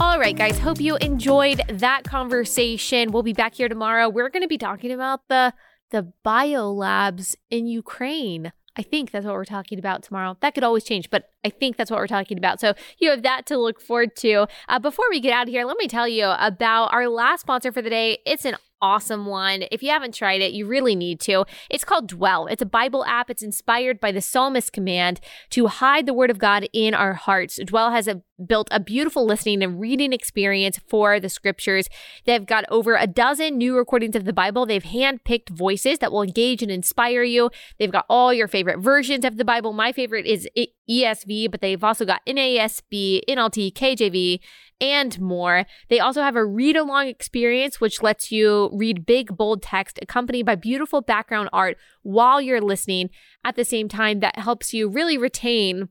all 0.00 0.18
right, 0.18 0.36
guys. 0.36 0.58
Hope 0.58 0.80
you 0.80 0.96
enjoyed 0.96 1.60
that 1.68 2.04
conversation. 2.04 3.12
We'll 3.12 3.22
be 3.22 3.34
back 3.34 3.54
here 3.54 3.68
tomorrow. 3.68 4.08
We're 4.08 4.30
going 4.30 4.42
to 4.42 4.48
be 4.48 4.58
talking 4.58 4.90
about 4.90 5.28
the 5.28 5.52
the 5.90 6.12
biolabs 6.24 7.34
in 7.50 7.66
Ukraine. 7.66 8.52
I 8.76 8.82
think 8.82 9.10
that's 9.10 9.26
what 9.26 9.34
we're 9.34 9.44
talking 9.44 9.78
about 9.78 10.02
tomorrow. 10.02 10.38
That 10.40 10.54
could 10.54 10.64
always 10.64 10.84
change, 10.84 11.10
but 11.10 11.24
I 11.44 11.50
think 11.50 11.76
that's 11.76 11.90
what 11.90 11.98
we're 11.98 12.06
talking 12.06 12.38
about. 12.38 12.60
So 12.60 12.74
you 12.98 13.10
have 13.10 13.22
that 13.24 13.44
to 13.46 13.58
look 13.58 13.80
forward 13.80 14.16
to. 14.16 14.46
Uh, 14.68 14.78
before 14.78 15.04
we 15.10 15.20
get 15.20 15.32
out 15.32 15.48
of 15.48 15.52
here, 15.52 15.64
let 15.64 15.76
me 15.76 15.88
tell 15.88 16.08
you 16.08 16.26
about 16.38 16.94
our 16.94 17.08
last 17.08 17.42
sponsor 17.42 17.72
for 17.72 17.82
the 17.82 17.90
day. 17.90 18.18
It's 18.24 18.44
an 18.44 18.56
awesome 18.82 19.26
one. 19.26 19.64
If 19.70 19.82
you 19.82 19.90
haven't 19.90 20.14
tried 20.14 20.40
it, 20.40 20.52
you 20.52 20.66
really 20.66 20.94
need 20.94 21.20
to. 21.20 21.44
It's 21.68 21.84
called 21.84 22.08
Dwell. 22.08 22.46
It's 22.46 22.62
a 22.62 22.66
Bible 22.66 23.04
app. 23.04 23.30
It's 23.30 23.42
inspired 23.42 24.00
by 24.00 24.12
the 24.12 24.20
psalmist 24.20 24.72
command 24.72 25.20
to 25.50 25.66
hide 25.66 26.06
the 26.06 26.14
word 26.14 26.30
of 26.30 26.38
God 26.38 26.68
in 26.72 26.94
our 26.94 27.14
hearts. 27.14 27.58
Dwell 27.64 27.90
has 27.90 28.08
a, 28.08 28.22
built 28.44 28.68
a 28.70 28.80
beautiful 28.80 29.24
listening 29.24 29.62
and 29.62 29.80
reading 29.80 30.12
experience 30.12 30.78
for 30.88 31.20
the 31.20 31.28
scriptures. 31.28 31.88
They've 32.24 32.46
got 32.46 32.64
over 32.70 32.96
a 32.96 33.06
dozen 33.06 33.58
new 33.58 33.76
recordings 33.76 34.16
of 34.16 34.24
the 34.24 34.32
Bible. 34.32 34.66
They've 34.66 34.82
handpicked 34.82 35.50
voices 35.50 35.98
that 35.98 36.12
will 36.12 36.22
engage 36.22 36.62
and 36.62 36.70
inspire 36.70 37.22
you. 37.22 37.50
They've 37.78 37.92
got 37.92 38.06
all 38.08 38.32
your 38.32 38.48
favorite 38.48 38.80
versions 38.80 39.24
of 39.24 39.36
the 39.36 39.44
Bible. 39.44 39.72
My 39.72 39.92
favorite 39.92 40.26
is 40.26 40.48
ESV, 40.90 41.50
but 41.50 41.60
they've 41.60 41.84
also 41.84 42.04
got 42.04 42.24
NASB, 42.26 43.20
NLT, 43.28 43.72
KJV, 43.72 44.40
and 44.80 45.20
more. 45.20 45.66
They 45.88 46.00
also 46.00 46.22
have 46.22 46.36
a 46.36 46.44
read 46.44 46.76
along 46.76 47.06
experience, 47.08 47.80
which 47.80 48.02
lets 48.02 48.32
you 48.32 48.70
read 48.72 49.06
big, 49.06 49.36
bold 49.36 49.62
text 49.62 49.98
accompanied 50.02 50.46
by 50.46 50.54
beautiful 50.56 51.00
background 51.00 51.50
art 51.52 51.76
while 52.02 52.40
you're 52.40 52.60
listening 52.60 53.10
at 53.44 53.56
the 53.56 53.64
same 53.64 53.88
time 53.88 54.20
that 54.20 54.38
helps 54.38 54.72
you 54.72 54.88
really 54.88 55.18
retain 55.18 55.88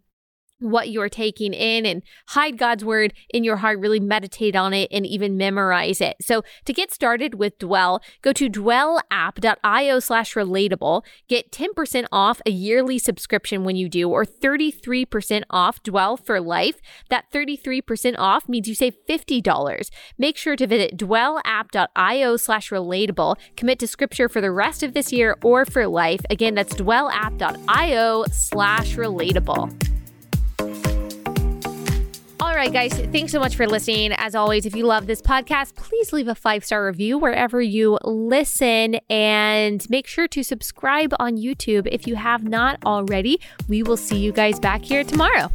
what 0.59 0.89
you're 0.89 1.09
taking 1.09 1.53
in 1.53 1.85
and 1.85 2.03
hide 2.29 2.57
God's 2.57 2.83
word 2.85 3.13
in 3.29 3.43
your 3.43 3.57
heart, 3.57 3.79
really 3.79 3.99
meditate 3.99 4.55
on 4.55 4.73
it 4.73 4.89
and 4.91 5.05
even 5.05 5.37
memorize 5.37 6.01
it. 6.01 6.17
So 6.21 6.43
to 6.65 6.73
get 6.73 6.91
started 6.91 7.35
with 7.35 7.57
Dwell, 7.59 8.01
go 8.21 8.33
to 8.33 8.49
dwellapp.io 8.49 9.99
slash 9.99 10.33
relatable, 10.33 11.03
get 11.27 11.51
10% 11.51 12.05
off 12.11 12.41
a 12.45 12.51
yearly 12.51 12.99
subscription 12.99 13.63
when 13.63 13.75
you 13.75 13.89
do, 13.89 14.09
or 14.09 14.25
33% 14.25 15.43
off 15.49 15.81
Dwell 15.83 16.17
for 16.17 16.39
life. 16.39 16.79
That 17.09 17.25
33% 17.33 18.15
off 18.17 18.47
means 18.49 18.67
you 18.67 18.75
save 18.75 18.95
$50. 19.07 19.89
Make 20.17 20.37
sure 20.37 20.55
to 20.55 20.67
visit 20.67 20.97
dwellapp.io 20.97 22.37
slash 22.37 22.69
relatable, 22.69 23.35
commit 23.55 23.79
to 23.79 23.87
scripture 23.87 24.29
for 24.29 24.41
the 24.41 24.51
rest 24.51 24.83
of 24.83 24.93
this 24.93 25.11
year 25.11 25.37
or 25.43 25.65
for 25.65 25.87
life. 25.87 26.21
Again, 26.29 26.55
that's 26.55 26.75
dwellapp.io 26.75 28.25
slash 28.31 28.95
relatable 28.95 29.98
right, 32.59 32.73
guys, 32.73 32.93
thanks 33.11 33.31
so 33.31 33.39
much 33.39 33.55
for 33.55 33.67
listening. 33.67 34.11
As 34.13 34.35
always, 34.35 34.65
if 34.65 34.75
you 34.75 34.85
love 34.85 35.07
this 35.07 35.21
podcast, 35.21 35.75
please 35.75 36.11
leave 36.11 36.27
a 36.27 36.35
five 36.35 36.65
star 36.65 36.85
review 36.85 37.17
wherever 37.17 37.61
you 37.61 37.97
listen 38.03 38.95
and 39.09 39.89
make 39.89 40.05
sure 40.05 40.27
to 40.27 40.43
subscribe 40.43 41.13
on 41.19 41.37
YouTube 41.37 41.87
if 41.89 42.05
you 42.05 42.15
have 42.15 42.43
not 42.43 42.77
already. 42.85 43.39
We 43.69 43.81
will 43.81 43.97
see 43.97 44.17
you 44.17 44.33
guys 44.33 44.59
back 44.59 44.83
here 44.83 45.05
tomorrow. 45.05 45.49